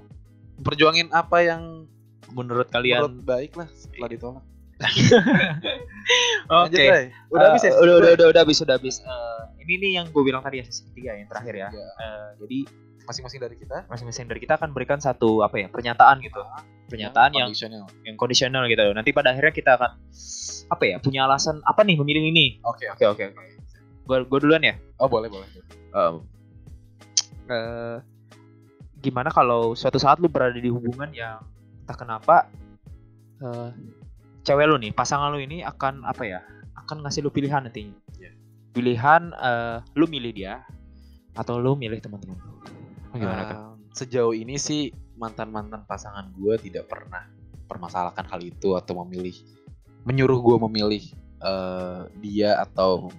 perjuangin 0.61 1.09
apa 1.11 1.39
yang 1.41 1.89
menurut 2.31 2.68
kalian? 2.68 3.01
menurut 3.03 3.25
baik 3.25 3.53
lah 3.55 3.66
setelah 3.68 4.09
ditolak. 4.09 4.45
Oke. 6.64 6.75
Bray. 6.77 7.07
udah 7.29 7.41
Eh, 7.41 7.49
habis 7.51 7.62
ya? 7.62 7.73
udah 7.73 7.95
udah 7.97 8.11
udah 8.12 8.27
udah 8.29 8.41
habis 8.43 8.59
udah 8.61 8.75
habis. 8.75 8.97
Eh, 8.99 9.43
ini 9.65 9.75
nih 9.79 9.91
yang 10.03 10.07
gue 10.11 10.23
bilang 10.23 10.43
tadi 10.43 10.61
ya 10.61 10.65
sesi 10.67 10.87
ketiga 10.91 11.15
yang 11.17 11.29
terakhir 11.31 11.55
ya. 11.55 11.69
Eh, 11.73 12.29
jadi 12.43 12.59
masing-masing 13.03 13.41
dari 13.43 13.57
kita 13.59 13.79
masing-masing 13.91 14.31
dari 14.31 14.39
kita 14.39 14.55
akan 14.55 14.71
berikan 14.71 15.03
satu 15.03 15.43
apa 15.43 15.59
ya 15.59 15.67
pernyataan 15.67 16.23
gitu 16.23 16.39
pernyataan 16.87 17.35
yang 17.35 17.51
conditional. 17.51 17.85
yang 18.07 18.15
kondisional 18.15 18.63
gitu 18.71 18.95
nanti 18.95 19.11
pada 19.11 19.35
akhirnya 19.35 19.51
kita 19.51 19.75
akan 19.75 19.99
apa 20.71 20.85
ya 20.87 20.97
punya 21.03 21.27
alasan 21.27 21.59
apa 21.67 21.83
nih 21.83 21.99
memilih 21.99 22.31
ini 22.31 22.63
Oke, 22.63 22.87
oke. 22.95 23.03
oke 23.03 23.25
gue 24.07 24.17
gue 24.23 24.39
duluan 24.39 24.63
ya 24.63 24.75
Oh, 25.03 25.11
boleh, 25.11 25.27
boleh. 25.27 25.47
Em, 25.99 26.15
eh, 27.51 27.99
gimana 29.03 29.35
kalau 29.35 29.75
suatu 29.75 29.99
saat 29.99 30.23
lu 30.23 30.31
berada 30.31 30.55
di 30.55 30.71
hubungan 30.71 31.11
yang 31.11 31.43
entah 31.83 31.99
kenapa 31.99 32.47
eh, 33.43 33.71
cewek 34.47 34.71
lu 34.71 34.79
nih 34.79 34.95
pasangan 34.95 35.35
lu 35.35 35.43
ini 35.43 35.67
akan 35.67 36.07
apa 36.07 36.23
ya 36.23 36.41
akan 36.87 37.03
ngasih 37.03 37.27
lu 37.27 37.35
pilihan 37.35 37.67
nantinya. 37.67 37.99
Pilihan 38.73 39.33
eh, 39.33 39.77
lu 39.95 40.09
milih 40.09 40.33
dia 40.33 40.64
atau 41.33 41.57
lu 41.61 41.77
milih 41.77 42.01
teman-teman 42.01 42.37
lu 42.41 43.16
gimana 43.16 43.45
kan 43.45 43.57
Um, 43.73 43.79
sejauh 43.93 44.33
ini 44.33 44.57
sih 44.57 44.89
mantan-mantan 45.20 45.85
pasangan 45.85 46.33
gue 46.33 46.57
tidak 46.57 46.89
pernah 46.89 47.29
permasalahkan 47.68 48.25
hal 48.25 48.41
itu 48.41 48.73
atau 48.73 49.05
memilih 49.05 49.37
menyuruh 50.09 50.41
gue 50.41 50.57
memilih 50.68 51.05
eh, 51.43 52.01
dia 52.25 52.57
atau 52.62 53.12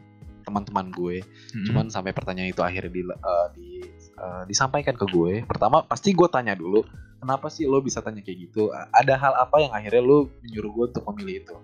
teman-teman 0.44 0.92
gue. 0.92 1.22
Cuman 1.70 1.88
sampai 1.88 2.12
pertanyaan 2.12 2.52
itu 2.52 2.60
akhirnya 2.66 2.92
di, 2.92 3.02
eh, 3.06 3.48
di- 3.56 3.88
eh, 4.18 4.44
disampaikan 4.50 4.98
ke 4.98 5.06
gue. 5.08 5.46
Pertama 5.46 5.86
pasti 5.86 6.12
gue 6.12 6.28
tanya 6.28 6.58
dulu, 6.58 6.84
kenapa 7.24 7.48
sih 7.48 7.64
lo 7.64 7.80
bisa 7.80 8.04
tanya 8.04 8.20
kayak 8.20 8.52
gitu? 8.52 8.68
Ada 8.92 9.16
hal 9.16 9.34
apa 9.40 9.64
yang 9.64 9.72
akhirnya 9.72 10.04
lo 10.04 10.28
menyuruh 10.44 10.72
gue 10.76 10.86
untuk 10.92 11.04
memilih 11.16 11.48
itu? 11.48 11.56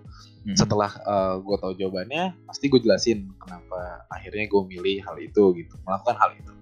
Hmm. 0.48 0.56
Setelah 0.56 0.90
eh, 0.96 1.34
gue 1.44 1.56
tahu 1.60 1.72
jawabannya, 1.76 2.32
pasti 2.48 2.72
gue 2.72 2.80
jelasin 2.80 3.28
kenapa 3.36 4.08
akhirnya 4.08 4.48
gue 4.48 4.62
milih 4.64 5.04
hal 5.04 5.20
itu 5.20 5.52
gitu, 5.60 5.76
melakukan 5.84 6.16
hal 6.16 6.32
itu. 6.32 6.52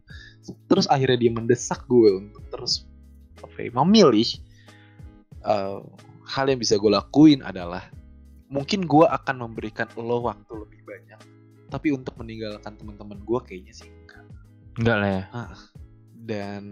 Terus 0.66 0.90
akhirnya 0.90 1.18
dia 1.22 1.30
mendesak 1.30 1.86
gue 1.86 2.18
untuk 2.18 2.42
terus 2.50 2.90
apa 3.38 3.54
ya, 3.62 3.70
memilih 3.70 4.26
eh, 5.46 5.78
hal 6.26 6.44
yang 6.50 6.58
bisa 6.58 6.74
gue 6.74 6.90
lakuin 6.90 7.46
adalah 7.46 7.86
mungkin 8.50 8.82
gue 8.82 9.06
akan 9.06 9.46
memberikan 9.46 9.86
lo 9.94 10.26
waktu 10.26 10.52
lebih 10.58 10.82
banyak, 10.82 11.20
tapi 11.70 11.94
untuk 11.94 12.18
meninggalkan 12.18 12.74
teman-teman 12.74 13.22
gue 13.22 13.38
kayaknya 13.46 13.72
sih 13.78 13.86
enggak. 13.86 14.24
enggak 14.80 14.96
lah 14.98 15.10
ya 15.10 15.24
Dan 16.28 16.64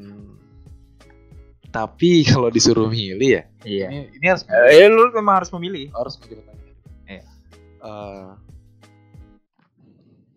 tapi 1.76 2.10
kalau 2.32 2.48
disuruh 2.48 2.88
milih 2.88 3.36
ya, 3.36 3.42
iya 3.68 3.86
ini, 3.92 4.08
ini 4.16 4.26
harus 4.26 4.48
eh 4.48 4.88
lu 4.88 5.12
memang 5.12 5.44
harus 5.44 5.52
memilih 5.52 5.92
harus 5.92 6.16
mikir 6.16 6.40
pertanyaan. 6.40 6.64
Iya. 7.06 7.24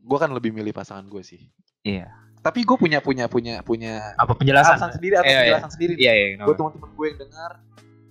gue 0.03 0.17
kan 0.17 0.29
lebih 0.29 0.51
milih 0.51 0.73
pasangan 0.73 1.05
gue 1.07 1.21
sih. 1.23 1.41
iya 1.81 2.09
Tapi 2.39 2.63
gue 2.63 2.77
punya 2.79 3.03
punya 3.03 3.27
punya 3.27 3.59
punya 3.61 4.15
apa 4.15 4.31
penjelasan 4.31 4.79
alasan 4.79 4.91
sendiri 4.95 5.15
atau 5.19 5.27
Iya, 5.27 5.31
iya. 5.31 5.41
penjelasan 5.43 5.71
sendiri. 5.75 5.93
iya 5.99 6.13
iya 6.15 6.27
Buat 6.43 6.55
teman-teman 6.55 6.89
gue 6.95 7.05
yang 7.11 7.19
dengar, 7.19 7.51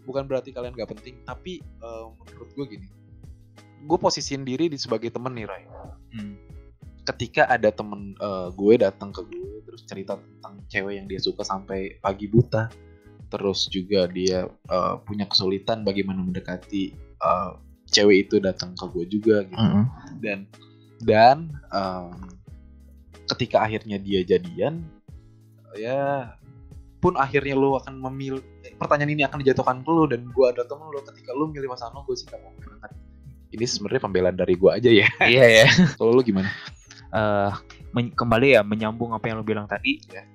bukan 0.05 0.23
berarti 0.29 0.51
kalian 0.53 0.73
gak 0.73 0.91
penting, 0.93 1.15
tapi 1.25 1.61
eh, 1.61 2.05
menurut 2.13 2.51
gue 2.53 2.65
gini, 2.69 2.89
gue 3.85 3.99
posisiin 3.99 4.45
diri 4.45 4.69
di 4.69 4.77
sebagai 4.77 5.09
temen 5.09 5.33
nih 5.33 5.47
Ray. 5.49 5.65
Hmm. 6.13 6.37
Ketika 7.05 7.49
ada 7.49 7.73
temen 7.73 8.13
eh, 8.15 8.49
gue 8.53 8.75
datang 8.79 9.11
ke 9.17 9.25
gue 9.25 9.65
terus 9.65 9.83
cerita 9.89 10.21
tentang 10.21 10.61
cewek 10.69 10.95
yang 11.01 11.07
dia 11.09 11.21
suka 11.21 11.41
sampai 11.41 11.97
pagi 11.99 12.29
buta, 12.29 12.69
terus 13.29 13.69
juga 13.69 14.09
dia 14.09 14.49
eh, 14.49 14.95
punya 15.05 15.29
kesulitan 15.29 15.85
bagaimana 15.85 16.21
mendekati 16.25 16.93
eh, 16.97 17.51
cewek 17.89 18.29
itu 18.29 18.37
datang 18.41 18.77
ke 18.77 18.85
gue 18.93 19.05
juga 19.09 19.37
gitu. 19.49 19.57
Mm-mm. 19.57 19.85
dan 20.21 20.39
dan 21.01 21.37
em, 21.73 22.13
ketika 23.33 23.65
akhirnya 23.65 23.97
dia 23.97 24.21
jadian 24.27 24.85
ya 25.77 26.33
pun 26.99 27.15
akhirnya 27.15 27.55
lo 27.55 27.79
akan 27.79 28.03
memilih 28.11 28.43
pertanyaan 28.77 29.15
ini 29.15 29.23
akan 29.23 29.39
dijatuhkan 29.41 29.87
ke 29.87 29.91
lo 29.95 30.05
dan 30.11 30.27
gua 30.35 30.51
ada 30.51 30.67
temen 30.67 30.91
lo 30.91 30.99
ketika 31.07 31.31
lo 31.33 31.47
milih 31.47 31.71
pasangan 31.71 31.95
lo 31.95 32.03
gue 32.03 32.17
sih 32.19 32.27
gak 32.27 32.43
mau 32.43 32.51
banget 32.59 32.91
ini 33.55 33.65
sebenarnya 33.65 34.03
pembelaan 34.03 34.37
dari 34.37 34.55
gua 34.59 34.77
aja 34.77 34.91
ya. 34.93 35.09
Iya 35.25 35.47
ya 35.65 35.67
kalau 35.97 36.13
lo 36.13 36.21
gimana? 36.21 36.51
Eh 37.15 37.53
men- 37.97 38.13
kembali 38.13 38.59
ya 38.59 38.61
menyambung 38.67 39.15
apa 39.17 39.25
yang 39.31 39.41
lo 39.41 39.45
bilang 39.47 39.65
tadi. 39.65 40.03
Ya. 40.13 40.27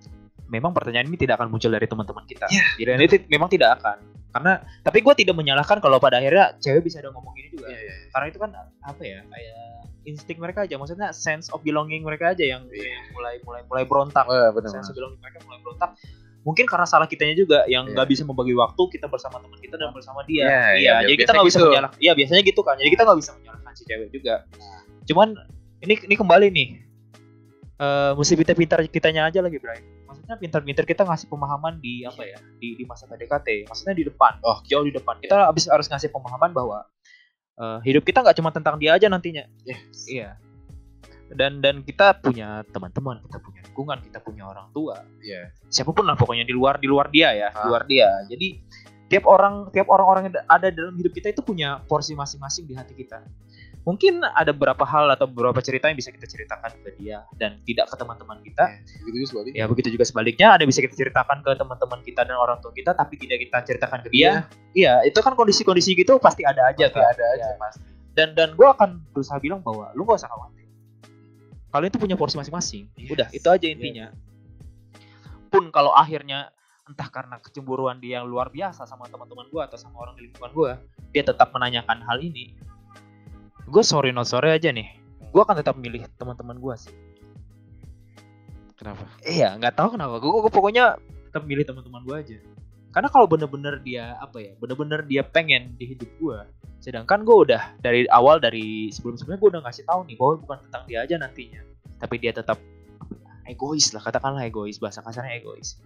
Memang 0.49 0.71
pertanyaan 0.75 1.07
ini 1.07 1.17
tidak 1.19 1.39
akan 1.39 1.49
muncul 1.51 1.71
dari 1.71 1.87
teman-teman 1.87 2.23
kita. 2.27 2.45
Ya. 2.51 2.63
Jadi 2.79 2.91
ini 2.99 3.17
memang 3.31 3.49
tidak 3.51 3.79
akan. 3.81 3.97
Karena 4.33 4.57
tapi 4.81 5.05
gue 5.05 5.13
tidak 5.13 5.35
menyalahkan 5.37 5.77
kalau 5.77 6.01
pada 6.01 6.17
akhirnya 6.17 6.57
cewek 6.57 6.89
bisa 6.89 6.99
ada 6.99 7.13
ngomong 7.13 7.33
ini 7.37 7.53
juga. 7.53 7.69
Karena 8.09 8.25
itu 8.33 8.39
kan 8.41 8.49
apa 8.81 9.01
ya 9.05 9.21
kayak 9.29 9.55
insting 10.09 10.41
mereka 10.41 10.65
aja. 10.65 10.75
Maksudnya 10.75 11.13
sense 11.13 11.53
of 11.53 11.61
belonging 11.61 12.01
mereka 12.01 12.33
aja 12.33 12.41
yang 12.41 12.65
Iya. 12.67 12.97
yang 12.97 13.03
mulai 13.13 13.35
mulai 13.45 13.61
mulai 13.69 13.83
berontak. 13.85 14.25
Oh, 14.25 14.49
benar 14.57 14.69
sense 14.73 14.89
of 14.89 14.97
belonging 14.97 15.21
mereka 15.21 15.37
mulai 15.45 15.59
berontak. 15.61 15.93
Mungkin 16.43 16.65
karena 16.67 16.83
salah 16.83 17.07
kitanya 17.07 17.37
juga 17.39 17.63
yang 17.71 17.87
Iya. 17.87 17.93
nggak 17.95 18.07
bisa 18.09 18.25
membagi 18.25 18.51
waktu 18.57 18.81
kita 18.99 19.05
bersama 19.07 19.37
teman 19.39 19.59
kita 19.61 19.75
dan 19.77 19.93
bersama 19.95 20.25
dia. 20.27 20.43
Iya, 20.43 20.49
iya 20.49 20.61
iya, 20.75 20.93
jadi 21.07 21.13
kita 21.23 21.31
nggak 21.37 21.47
bisa 21.47 21.59
gitu. 21.61 21.67
menyalahkan. 21.69 21.99
Iya 22.01 22.13
biasanya 22.17 22.41
gitu 22.43 22.61
kan. 22.65 22.75
Jadi 22.81 22.89
kita 22.89 23.01
nggak 23.05 23.19
bisa 23.21 23.31
menyalahkan 23.37 23.71
si 23.77 23.83
cewek 23.85 24.09
juga. 24.11 24.35
Cuman 25.07 25.27
ini 25.85 25.93
ini 26.09 26.15
kembali 26.17 26.47
nih. 26.49 26.69
Eh 27.73 28.11
mesti 28.17 28.33
pintar-pintar 28.33 28.81
kitanya 28.89 29.29
aja 29.29 29.41
lagi 29.41 29.57
Bray 29.61 29.81
maksudnya 30.24 30.39
pintar-pintar 30.39 30.88
kita 30.88 31.03
ngasih 31.03 31.28
pemahaman 31.28 31.84
di 31.84 32.07
apa 32.07 32.24
ya 32.24 32.39
di, 32.55 32.80
di 32.80 32.88
masa 32.88 33.03
PDKT 33.05 33.67
maksudnya 33.67 33.91
di 33.91 34.07
depan 34.07 34.39
Oh. 34.39 34.63
jauh 34.63 34.88
di 34.88 34.95
depan 34.95 35.19
kita 35.19 35.36
habis 35.43 35.67
harus 35.67 35.84
ngasih 35.86 36.07
pemahaman 36.09 36.55
bahwa 36.55 36.88
eh, 37.53 37.80
hidup 37.84 38.01
kita 38.01 38.24
nggak 38.24 38.39
cuma 38.39 38.47
tentang 38.49 38.80
dia 38.80 38.95
aja 38.95 39.11
nantinya 39.11 39.43
Yes. 39.61 40.07
iya 40.07 40.39
dan 41.28 41.59
dan 41.59 41.84
kita 41.84 42.15
punya 42.15 42.63
teman-teman 42.71 43.19
kita 43.28 43.38
punya 43.38 43.59
lingkungan 43.63 43.99
kita 43.99 44.19
punya 44.21 44.47
orang 44.47 44.71
tua 44.71 45.03
Iya. 45.19 45.51
siapa 45.67 45.91
pun 45.91 46.07
lah 46.07 46.15
pokoknya 46.15 46.47
di 46.47 46.55
luar 46.55 46.80
di 46.80 46.88
luar 46.88 47.11
dia 47.11 47.36
ya 47.36 47.51
di 47.51 47.59
Ah. 47.59 47.67
luar 47.67 47.84
dia 47.84 48.07
jadi 48.32 48.63
tiap 49.03 49.28
orang 49.28 49.67
tiap 49.69 49.91
orang-orang 49.91 50.32
yang 50.32 50.36
ada 50.47 50.71
dalam 50.71 50.95
hidup 50.95 51.11
kita 51.11 51.30
itu 51.30 51.43
punya 51.43 51.84
porsi 51.84 52.15
masing-masing 52.15 52.63
di 52.63 52.74
hati 52.74 52.95
kita 52.95 53.19
mungkin 53.84 54.23
ada 54.23 54.55
beberapa 54.55 54.84
hal 54.88 55.11
atau 55.11 55.27
beberapa 55.27 55.59
cerita 55.59 55.91
yang 55.91 55.99
bisa 55.99 56.07
kita 56.11 56.23
ceritakan 56.23 56.71
ke 56.84 56.95
dia 56.95 57.27
dan 57.36 57.59
tidak 57.67 57.91
ke 57.91 57.95
teman-teman 57.99 58.39
kita. 58.39 58.63
Begitu 59.03 59.15
juga 59.19 59.27
sebaliknya. 59.36 59.59
Ya 59.59 59.65
begitu 59.67 59.89
juga 59.91 60.05
sebaliknya. 60.07 60.47
Ada 60.55 60.61
yang 60.63 60.71
bisa 60.71 60.81
kita 60.88 60.95
ceritakan 60.95 61.38
ke 61.43 61.51
teman-teman 61.59 61.99
kita 62.01 62.21
dan 62.23 62.36
orang 62.39 62.57
tua 62.63 62.71
kita 62.71 62.95
tapi 62.95 63.19
tidak 63.19 63.43
kita 63.43 63.57
ceritakan 63.67 63.99
ke 64.07 64.09
dia. 64.15 64.47
Iya. 64.71 65.03
Itu 65.03 65.19
kan 65.19 65.36
kondisi-kondisi 65.36 65.99
gitu 65.99 66.15
pasti 66.17 66.47
ada 66.47 66.71
aja 66.71 66.88
Pasti 66.88 66.95
kan. 66.95 67.11
ada 67.11 67.25
aja 67.36 67.45
Iya. 67.51 67.59
pasti. 67.59 67.84
Dan 68.15 68.27
dan 68.39 68.49
gue 68.55 68.67
akan 68.67 69.03
berusaha 69.11 69.38
bilang 69.43 69.59
bahwa 69.59 69.91
lu 69.97 70.07
gak 70.07 70.23
usah 70.23 70.31
khawatir. 70.31 70.63
Kalian 71.73 71.89
itu 71.89 71.99
punya 71.99 72.15
porsi 72.15 72.38
masing-masing. 72.39 72.88
Yes. 72.95 73.09
udah 73.11 73.27
itu 73.34 73.47
aja 73.51 73.67
intinya. 73.67 74.07
Pun 75.51 75.69
kalau 75.69 75.91
akhirnya 75.91 76.53
entah 76.84 77.07
karena 77.07 77.39
kecemburuan 77.39 77.99
dia 77.99 78.19
yang 78.19 78.27
luar 78.27 78.51
biasa 78.51 78.84
sama 78.84 79.07
teman-teman 79.07 79.47
gue 79.47 79.61
atau 79.63 79.79
sama 79.79 80.03
orang 80.03 80.19
di 80.19 80.27
lingkungan 80.27 80.51
gue 80.51 80.71
dia 81.15 81.23
tetap 81.23 81.55
menanyakan 81.55 82.03
hal 82.03 82.19
ini 82.19 82.59
gue 83.68 83.84
sorry 83.84 84.11
not 84.11 84.28
sorry 84.28 84.51
aja 84.51 84.72
nih. 84.72 84.89
Gue 85.34 85.41
akan 85.41 85.57
tetap 85.59 85.76
milih 85.80 86.05
teman-teman 86.20 86.59
gue 86.59 86.76
sih. 86.78 86.93
Kenapa? 88.78 89.05
Iya 89.24 89.55
nggak 89.55 89.76
tahu 89.80 89.95
kenapa. 89.95 90.20
Gue 90.20 90.51
pokoknya 90.51 90.99
tetap 91.30 91.43
milih 91.47 91.64
teman-teman 91.66 92.01
gue 92.03 92.16
aja. 92.16 92.38
Karena 92.93 93.09
kalau 93.09 93.26
bener-bener 93.26 93.82
dia 93.82 94.14
apa 94.22 94.38
ya 94.38 94.53
bener-bener 94.61 95.01
dia 95.09 95.26
pengen 95.26 95.74
di 95.82 95.97
hidup 95.97 96.09
gue 96.22 96.39
sedangkan 96.84 97.24
gue 97.24 97.38
udah 97.47 97.80
dari 97.80 98.03
awal 98.11 98.43
dari 98.43 98.91
sebelum-sebelumnya 98.91 99.39
gue 99.39 99.49
udah 99.55 99.61
ngasih 99.64 99.88
tahu 99.88 100.03
nih 100.03 100.20
bahwa 100.20 100.34
bukan 100.43 100.57
tentang 100.68 100.84
dia 100.84 100.99
aja 101.01 101.16
nantinya. 101.16 101.61
Tapi 101.97 102.16
dia 102.20 102.36
tetap 102.36 102.59
ya, 103.07 103.55
egois 103.55 103.95
lah 103.95 104.03
katakanlah 104.03 104.43
egois 104.43 104.84
bahasa 104.84 104.99
kasarnya 104.99 105.39
egois. 105.39 105.80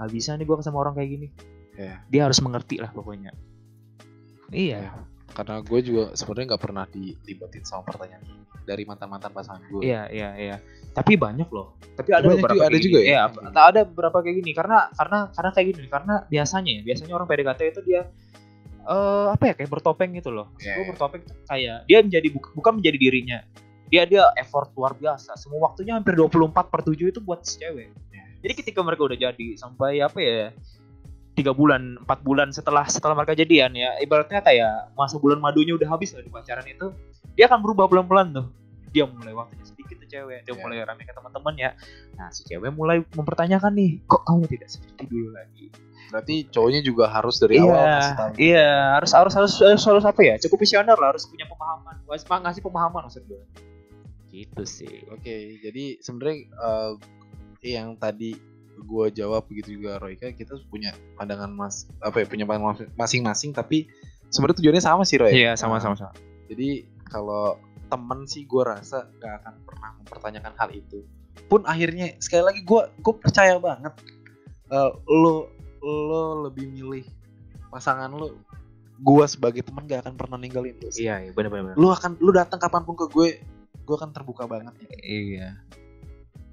Nggak 0.00 0.08
bisa 0.08 0.30
nih 0.40 0.48
gue 0.48 0.56
sama 0.64 0.80
orang 0.80 0.96
kayak 0.96 1.10
gini. 1.12 1.28
Ya 1.76 2.00
dia 2.08 2.24
harus 2.24 2.40
mengerti 2.40 2.80
lah 2.80 2.88
pokoknya. 2.96 3.36
Iya 4.48 4.88
karena 5.38 5.62
gue 5.62 5.80
juga 5.80 6.02
sebenarnya 6.12 6.46
nggak 6.50 6.62
pernah 6.62 6.84
dilibatin 6.84 7.62
sama 7.62 7.86
pertanyaan 7.86 8.26
ini 8.26 8.42
dari 8.60 8.82
mantan 8.82 9.06
mantan 9.06 9.30
pasangan 9.30 9.62
gue 9.64 9.80
Iya 9.80 10.10
iya 10.10 10.30
iya. 10.34 10.56
Tapi 10.90 11.14
banyak 11.14 11.46
loh. 11.48 11.78
Tapi 11.94 12.10
ada 12.10 12.26
Banyak 12.26 12.36
beberapa 12.36 12.58
juga- 12.58 12.66
ada 12.66 12.74
gini. 12.74 12.84
juga 12.84 12.98
ya? 12.98 13.06
Iya, 13.06 13.22
tak 13.48 13.64
ada 13.70 13.80
beberapa 13.84 14.18
kayak 14.18 14.36
gini 14.36 14.50
karena 14.52 14.78
karena 14.90 15.18
karena 15.30 15.50
kayak 15.52 15.66
gini 15.70 15.86
karena 15.86 16.14
biasanya 16.26 16.70
ya, 16.72 16.80
biasanya 16.82 17.12
orang 17.14 17.28
PDKT 17.28 17.60
itu 17.68 17.80
dia 17.86 18.02
eh 18.82 19.26
apa 19.28 19.44
ya 19.44 19.54
kayak 19.54 19.70
bertopeng 19.70 20.10
gitu 20.12 20.30
loh. 20.30 20.50
Iya, 20.58 20.74
Gue 20.74 20.82
iya. 20.82 20.90
bertopeng 20.90 21.22
kayak 21.44 21.76
dia 21.84 21.98
menjadi 22.00 22.28
bu- 22.28 22.52
bukan 22.52 22.72
menjadi 22.76 22.98
dirinya. 22.98 23.38
Dia 23.86 24.02
dia 24.04 24.26
effort 24.34 24.74
luar 24.74 24.92
biasa. 24.92 25.32
Semua 25.34 25.64
waktunya 25.64 25.94
hampir 25.94 26.12
24 26.12 26.66
per 26.66 26.80
7 26.82 27.08
itu 27.08 27.20
buat 27.20 27.40
si 27.42 27.56
cewek. 27.58 27.88
Iya. 28.10 28.24
Jadi 28.38 28.52
ketika 28.56 28.80
mereka 28.82 29.06
udah 29.06 29.18
jadi 29.18 29.46
sampai 29.54 30.00
apa 30.00 30.18
ya 30.18 30.50
tiga 31.38 31.54
bulan, 31.54 32.02
empat 32.02 32.26
bulan 32.26 32.50
setelah 32.50 32.82
setelah 32.90 33.14
mereka 33.14 33.38
jadian 33.38 33.70
ya, 33.78 33.94
ibaratnya 34.02 34.42
kayak 34.42 34.90
masa 34.98 35.22
bulan 35.22 35.38
madunya 35.38 35.78
udah 35.78 35.86
habis 35.86 36.10
lah 36.10 36.26
di 36.26 36.30
pacaran 36.34 36.66
itu, 36.66 36.90
dia 37.38 37.46
akan 37.46 37.62
berubah 37.62 37.86
pelan-pelan 37.86 38.34
tuh. 38.34 38.46
Dia 38.90 39.06
mulai 39.06 39.36
waktunya 39.36 39.62
sedikit 39.62 40.02
tuh 40.02 40.08
cewek, 40.10 40.42
dia 40.42 40.52
Iya. 40.56 40.60
mulai 40.64 40.82
rame 40.82 41.06
ke 41.06 41.14
teman-teman 41.14 41.54
ya. 41.54 41.70
Nah 42.18 42.34
si 42.34 42.42
cewek 42.42 42.74
mulai 42.74 43.04
mempertanyakan 43.14 43.70
nih, 43.78 44.02
kok 44.10 44.26
kamu 44.26 44.50
tidak 44.50 44.68
seperti 44.74 45.06
dulu 45.06 45.30
lagi? 45.30 45.70
berarti 46.08 46.48
cowoknya 46.48 46.80
juga 46.80 47.04
harus 47.12 47.36
dari 47.36 47.60
awal 47.60 47.68
Iya, 47.68 47.92
kasih 47.92 48.14
tahu 48.16 48.30
iya 48.40 48.68
harus 48.96 49.12
harus 49.12 49.34
harus 49.36 49.52
harus, 49.60 49.84
harus 49.84 50.04
apa 50.08 50.20
ya? 50.24 50.34
Cukup 50.40 50.64
visioner 50.64 50.96
lah, 50.96 51.12
harus 51.12 51.28
punya 51.28 51.44
pemahaman, 51.44 52.00
harus 52.00 52.24
ngasih 52.24 52.62
pemahaman 52.64 53.00
maksud 53.12 53.22
gue. 53.28 53.42
Gitu 54.32 54.62
sih. 54.64 55.04
Oke, 55.12 55.60
jadi 55.60 56.00
sebenarnya 56.00 56.38
eh, 56.48 56.92
yang 57.76 58.00
tadi 58.00 58.36
gue 58.80 59.06
jawab 59.12 59.42
begitu 59.44 59.76
juga 59.76 59.98
Roy 59.98 60.14
kan 60.14 60.32
kita 60.32 60.54
punya 60.66 60.90
pandangan 61.14 61.50
mas 61.50 61.86
apa 61.98 62.22
ya 62.22 62.26
punya 62.26 62.44
pandangan 62.44 62.86
masing-masing 62.94 63.50
tapi 63.50 63.90
sebenarnya 64.28 64.58
tujuannya 64.58 64.82
sama 64.82 65.02
sih 65.02 65.16
Roy 65.16 65.32
Iya, 65.34 65.54
sama 65.54 65.78
sama 65.78 65.94
sama. 65.94 66.12
jadi 66.46 66.82
kalau 67.04 67.56
temen 67.86 68.24
sih 68.24 68.44
gue 68.44 68.60
rasa 68.60 69.08
gak 69.16 69.42
akan 69.42 69.54
pernah 69.64 69.90
mempertanyakan 69.96 70.52
hal 70.54 70.70
itu 70.70 71.02
pun 71.46 71.64
akhirnya 71.64 72.12
sekali 72.18 72.44
lagi 72.44 72.60
gue 72.60 72.82
gue 72.96 73.14
percaya 73.16 73.56
banget 73.56 73.94
eh, 74.68 74.90
lo 75.08 75.48
lo 75.80 76.22
lebih 76.44 76.68
milih 76.68 77.04
pasangan 77.68 78.08
lo 78.08 78.36
gue 78.98 79.24
sebagai 79.24 79.62
teman 79.62 79.86
gak 79.86 80.04
akan 80.04 80.14
pernah 80.14 80.36
ninggalin 80.36 80.74
lo 80.76 80.90
sih. 80.90 81.06
Iya, 81.06 81.22
iya 81.22 81.32
benar 81.32 81.48
benar. 81.48 81.74
lu 81.74 81.88
akan 81.88 82.18
lu 82.18 82.30
datang 82.30 82.58
kapan 82.58 82.82
pun 82.82 82.94
ke 82.94 83.06
gue 83.08 83.28
gue 83.80 83.94
akan 83.96 84.10
terbuka 84.10 84.44
banget 84.44 84.74
Iya. 85.00 85.56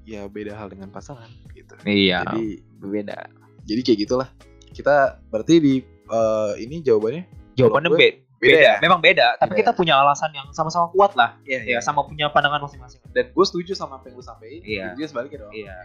Ya 0.05 0.21
beda 0.25 0.53
hal 0.53 0.69
dengan 0.69 0.87
pasangan 0.87 1.25
gitu 1.51 1.73
Iya. 1.81 2.21
jadi 2.23 2.45
beda. 2.79 3.17
jadi 3.63 3.81
kayak 3.81 3.99
gitulah 3.99 4.29
kita 4.69 4.95
berarti 5.27 5.55
di 5.57 5.73
eh, 6.05 6.51
ini 6.59 6.79
jawabannya 6.79 7.25
Jawabannya 7.55 7.89
gue, 7.89 7.97
be- 7.97 8.17
beda 8.35 8.51
beda, 8.51 8.59
ya? 8.61 8.73
Memang 8.77 8.99
beda, 8.99 9.27
tapi 9.35 9.49
Beda 9.49 9.59
kita 9.61 9.71
punya 9.73 9.95
alasan 9.95 10.27
yang 10.29 10.51
sama-sama 10.51 10.91
kuat 10.91 11.15
lah. 11.15 11.39
Iya, 11.41 11.63
Ya, 11.65 11.79
sama 11.79 12.03
punya 12.03 12.27
pandangan 12.27 12.59
masing-masing. 12.61 12.99
dan 13.09 13.25
gue 13.27 13.45
setuju 13.45 13.71
sama 13.73 13.95
apa 13.95 14.07
yang 14.07 14.15
lu 14.15 14.21
sampein 14.21 14.59
Iya. 14.61 14.91
dia 14.93 15.05
sebaliknya 15.05 15.39
dong 15.41 15.51
Iya. 15.51 15.75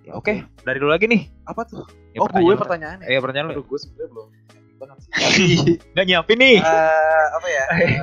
Ya, 0.00 0.12
Oke, 0.12 0.42
dari 0.60 0.76
dulu 0.76 0.90
lagi 0.90 1.06
nih. 1.06 1.30
apa 1.44 1.62
tuh 1.64 1.86
Ya, 2.10 2.18
oh 2.18 2.26
gue 2.26 2.34
pertanyaan 2.34 2.50
lu. 2.50 2.58
pertanyaannya 2.58 3.06
Iya, 3.06 3.18
pertanyaan 3.20 3.46
lu. 3.48 3.62
Gue 3.62 3.78
sebenarnya 3.78 4.08
belum 4.10 4.28
nyiapin 4.28 4.74
banget 4.76 4.96
sih 4.98 5.10
Gak 5.94 6.04
nyiapin 6.04 6.38
nih. 6.38 6.56
Eh, 6.58 7.26
apa 7.30 7.46
ya 7.48 7.64
eh, 7.78 7.94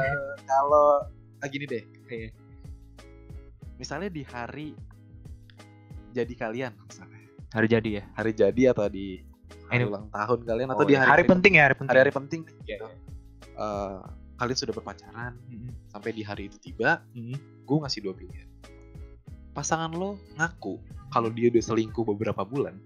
kalau 0.41 0.87
ah, 1.37 1.47
gini 1.47 1.65
deh 1.65 1.83
Iya. 2.07 2.29
misalnya 3.75 4.07
di 4.07 4.23
hari 4.23 4.71
jadi 6.17 6.33
kalian 6.33 6.73
misalnya 6.79 7.19
Hari 7.47 7.67
jadi 7.69 7.89
ya. 7.89 8.03
hari 8.11 8.31
jadi 8.33 8.61
atau 8.71 8.85
di 8.87 9.23
hari 9.67 9.81
Ini- 9.81 9.87
ulang 9.87 10.05
tahun 10.09 10.39
kalian 10.43 10.67
atau 10.69 10.83
Oh, 10.83 10.87
di 10.87 10.93
iya. 10.93 11.01
hari, 11.01 11.09
hari 11.09 11.23
penting 11.25 11.53
ya, 11.53 11.63
hari 11.63 11.75
penting. 11.75 11.89
hari-hari 11.89 12.11
penting 12.13 12.41
Iya, 12.63 12.75
gitu. 12.75 12.87
Eh, 13.57 13.97
kalian 14.35 14.57
sudah 14.57 14.73
berpacaran 14.73 15.33
Mm-mm. 15.45 15.71
sampai 15.87 16.11
di 16.11 16.21
hari 16.21 16.43
itu 16.45 16.57
tiba 16.59 17.01
Mm-mm. 17.11 17.37
gue 17.63 17.77
ngasih 17.77 18.01
dua 18.01 18.13
pilihan 18.13 18.45
pasangan 19.51 19.89
lo 19.89 20.17
ngaku 20.35 20.77
kalau 21.09 21.29
dia 21.29 21.49
udah 21.49 21.63
selingkuh 21.63 22.05
beberapa 22.05 22.43
bulan 22.43 22.77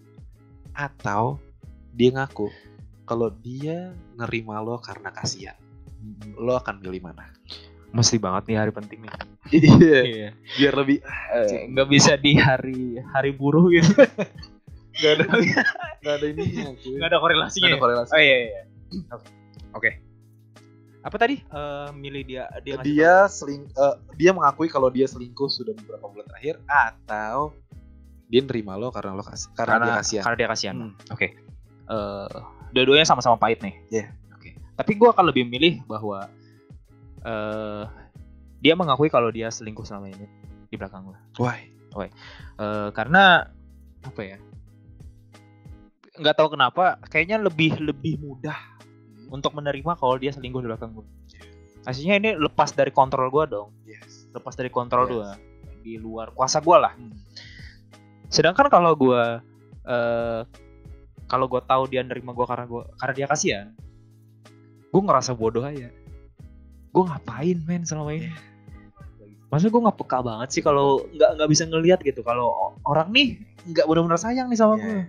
atau 0.72 1.36
dia 1.92 2.14
ngaku 2.14 2.48
kalau 3.04 3.28
dia 3.36 3.92
nerima 4.16 4.58
lo 4.58 4.80
karena 4.80 5.12
kasihan 5.12 5.58
lo 6.34 6.56
akan 6.56 6.80
pilih 6.80 7.04
mana 7.04 7.28
Mesti 7.92 8.16
banget 8.18 8.44
nih 8.48 8.58
hari 8.58 8.72
penting 8.72 9.00
nih. 9.02 9.12
iya 9.52 10.00
Iya. 10.02 10.30
biar 10.56 10.74
lebih 10.76 10.98
Eh, 11.34 11.68
nggak 11.68 11.88
bisa 11.88 12.16
di 12.16 12.34
hari 12.34 13.00
hari 13.06 13.32
buruh 13.32 13.68
gitu. 13.70 13.92
nggak 14.94 15.12
ada 15.14 15.24
nggak 16.00 16.14
ada 16.14 16.26
ini 16.26 16.46
Nggak 16.72 17.10
ada 17.10 17.20
korelasinya. 17.20 17.68
ada 17.68 17.76
ya? 17.76 17.80
korelasi 17.80 18.12
Oh 18.12 18.20
iya 18.20 18.38
iya. 18.38 18.48
iya. 18.50 19.16
Oke. 19.72 19.92
Apa 21.02 21.18
tadi? 21.18 21.42
Eh, 21.42 21.89
milih 21.92 22.24
dia 22.24 22.44
dia 22.62 22.76
dia 22.80 23.14
seling 23.26 23.68
eh, 23.68 23.96
dia 24.16 24.32
mengakui 24.32 24.68
kalau 24.68 24.88
dia 24.88 25.04
selingkuh 25.04 25.48
sudah 25.48 25.74
beberapa 25.74 26.06
bulan 26.06 26.28
terakhir 26.28 26.62
atau 26.64 27.52
dia 28.26 28.39
nerima 28.39 28.76
lo 28.76 28.88
karena 28.89 29.12
lo 29.12 29.22
kasih 29.22 29.52
karena, 29.52 29.72
karena 29.74 29.86
dia 29.86 29.96
kasihan 29.98 30.24
karena 30.24 30.38
dia 30.38 30.48
kasihan. 30.48 30.76
Hmm. 30.78 30.94
Oke. 31.10 31.28
Eh, 31.86 32.36
dua-duanya 32.72 33.04
sama-sama 33.04 33.36
pahit 33.36 33.60
nih. 33.60 33.76
Iya. 33.89 34.06
Oke. 34.32 34.56
Tapi 34.72 34.92
gua 34.94 35.12
akan 35.12 35.28
lebih 35.28 35.44
milih 35.44 35.84
bahwa 35.84 36.32
eh 37.26 37.86
dia 38.61 38.74
mengakui 38.78 39.09
kalau 39.09 39.34
dia 39.34 39.49
selingkuh 39.49 39.86
selama 39.86 40.13
ini 40.13 40.26
di 40.69 40.76
belakang 40.78 41.09
gua. 41.09 41.19
why 41.95 42.07
Eh, 42.61 42.89
karena 42.95 43.43
apa 44.05 44.22
ya? 44.24 44.38
Nggak 46.15 46.36
tahu 46.38 46.55
kenapa, 46.55 47.01
kayaknya 47.09 47.41
lebih 47.41 47.82
lebih 47.82 48.22
mudah 48.22 48.55
untuk 49.32 49.55
menerima 49.57 49.97
kalau 49.97 50.15
dia 50.15 50.32
selingkuh 50.32 50.61
di 50.63 50.69
belakang 50.69 50.93
gua. 50.95 51.07
Aslinya 51.84 52.15
ini 52.22 52.30
lepas 52.38 52.72
dari 52.78 52.93
kontrol 52.93 53.28
gua 53.34 53.49
dong, 53.49 53.74
yes 53.84 54.30
lepas 54.32 54.55
dari 54.55 54.72
kontrol 54.72 55.09
Yes. 55.09 55.11
gua, 55.11 55.30
di 55.82 55.93
luar 55.97 56.32
kuasa 56.32 56.61
gua 56.61 56.78
lah. 56.88 56.93
Sedangkan 58.32 58.69
kalau 58.69 58.95
gua 58.95 59.43
eh 59.89 60.41
kalau 61.26 61.49
gua 61.49 61.63
tahu 61.63 61.89
dia 61.89 62.05
nerima 62.05 62.32
gua 62.32 62.45
karena 62.47 62.65
gua 62.69 62.84
karena 63.01 63.13
dia 63.17 63.28
kasihan, 63.28 63.67
gua 64.93 65.01
ngerasa 65.01 65.36
bodoh 65.36 65.65
aja. 65.65 65.89
Gua 66.92 67.04
ngapain 67.08 67.58
men 67.64 67.84
selama 67.84 68.12
ini? 68.12 68.30
Maksudnya 69.48 69.72
gua 69.72 69.82
nggak 69.88 70.00
peka 70.00 70.20
banget 70.22 70.50
sih 70.52 70.62
kalau 70.62 71.04
nggak 71.08 71.30
nggak 71.36 71.50
bisa 71.50 71.64
ngelihat 71.66 72.00
gitu 72.00 72.22
kalau 72.22 72.52
orang 72.84 73.12
nih 73.12 73.36
nggak 73.66 73.84
benar-benar 73.84 74.16
sayang 74.16 74.48
nih 74.48 74.56
sama 74.56 74.76
Iya. 74.76 74.84
gua. 74.84 75.04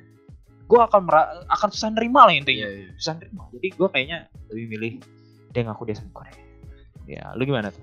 Gua 0.66 0.80
akan 0.86 1.00
mera- 1.04 1.30
akan 1.46 1.68
susah 1.68 1.90
nerima 1.90 2.24
lah 2.24 2.32
intinya. 2.32 2.64
Iya, 2.64 2.86
iya. 2.86 2.90
Susah 2.96 3.18
nerima. 3.18 3.46
Jadi 3.52 3.68
gua 3.74 3.88
kayaknya 3.88 4.18
lebih 4.48 4.66
milih 4.68 4.92
dia 5.50 5.62
ngaku 5.62 5.82
dia 5.84 5.96
selingkuh 5.96 6.22
deh. 6.22 6.36
Ya, 7.04 7.34
lu 7.34 7.42
gimana 7.42 7.68
tuh? 7.68 7.82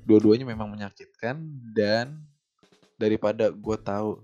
dua-duanya 0.00 0.42
memang 0.42 0.66
menyakitkan 0.66 1.38
dan 1.70 2.24
daripada 2.96 3.48
gue 3.48 3.76
tahu 3.78 4.18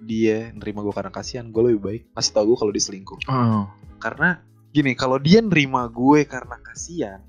dia 0.00 0.52
nerima 0.52 0.84
gue 0.84 0.92
karena 0.92 1.08
kasihan 1.08 1.48
gue 1.48 1.62
lebih 1.64 1.80
baik 1.80 2.02
kasih 2.12 2.32
tau 2.34 2.44
gue 2.44 2.58
kalau 2.58 2.68
dia 2.68 2.82
selingkuh 2.82 3.16
karena 3.96 4.42
gini 4.68 4.92
kalau 4.92 5.16
dia 5.16 5.40
nerima 5.40 5.88
gue 5.88 6.28
karena 6.28 6.60
kasihan 6.60 7.24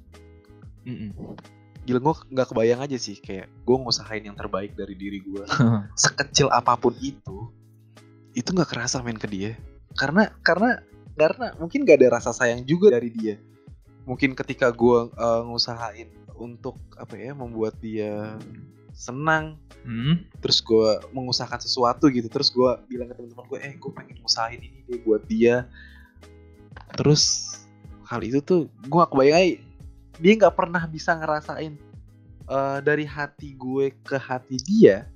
gila 1.82 1.98
gue 1.98 2.14
nggak 2.38 2.48
kebayang 2.54 2.82
aja 2.86 2.98
sih 2.98 3.18
kayak 3.18 3.50
gue 3.66 3.76
ngusahain 3.78 4.22
yang 4.22 4.38
terbaik 4.38 4.78
dari 4.78 4.94
diri 4.94 5.18
gue 5.26 5.44
sekecil 6.04 6.50
apa 6.54 6.78
pun 6.78 6.94
itu 7.02 7.50
itu 8.36 8.50
nggak 8.52 8.70
kerasa 8.72 9.04
main 9.04 9.20
ke 9.20 9.28
dia. 9.28 9.52
Karena 9.96 10.32
karena 10.44 10.80
karena 11.20 11.52
mungkin 11.60 11.84
gak 11.84 12.00
ada 12.00 12.18
rasa 12.20 12.32
sayang 12.32 12.64
juga 12.64 12.96
dari 12.96 13.12
dia. 13.12 13.36
Mungkin 14.08 14.34
ketika 14.34 14.72
gue 14.72 15.12
eh, 15.12 15.42
ngusahain 15.46 16.10
untuk 16.40 16.80
apa 16.98 17.14
ya 17.20 17.36
membuat 17.36 17.78
dia 17.80 18.40
senang 18.96 19.58
Hmm. 19.82 20.30
terus 20.38 20.62
gue 20.62 21.02
mengusahakan 21.10 21.58
sesuatu 21.58 22.06
gitu 22.14 22.30
terus 22.30 22.54
gue 22.54 22.70
bilang 22.86 23.10
ke 23.10 23.18
teman-teman 23.18 23.50
gue 23.50 23.60
eh 23.66 23.74
gue 23.82 23.92
pengen 23.98 24.22
ngusahain 24.22 24.62
ini 24.62 24.86
deh 24.86 25.02
buat 25.02 25.26
dia. 25.26 25.66
Terus 26.94 27.58
hal 28.06 28.22
itu 28.22 28.46
tuh 28.46 28.70
gue 28.70 28.98
gak 29.02 29.10
kebayang 29.10 29.38
aja 29.42 29.58
dia 30.18 30.34
nggak 30.36 30.56
pernah 30.56 30.84
bisa 30.86 31.16
ngerasain 31.16 31.78
eh, 32.46 32.80
dari 32.82 33.06
hati 33.06 33.54
gue 33.54 33.96
ke 34.02 34.18
hati 34.18 34.58
dia 34.60 35.08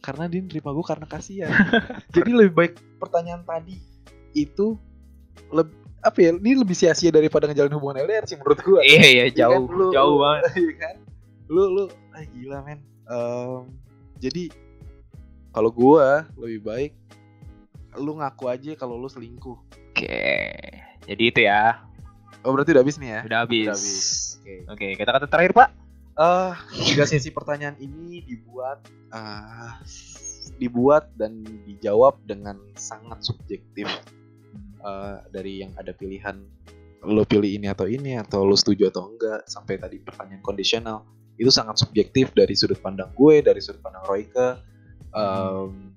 karena 0.00 0.24
dia 0.26 0.40
nerima 0.40 0.72
gue 0.72 0.84
karena 0.86 1.04
kasihan 1.04 1.52
jadi 2.16 2.30
lebih 2.32 2.54
baik 2.56 2.72
pertanyaan 2.96 3.44
tadi 3.44 3.76
itu 4.32 4.80
lebih 5.52 5.76
apa 6.00 6.16
ya 6.16 6.32
ini 6.32 6.56
lebih 6.56 6.72
sia-sia 6.72 7.12
daripada 7.12 7.44
ngejalin 7.44 7.76
hubungan 7.76 8.00
LDR 8.00 8.24
sih 8.24 8.40
menurut 8.40 8.56
gue 8.64 8.80
Iya 8.80 9.04
iya 9.04 9.04
Iya 9.04 9.24
kan? 9.28 9.36
jauh 9.36 9.64
Lu- 9.68 9.92
jauh 9.92 10.16
banget. 10.16 10.42
Iya 10.64 10.72
kan? 10.80 10.96
Lu 11.44 11.62
lu 11.68 11.84
ah 12.10 12.24
gila 12.24 12.58
men. 12.64 12.80
Em, 13.04 13.60
jadi 14.16 14.48
kalau 15.50 15.68
gua 15.68 16.24
lebih 16.38 16.62
baik 16.64 16.92
lu 17.98 18.16
ngaku 18.16 18.44
aja 18.48 18.72
kalau 18.78 18.96
lu 18.96 19.10
selingkuh. 19.10 19.58
Oke. 19.92 20.24
Jadi 21.04 21.22
itu 21.26 21.40
ya. 21.44 21.84
Oh 22.44 22.52
berarti 22.56 22.72
udah 22.72 22.82
habis 22.82 22.96
nih 22.96 23.10
ya? 23.10 23.20
Udah 23.26 23.38
habis. 23.44 23.66
Udah 23.68 23.76
habis. 23.76 24.08
Oke. 24.40 24.54
Oke, 24.72 24.86
kata-kata 24.96 25.26
terakhir, 25.28 25.52
Pak. 25.52 25.68
Eh, 26.20 26.52
tiga 26.90 27.04
sesi 27.08 27.30
pertanyaan 27.32 27.76
ini 27.80 28.20
dibuat 28.24 28.84
eh, 29.12 29.72
dibuat 30.60 31.08
dan 31.16 31.40
dijawab 31.64 32.20
dengan 32.28 32.60
sangat 32.76 33.24
subjektif 33.24 33.88
Eh, 34.80 35.16
dari 35.28 35.60
yang 35.60 35.76
ada 35.76 35.92
pilihan 35.92 36.40
lo 37.04 37.24
pilih 37.28 37.52
ini 37.52 37.68
atau 37.68 37.84
ini 37.84 38.16
atau 38.16 38.48
lo 38.48 38.56
setuju 38.56 38.88
atau 38.88 39.12
enggak 39.12 39.44
sampai 39.44 39.76
tadi 39.76 40.00
pertanyaan 40.00 40.40
kondisional 40.40 41.04
itu 41.36 41.52
sangat 41.52 41.76
subjektif 41.76 42.32
dari 42.32 42.56
sudut 42.56 42.80
pandang 42.80 43.12
gue 43.12 43.44
dari 43.44 43.60
sudut 43.60 43.84
pandang 43.84 44.04
Royke 44.08 44.56
Em, 45.10 45.90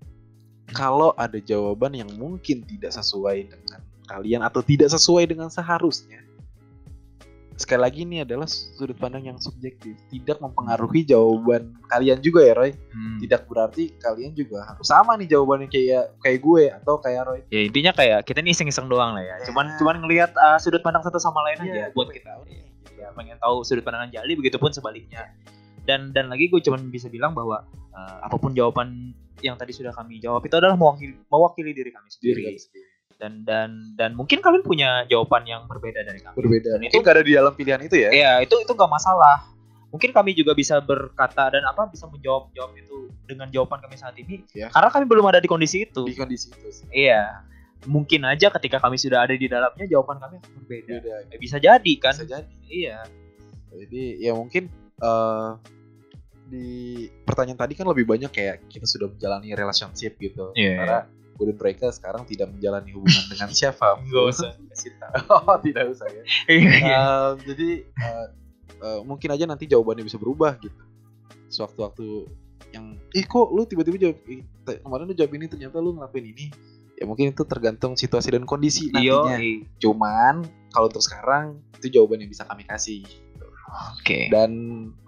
kalau 0.73 1.13
ada 1.13 1.37
jawaban 1.37 1.93
yang 1.93 2.09
mungkin 2.17 2.65
tidak 2.65 2.97
sesuai 2.97 3.45
dengan 3.45 3.79
kalian 4.09 4.41
atau 4.41 4.65
tidak 4.65 4.89
sesuai 4.89 5.29
dengan 5.29 5.53
seharusnya 5.53 6.22
sekali 7.56 7.82
lagi 7.82 7.99
ini 8.01 8.20
adalah 8.20 8.45
sudut 8.45 8.93
pandang 8.93 9.24
yang 9.24 9.38
subjektif 9.38 9.93
tidak 10.08 10.38
mempengaruhi 10.38 11.04
jawaban 11.04 11.78
kalian 11.86 12.18
juga 12.18 12.41
ya 12.41 12.54
Roy 12.54 12.72
Hmm. 12.89 13.18
tidak 13.20 13.45
berarti 13.45 13.93
kalian 13.95 14.32
juga 14.32 14.64
harus 14.64 14.86
sama 14.86 15.14
nih 15.16 15.28
jawabannya 15.28 15.68
kayak 15.68 16.18
kayak 16.20 16.39
gue 16.39 16.64
atau 16.72 16.97
kayak 16.97 17.22
Roy 17.24 17.39
Ya 17.47 17.62
intinya 17.62 17.91
kayak 17.91 18.24
kita 18.24 18.39
nih 18.39 18.51
iseng-iseng 18.51 18.86
doang 18.86 19.14
lah 19.14 19.22
ya. 19.22 19.36
Cuman 19.43 19.66
Ya. 19.66 19.78
cuman 19.78 19.95
ngelihat 19.99 20.32
uh, 20.34 20.58
sudut 20.58 20.80
pandang 20.80 21.01
satu 21.01 21.18
sama 21.18 21.41
lain 21.43 21.62
aja 21.64 21.74
Iya, 21.84 21.86
buat 21.91 22.10
kita. 22.10 22.41
nih. 22.43 22.62
Ya, 22.93 23.10
pengen 23.12 23.38
tahu 23.38 23.62
sudut 23.62 23.82
pandangan 23.82 24.10
Jali 24.10 24.34
begitupun 24.34 24.70
sebaliknya. 24.70 25.34
Dan 25.82 26.10
dan 26.10 26.28
lagi 26.28 26.47
gue 26.47 26.60
cuman 26.60 26.88
bisa 26.88 27.06
bilang 27.08 27.32
bahwa 27.32 27.62
uh, 27.89 28.18
apa 28.22 28.36
pun 28.36 28.51
jawaban 28.51 29.12
yang 29.39 29.54
tadi 29.54 29.72
sudah 29.72 29.91
kami 29.91 30.18
jawab 30.18 30.39
itu 30.41 30.54
adalah 30.54 30.74
mewakili 30.74 31.20
mewakili 31.26 31.72
diri 31.72 31.89
kami 31.89 32.08
Diri 32.08 32.14
sendiri. 32.16 32.41
kalian 32.45 32.62
sendiri. 32.62 32.89
Dan 33.20 33.47
dan 33.47 33.93
dan 33.95 34.14
mungkin 34.18 34.43
kalian 34.43 34.64
punya 34.66 35.07
jawaban 35.07 35.47
yang 35.47 35.66
berbeda 35.66 36.03
dari 36.03 36.20
kami. 36.20 36.36
berbeda. 36.36 36.78
Dan 36.78 36.88
mungkin 36.88 37.01
gak 37.03 37.16
ada 37.16 37.24
di 37.24 37.34
dalam 37.34 37.53
pilihan 37.55 37.82
itu 37.84 37.95
ya? 37.97 38.09
Iya, 38.11 38.32
itu 38.43 38.55
itu 38.59 38.72
gak 38.74 38.91
masalah. 38.91 39.51
mungkin 39.93 40.09
kami 40.09 40.34
juga 40.34 40.57
bisa 40.57 40.82
berkata 40.82 41.53
dan 41.53 41.70
apa 41.70 41.86
bisa 41.86 42.09
menjawab 42.09 42.49
jawab 42.57 42.74
itu 42.74 43.14
dengan 43.30 43.45
jawaban 43.53 43.78
kami 43.78 43.93
saat 43.93 44.18
ini. 44.18 44.41
Ya. 44.57 44.74
karena 44.74 44.89
kami 44.89 45.05
belum 45.05 45.30
ada 45.30 45.38
di 45.38 45.45
kondisi 45.45 45.86
itu. 45.86 46.01
Di 46.01 46.18
kondisi 46.18 46.49
itu 46.49 46.70
sih. 46.74 46.89
Iya. 46.89 47.45
Mungkin 47.86 48.26
aja 48.26 48.49
ketika 48.57 48.82
kami 48.82 48.97
sudah 48.97 49.22
ada 49.22 49.38
di 49.38 49.45
dalamnya 49.45 49.86
jawaban 49.86 50.18
kami 50.18 50.41
akan 50.41 50.49
berbeda. 50.66 50.93
Beda. 50.97 51.16
Eh, 51.30 51.38
bisa 51.38 51.61
jadi 51.61 51.93
kan? 52.01 52.18
Bisa 52.18 52.26
jadi. 52.26 52.55
Iya. 52.66 53.05
Jadi 53.70 54.03
ya 54.18 54.34
mungkin 54.34 54.74
eh 54.97 55.49
di 56.53 56.70
pertanyaan 57.26 57.59
tadi 57.66 57.74
kan 57.74 57.89
lebih 57.89 58.05
banyak 58.05 58.30
kayak 58.30 58.70
kita 58.70 58.86
sudah 58.86 59.09
menjalani 59.09 59.57
relationship 59.57 60.18
gitu. 60.22 60.53
Iya, 60.53 60.74
karena 60.78 60.99
Golden 61.36 61.57
Breaker 61.57 61.89
sekarang 61.89 62.23
tidak 62.29 62.53
menjalani 62.53 62.93
hubungan 62.93 63.25
dengan 63.29 63.49
siapa 63.57 63.99
Nggak 64.05 64.23
usah 64.29 64.51
kasih 64.73 64.91
tahu. 65.01 65.17
oh 65.29 65.57
tidak 65.61 65.84
usah 65.93 66.07
ya. 66.09 66.23
Eh, 66.53 67.29
jadi 67.45 67.69
eh, 67.86 68.27
eh, 68.81 68.99
mungkin 69.05 69.29
aja 69.34 69.45
nanti 69.49 69.65
jawabannya 69.69 70.05
bisa 70.05 70.17
berubah 70.21 70.57
gitu 70.61 70.81
sewaktu-waktu 71.53 72.25
yang 72.73 72.97
ih 73.13 73.25
kok 73.29 73.53
lu 73.53 73.69
tiba-tiba 73.69 74.09
jawab 74.09 74.17
kemarin 74.65 75.05
lu 75.05 75.13
jawab 75.13 75.31
ini 75.38 75.45
ternyata 75.45 75.77
lu 75.77 75.93
ngelakuin 75.93 76.25
ini 76.34 76.49
ya 76.97 77.05
mungkin 77.05 77.29
itu 77.29 77.45
tergantung 77.45 77.93
situasi 77.93 78.34
dan 78.34 78.49
kondisi 78.49 78.89
nantinya 78.89 79.38
iya. 79.38 79.61
cuman 79.77 80.41
kalau 80.73 80.89
untuk 80.89 81.05
sekarang 81.05 81.61
itu 81.77 81.93
jawaban 81.93 82.25
yang 82.25 82.31
bisa 82.34 82.49
kami 82.49 82.65
kasih 82.65 83.05
Oke. 83.93 84.29
dan 84.34 84.49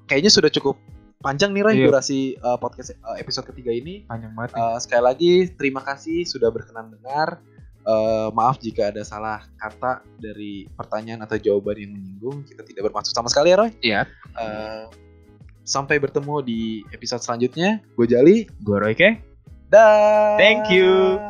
kayaknya 0.05 0.29
sudah 0.29 0.49
cukup 0.53 0.77
panjang 1.25 1.49
nih 1.49 1.63
Ray 1.65 1.75
Iya. 1.75 1.85
durasi 1.89 2.19
uh, 2.37 2.55
podcast 2.55 2.93
uh, 3.01 3.17
episode 3.17 3.49
ketiga 3.49 3.73
ini 3.73 4.05
Panjang 4.05 4.37
banget. 4.37 4.53
Uh, 4.53 4.77
sekali 4.77 5.01
lagi 5.01 5.31
terima 5.51 5.81
kasih 5.81 6.21
sudah 6.23 6.53
berkenan 6.53 6.93
dengar 6.93 7.41
Uh, 7.85 8.33
maaf 8.33 8.57
jika 8.57 8.89
ada 8.89 9.05
salah 9.05 9.45
kata 9.61 10.01
dari 10.17 10.65
pertanyaan 10.73 11.21
atau 11.21 11.37
jawaban 11.37 11.77
yang 11.77 11.93
menyinggung 11.93 12.41
kita 12.41 12.65
tidak 12.65 12.89
bermaksud 12.89 13.13
sama 13.13 13.29
sekali 13.29 13.53
ya 13.53 13.61
Roy 13.61 13.69
Iya. 13.77 14.01
Uh, 14.33 14.89
sampai 15.61 16.01
bertemu 16.01 16.41
di 16.41 16.61
episode 16.89 17.21
selanjutnya 17.21 17.85
gue 17.93 18.05
Jali 18.09 18.49
Gue 18.65 18.77
Royke. 18.81 19.21
dah 19.69 20.33
Thank 20.33 20.73
you. 20.73 21.21